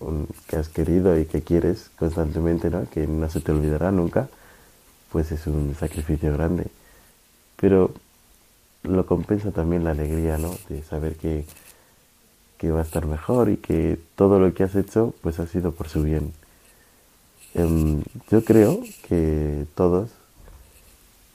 un- 0.00 0.28
que 0.48 0.56
has 0.56 0.68
querido 0.68 1.18
y 1.18 1.26
que 1.26 1.42
quieres 1.42 1.90
constantemente, 1.98 2.70
¿no? 2.70 2.88
Que 2.90 3.06
no 3.06 3.28
se 3.28 3.40
te 3.40 3.52
olvidará 3.52 3.90
nunca, 3.92 4.28
pues 5.12 5.32
es 5.32 5.46
un 5.46 5.74
sacrificio 5.78 6.32
grande. 6.32 6.66
Pero 7.56 7.92
lo 8.88 9.06
compensa 9.06 9.50
también 9.50 9.84
la 9.84 9.90
alegría, 9.90 10.38
¿no? 10.38 10.54
De 10.68 10.82
saber 10.82 11.16
que, 11.16 11.44
que 12.56 12.70
va 12.70 12.80
a 12.80 12.82
estar 12.82 13.06
mejor 13.06 13.50
y 13.50 13.56
que 13.56 13.98
todo 14.16 14.38
lo 14.38 14.52
que 14.54 14.64
has 14.64 14.74
hecho, 14.74 15.14
pues 15.22 15.38
ha 15.40 15.46
sido 15.46 15.72
por 15.72 15.88
su 15.88 16.02
bien. 16.02 16.32
Em, 17.54 18.02
yo 18.30 18.44
creo 18.44 18.80
que 19.08 19.66
todos 19.74 20.10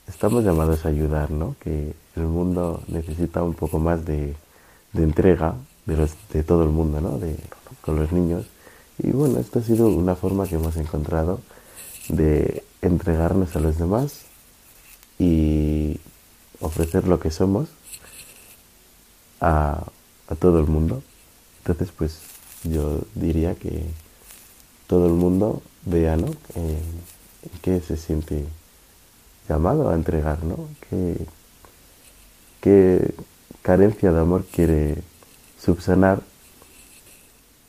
estamos 0.08 0.44
llamados 0.44 0.84
a 0.84 0.88
ayudar, 0.88 1.30
¿no? 1.30 1.56
Que 1.60 1.94
el 2.16 2.22
mundo 2.24 2.82
necesita 2.88 3.42
un 3.42 3.54
poco 3.54 3.78
más 3.78 4.04
de, 4.04 4.34
de 4.92 5.02
entrega 5.02 5.54
de, 5.86 5.96
los, 5.96 6.12
de 6.32 6.42
todo 6.42 6.64
el 6.64 6.70
mundo, 6.70 7.00
¿no? 7.00 7.18
De, 7.18 7.36
con 7.80 7.96
los 7.96 8.12
niños. 8.12 8.46
Y 8.98 9.10
bueno, 9.10 9.38
esto 9.38 9.58
ha 9.58 9.62
sido 9.62 9.88
una 9.88 10.14
forma 10.14 10.46
que 10.46 10.54
hemos 10.54 10.76
encontrado 10.76 11.40
de 12.08 12.62
entregarnos 12.80 13.56
a 13.56 13.60
los 13.60 13.78
demás 13.78 14.22
y 15.18 15.98
ofrecer 16.60 17.06
lo 17.06 17.20
que 17.20 17.30
somos 17.30 17.68
a, 19.40 19.84
todo 20.38 20.58
el 20.58 20.66
mundo. 20.66 21.02
Entonces, 21.58 21.90
pues 21.96 22.18
yo 22.64 23.00
diría 23.14 23.54
que 23.54 23.84
todo 24.86 25.06
el 25.06 25.12
mundo 25.12 25.62
vea, 25.84 26.16
¿no? 26.16 26.28
Eh, 26.56 27.80
se 27.86 27.96
siente 27.96 28.44
llamado 29.48 29.90
a 29.90 29.94
entregar, 29.94 30.42
¿no? 30.44 30.68
¿Qué, 30.88 31.26
qué 32.60 33.14
carencia 33.62 34.12
de 34.12 34.20
amor 34.20 34.44
quiere 34.44 35.02
subsanar 35.62 36.22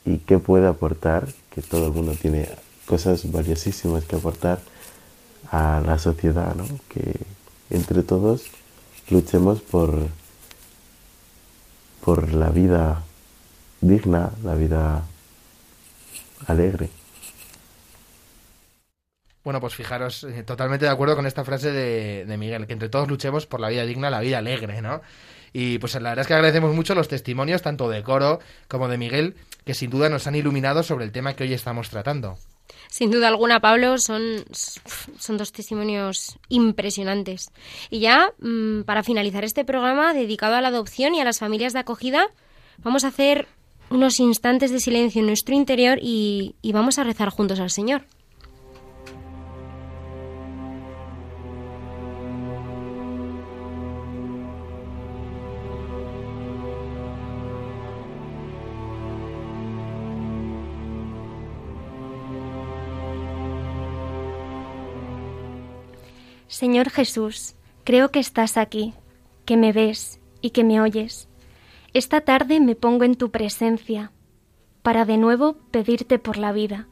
y 0.05 0.17
qué 0.19 0.39
puede 0.39 0.67
aportar, 0.67 1.27
que 1.49 1.61
todo 1.61 1.87
el 1.87 1.93
mundo 1.93 2.13
tiene 2.19 2.49
cosas 2.85 3.31
valiosísimas 3.31 4.05
que 4.05 4.15
aportar 4.15 4.59
a 5.51 5.81
la 5.85 5.97
sociedad, 5.97 6.55
¿no? 6.55 6.65
Que 6.89 7.19
entre 7.69 8.03
todos 8.03 8.43
luchemos 9.09 9.61
por, 9.61 10.07
por 12.03 12.33
la 12.33 12.49
vida 12.49 13.03
digna, 13.81 14.31
la 14.43 14.55
vida 14.55 15.03
alegre. 16.47 16.89
Bueno, 19.43 19.61
pues 19.61 19.75
fijaros, 19.75 20.23
eh, 20.23 20.43
totalmente 20.43 20.85
de 20.85 20.91
acuerdo 20.91 21.15
con 21.15 21.27
esta 21.27 21.45
frase 21.45 21.71
de, 21.71 22.25
de 22.25 22.37
Miguel, 22.37 22.65
que 22.65 22.73
entre 22.73 22.89
todos 22.89 23.07
luchemos 23.07 23.45
por 23.45 23.59
la 23.59 23.69
vida 23.69 23.85
digna, 23.85 24.09
la 24.09 24.19
vida 24.19 24.39
alegre, 24.39 24.81
¿no? 24.81 25.01
Y 25.53 25.77
pues 25.77 25.93
la 25.95 26.09
verdad 26.09 26.23
es 26.23 26.27
que 26.27 26.33
agradecemos 26.33 26.75
mucho 26.75 26.95
los 26.95 27.07
testimonios, 27.07 27.61
tanto 27.61 27.87
de 27.87 28.03
Coro 28.03 28.39
como 28.67 28.87
de 28.87 28.97
Miguel, 28.97 29.35
que 29.63 29.75
sin 29.75 29.91
duda 29.91 30.09
nos 30.09 30.25
han 30.27 30.35
iluminado 30.35 30.83
sobre 30.83 31.05
el 31.05 31.11
tema 31.11 31.35
que 31.35 31.43
hoy 31.43 31.53
estamos 31.53 31.89
tratando. 31.89 32.37
Sin 32.95 33.11
duda 33.11 33.27
alguna, 33.27 33.59
Pablo, 33.59 33.97
son, 33.97 34.45
son 34.53 35.37
dos 35.37 35.51
testimonios 35.51 36.39
impresionantes. 36.47 37.51
Y 37.89 37.99
ya, 37.99 38.31
mm, 38.39 38.83
para 38.83 39.03
finalizar 39.03 39.43
este 39.43 39.65
programa 39.65 40.13
dedicado 40.13 40.55
a 40.55 40.61
la 40.61 40.69
adopción 40.69 41.13
y 41.13 41.19
a 41.19 41.25
las 41.25 41.39
familias 41.39 41.73
de 41.73 41.79
acogida, 41.79 42.27
vamos 42.77 43.03
a 43.03 43.09
hacer 43.09 43.49
unos 43.89 44.21
instantes 44.21 44.71
de 44.71 44.79
silencio 44.79 45.19
en 45.19 45.27
nuestro 45.27 45.55
interior 45.55 45.99
y, 46.01 46.55
y 46.61 46.71
vamos 46.71 46.97
a 46.97 47.03
rezar 47.03 47.31
juntos 47.31 47.59
al 47.59 47.69
Señor. 47.69 48.05
Señor 66.55 66.89
Jesús, 66.89 67.55
creo 67.83 68.11
que 68.11 68.19
estás 68.21 68.55
aquí, 68.55 68.93
que 69.43 69.57
me 69.57 69.73
ves 69.73 70.21
y 70.39 70.51
que 70.51 70.63
me 70.63 70.79
oyes. 70.79 71.27
Esta 71.93 72.21
tarde 72.21 72.61
me 72.61 72.75
pongo 72.75 73.03
en 73.03 73.15
tu 73.15 73.29
presencia 73.29 74.13
para 74.81 75.03
de 75.03 75.17
nuevo 75.17 75.57
pedirte 75.71 76.17
por 76.17 76.37
la 76.37 76.53
vida, 76.53 76.87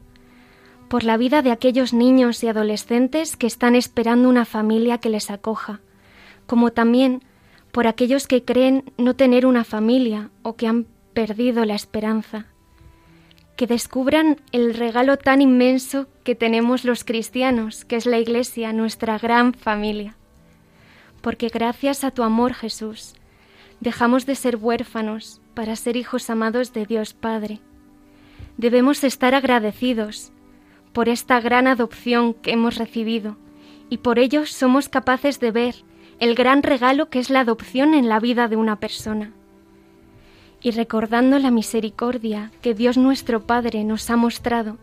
por 0.88 1.02
la 1.02 1.16
vida 1.16 1.40
de 1.40 1.50
aquellos 1.50 1.94
niños 1.94 2.44
y 2.44 2.48
adolescentes 2.48 3.38
que 3.38 3.46
están 3.46 3.74
esperando 3.74 4.28
una 4.28 4.44
familia 4.44 4.98
que 4.98 5.08
les 5.08 5.30
acoja, 5.30 5.80
como 6.46 6.70
también 6.70 7.22
por 7.72 7.86
aquellos 7.86 8.26
que 8.26 8.44
creen 8.44 8.92
no 8.98 9.16
tener 9.16 9.46
una 9.46 9.64
familia 9.64 10.28
o 10.42 10.56
que 10.56 10.66
han 10.66 10.84
perdido 11.14 11.64
la 11.64 11.74
esperanza. 11.74 12.48
Que 13.56 13.66
descubran 13.66 14.42
el 14.52 14.74
regalo 14.74 15.16
tan 15.16 15.40
inmenso 15.40 16.06
que 16.24 16.34
tenemos 16.34 16.84
los 16.84 17.04
cristianos, 17.04 17.84
que 17.84 17.96
es 17.96 18.06
la 18.06 18.18
Iglesia, 18.18 18.72
nuestra 18.72 19.18
gran 19.18 19.52
familia. 19.52 20.16
Porque 21.20 21.48
gracias 21.48 22.02
a 22.02 22.10
tu 22.10 22.22
amor, 22.22 22.54
Jesús, 22.54 23.14
dejamos 23.80 24.24
de 24.26 24.34
ser 24.34 24.56
huérfanos 24.56 25.40
para 25.52 25.76
ser 25.76 25.96
hijos 25.96 26.30
amados 26.30 26.72
de 26.72 26.86
Dios 26.86 27.12
Padre. 27.12 27.60
Debemos 28.56 29.04
estar 29.04 29.34
agradecidos 29.34 30.32
por 30.92 31.08
esta 31.08 31.40
gran 31.40 31.66
adopción 31.66 32.34
que 32.34 32.52
hemos 32.52 32.76
recibido 32.76 33.36
y 33.90 33.98
por 33.98 34.18
ello 34.18 34.46
somos 34.46 34.88
capaces 34.88 35.40
de 35.40 35.50
ver 35.50 35.74
el 36.20 36.34
gran 36.34 36.62
regalo 36.62 37.10
que 37.10 37.18
es 37.18 37.28
la 37.28 37.40
adopción 37.40 37.92
en 37.92 38.08
la 38.08 38.20
vida 38.20 38.48
de 38.48 38.56
una 38.56 38.80
persona. 38.80 39.32
Y 40.62 40.70
recordando 40.70 41.38
la 41.38 41.50
misericordia 41.50 42.50
que 42.62 42.72
Dios 42.72 42.96
nuestro 42.96 43.46
Padre 43.46 43.84
nos 43.84 44.08
ha 44.08 44.16
mostrado, 44.16 44.78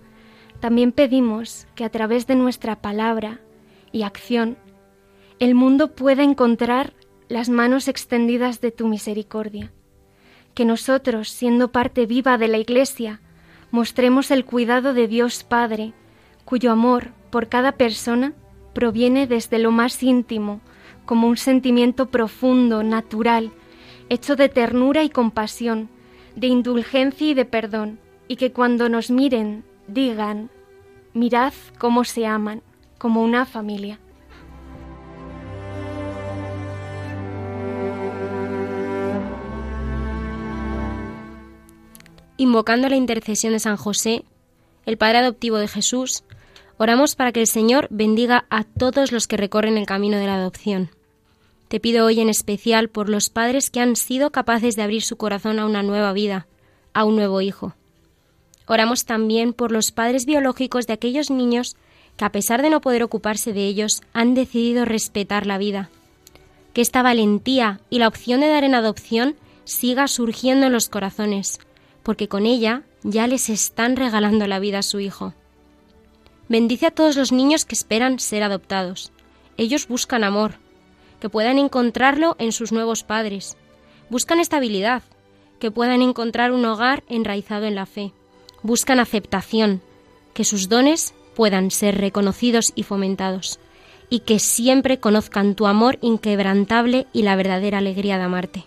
también 0.62 0.91
pedimos 0.91 1.68
que 1.76 1.84
a 1.84 1.89
través 1.89 2.28
de 2.28 2.36
nuestra 2.36 2.82
palabra 2.82 3.41
y 3.91 4.03
acción 4.03 4.57
el 5.39 5.55
mundo 5.55 5.95
pueda 5.95 6.24
encontrar 6.24 6.93
las 7.28 7.49
manos 7.49 7.88
extendidas 7.88 8.62
de 8.62 8.72
tu 8.72 8.88
misericordia. 8.88 9.72
Que 10.53 10.64
nosotros, 10.64 11.30
siendo 11.30 11.72
parte 11.72 12.05
viva 12.05 12.38
de 12.38 12.47
la 12.47 12.59
Iglesia, 12.59 13.22
mostremos 13.72 14.30
el 14.30 14.45
cuidado 14.45 14.93
de 14.93 15.07
Dios 15.07 15.43
Padre, 15.43 15.93
cuyo 16.45 16.72
amor 16.72 17.09
por 17.32 17.47
cada 17.47 17.72
persona 17.72 18.34
proviene 18.74 19.26
desde 19.26 19.57
lo 19.57 19.72
más 19.72 20.03
íntimo, 20.03 20.62
como 21.05 21.28
un 21.28 21.38
sentimiento 21.38 22.09
profundo, 22.09 22.84
natural, 22.84 23.51
hecho 24.09 24.36
de 24.36 24.47
ternura 24.47 25.03
y 25.03 25.09
compasión, 25.09 25.89
de 26.36 26.47
indulgencia 26.47 27.28
y 27.28 27.34
de 27.34 27.45
perdón, 27.45 27.97
y 28.28 28.36
que 28.36 28.51
cuando 28.51 28.89
nos 28.89 29.09
miren 29.09 29.64
digan, 29.88 30.49
mirad 31.13 31.53
cómo 31.77 32.03
se 32.03 32.25
aman, 32.25 32.61
como 32.97 33.21
una 33.23 33.45
familia. 33.45 33.99
Invocando 42.38 42.89
la 42.89 42.95
intercesión 42.95 43.53
de 43.53 43.59
San 43.59 43.77
José, 43.77 44.23
el 44.86 44.97
Padre 44.97 45.19
adoptivo 45.19 45.57
de 45.57 45.67
Jesús, 45.67 46.23
oramos 46.77 47.15
para 47.15 47.32
que 47.32 47.41
el 47.41 47.47
Señor 47.47 47.88
bendiga 47.91 48.45
a 48.49 48.63
todos 48.63 49.11
los 49.11 49.27
que 49.27 49.38
recorren 49.38 49.77
el 49.77 49.86
camino 49.86 50.17
de 50.17 50.25
la 50.25 50.36
adopción. 50.36 50.89
Te 51.67 51.79
pido 51.79 52.05
hoy 52.05 52.19
en 52.19 52.29
especial 52.29 52.89
por 52.89 53.09
los 53.09 53.29
padres 53.29 53.69
que 53.69 53.79
han 53.79 53.95
sido 53.95 54.32
capaces 54.32 54.75
de 54.75 54.82
abrir 54.82 55.03
su 55.03 55.17
corazón 55.17 55.59
a 55.59 55.65
una 55.65 55.84
nueva 55.84 56.13
vida, 56.13 56.47
a 56.93 57.05
un 57.05 57.15
nuevo 57.15 57.41
hijo. 57.41 57.75
Oramos 58.68 59.05
también 59.05 59.53
por 59.53 59.72
los 59.72 59.91
padres 59.91 60.26
biológicos 60.26 60.88
de 60.88 60.93
aquellos 60.93 61.30
niños 61.30 61.76
que, 62.18 62.26
a 62.26 62.32
pesar 62.32 62.62
de 62.62 62.70
no 62.70 62.82
poder 62.82 63.03
ocuparse 63.03 63.53
de 63.53 63.66
ellos, 63.66 64.01
han 64.14 64.34
decidido 64.34 64.86
respetar 64.86 65.45
la 65.45 65.57
vida. 65.57 65.89
Que 66.74 66.82
esta 66.82 67.01
valentía 67.01 67.82
y 67.89 67.99
la 67.99 68.07
opción 68.07 68.41
de 68.41 68.47
dar 68.47 68.64
en 68.64 68.76
adopción 68.76 69.36
siga 69.64 70.07
surgiendo 70.07 70.68
en 70.68 70.74
los 70.74 70.89
corazones, 70.89 71.59
porque 72.03 72.28
con 72.28 72.45
ella 72.45 72.84
ya 73.03 73.28
les 73.28 73.49
están 73.49 73.95
regalando 73.95 74.47
la 74.47 74.59
vida 74.59 74.80
a 74.80 74.84
su 74.84 74.99
hijo. 74.99 75.34
Bendice 76.49 76.88
a 76.88 76.91
todos 76.91 77.16
los 77.16 77.32
niños 77.32 77.66
que 77.66 77.76
esperan 77.76 78.20
ser 78.20 78.43
adoptados. 78.43 79.12
Ellos 79.57 79.88
buscan 79.88 80.24
amor, 80.24 80.55
que 81.20 81.30
puedan 81.30 81.59
encontrarlo 81.59 82.36
en 82.39 82.51
sus 82.51 82.72
nuevos 82.72 83.03
padres, 83.03 83.57
Buscan 84.12 84.41
estabilidad, 84.41 85.03
que 85.57 85.72
puedan 85.72 86.01
encontrar 86.01 86.51
un 86.51 86.66
hogar 86.66 87.05
enraizado 87.07 87.64
en 87.64 87.76
la 87.76 87.86
fe. 87.86 88.12
Buscan 88.64 88.99
aceptación, 88.99 89.82
que 90.34 90.43
sus 90.43 90.70
dones 90.70 91.14
puedan 91.36 91.72
ser 91.72 91.97
reconocidos 91.97 92.72
y 92.76 92.84
fomentados, 92.84 93.59
y 94.09 94.20
que 94.20 94.38
siempre 94.39 94.99
conozcan 94.99 95.55
tu 95.55 95.66
amor 95.66 95.97
inquebrantable 96.01 97.07
y 97.12 97.24
la 97.24 97.36
verdadera 97.36 97.80
alegría 97.80 98.18
de 98.18 98.24
amarte. 98.24 98.66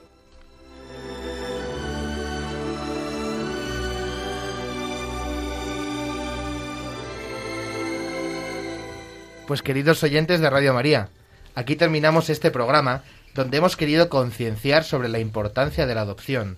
Pues 9.47 9.61
queridos 9.61 10.03
oyentes 10.03 10.41
de 10.41 10.49
Radio 10.49 10.73
María, 10.73 11.11
aquí 11.55 11.77
terminamos 11.77 12.31
este 12.31 12.51
programa 12.51 13.03
donde 13.35 13.59
hemos 13.59 13.77
querido 13.77 14.09
concienciar 14.09 14.85
sobre 14.85 15.09
la 15.09 15.19
importancia 15.19 15.87
de 15.87 15.95
la 15.95 16.01
adopción, 16.01 16.57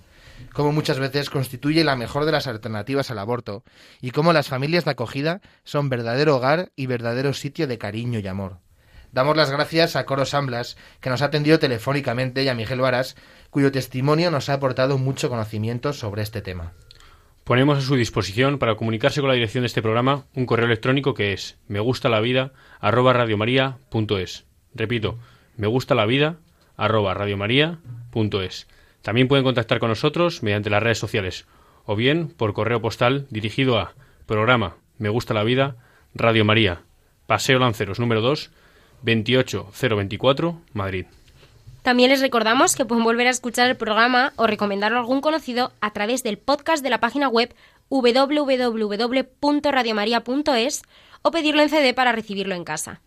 cómo 0.53 0.73
muchas 0.73 0.99
veces 0.99 1.31
constituye 1.31 1.85
la 1.85 1.97
mejor 1.97 2.25
de 2.25 2.33
las 2.33 2.47
alternativas 2.47 3.11
al 3.11 3.19
aborto 3.19 3.65
y 4.01 4.11
cómo 4.11 4.33
las 4.33 4.49
familias 4.49 4.85
de 4.85 4.93
acogida 4.93 5.41
son 5.65 5.89
verdadero 5.89 6.37
hogar 6.37 6.73
y 6.77 6.87
verdadero 6.87 7.33
sitio 7.33 7.67
de 7.67 7.79
cariño 7.79 8.19
y 8.19 8.27
amor. 8.27 8.59
Damos 9.13 9.37
las 9.37 9.51
gracias 9.51 9.97
a 9.97 10.05
Coro 10.05 10.27
Samblas, 10.27 10.77
que 11.01 11.09
nos 11.09 11.23
ha 11.23 11.27
atendido 11.27 11.59
telefónicamente, 11.59 12.43
y 12.43 12.49
a 12.49 12.55
Miguel 12.55 12.81
Varas, 12.81 13.17
cuyo 13.51 13.73
testimonio 13.73 14.31
nos 14.31 14.49
ha 14.49 14.55
aportado 14.55 14.99
mucho 14.99 15.31
conocimiento 15.31 15.93
sobre 15.93 16.23
este 16.23 16.43
tema. 16.43 16.73
Ponemos 17.45 17.79
a 17.79 17.81
su 17.81 17.95
disposición 17.95 18.59
para 18.59 18.75
comunicarse 18.75 19.21
con 19.21 19.29
la 19.29 19.35
dirección 19.35 19.63
de 19.63 19.69
este 19.69 19.81
programa 19.81 20.27
un 20.35 20.47
correo 20.47 20.67
electrónico 20.67 21.15
que 21.15 21.33
es 21.33 21.57
me 21.69 21.79
gusta 21.79 22.09
la 22.09 22.21
vida 22.21 22.53
arroba 22.81 23.13
radiomaria.es. 23.13 24.45
Repito, 24.75 25.19
me 25.57 25.69
gusta 25.69 25.95
la 25.95 26.07
vida 26.07 26.37
arroba 26.77 27.15
radiomaria.es. 27.15 28.67
También 29.07 29.29
pueden 29.29 29.45
contactar 29.45 29.79
con 29.79 29.91
nosotros 29.91 30.43
mediante 30.43 30.69
las 30.69 30.83
redes 30.83 30.99
sociales 30.99 31.47
o 31.85 31.95
bien 31.95 32.27
por 32.27 32.55
correo 32.55 32.83
postal 32.83 33.29
dirigido 33.31 33.79
a 33.79 33.95
programa 34.27 34.79
Me 34.99 35.11
gusta 35.11 35.33
la 35.33 35.45
vida 35.45 35.77
Radio 36.13 36.45
María, 36.45 36.83
Paseo 37.29 37.61
Lanceros 37.61 38.01
número 38.01 38.21
2, 38.21 38.51
28024, 39.05 40.61
Madrid. 40.73 41.07
También 41.83 42.11
les 42.11 42.21
recordamos 42.21 42.75
que 42.75 42.85
pueden 42.85 43.05
volver 43.05 43.29
a 43.29 43.31
escuchar 43.31 43.71
el 43.71 43.77
programa 43.77 44.33
o 44.35 44.49
recomendarlo 44.49 44.99
a 44.99 45.03
algún 45.03 45.21
conocido 45.21 45.71
a 45.81 45.93
través 45.93 46.25
del 46.25 46.39
podcast 46.39 46.83
de 46.83 46.91
la 46.91 46.99
página 46.99 47.29
web 47.29 47.55
www.radiomaria.es 47.91 50.83
o 51.23 51.31
pedirlo 51.31 51.63
en 51.63 51.69
CD 51.69 51.95
para 51.95 52.11
recibirlo 52.11 52.57
en 52.57 52.65
casa. 52.65 53.03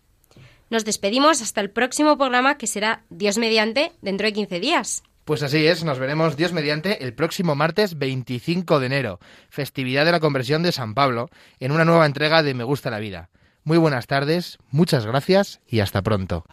Nos 0.70 0.86
despedimos 0.86 1.42
hasta 1.42 1.60
el 1.60 1.68
próximo 1.68 2.16
programa 2.16 2.56
que 2.56 2.66
será 2.66 3.04
Dios 3.10 3.36
mediante 3.36 3.92
dentro 4.00 4.26
de 4.26 4.32
15 4.32 4.60
días. 4.60 5.02
Pues 5.30 5.44
así 5.44 5.64
es, 5.64 5.84
nos 5.84 6.00
veremos 6.00 6.36
Dios 6.36 6.52
mediante 6.52 7.04
el 7.04 7.14
próximo 7.14 7.54
martes 7.54 7.96
25 7.96 8.80
de 8.80 8.86
enero, 8.86 9.20
festividad 9.48 10.04
de 10.04 10.10
la 10.10 10.18
conversión 10.18 10.64
de 10.64 10.72
San 10.72 10.92
Pablo, 10.92 11.28
en 11.60 11.70
una 11.70 11.84
nueva 11.84 12.06
entrega 12.06 12.42
de 12.42 12.52
Me 12.52 12.64
gusta 12.64 12.90
la 12.90 12.98
vida. 12.98 13.30
Muy 13.62 13.78
buenas 13.78 14.08
tardes, 14.08 14.58
muchas 14.72 15.06
gracias 15.06 15.60
y 15.68 15.78
hasta 15.78 16.02
pronto. 16.02 16.44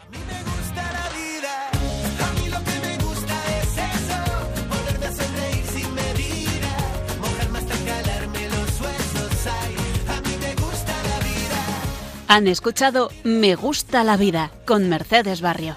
Han 12.27 12.45
escuchado 12.45 13.09
Me 13.23 13.55
gusta 13.55 14.03
la 14.03 14.17
vida 14.17 14.51
con 14.65 14.87
Mercedes 14.87 15.41
Barrio. 15.41 15.75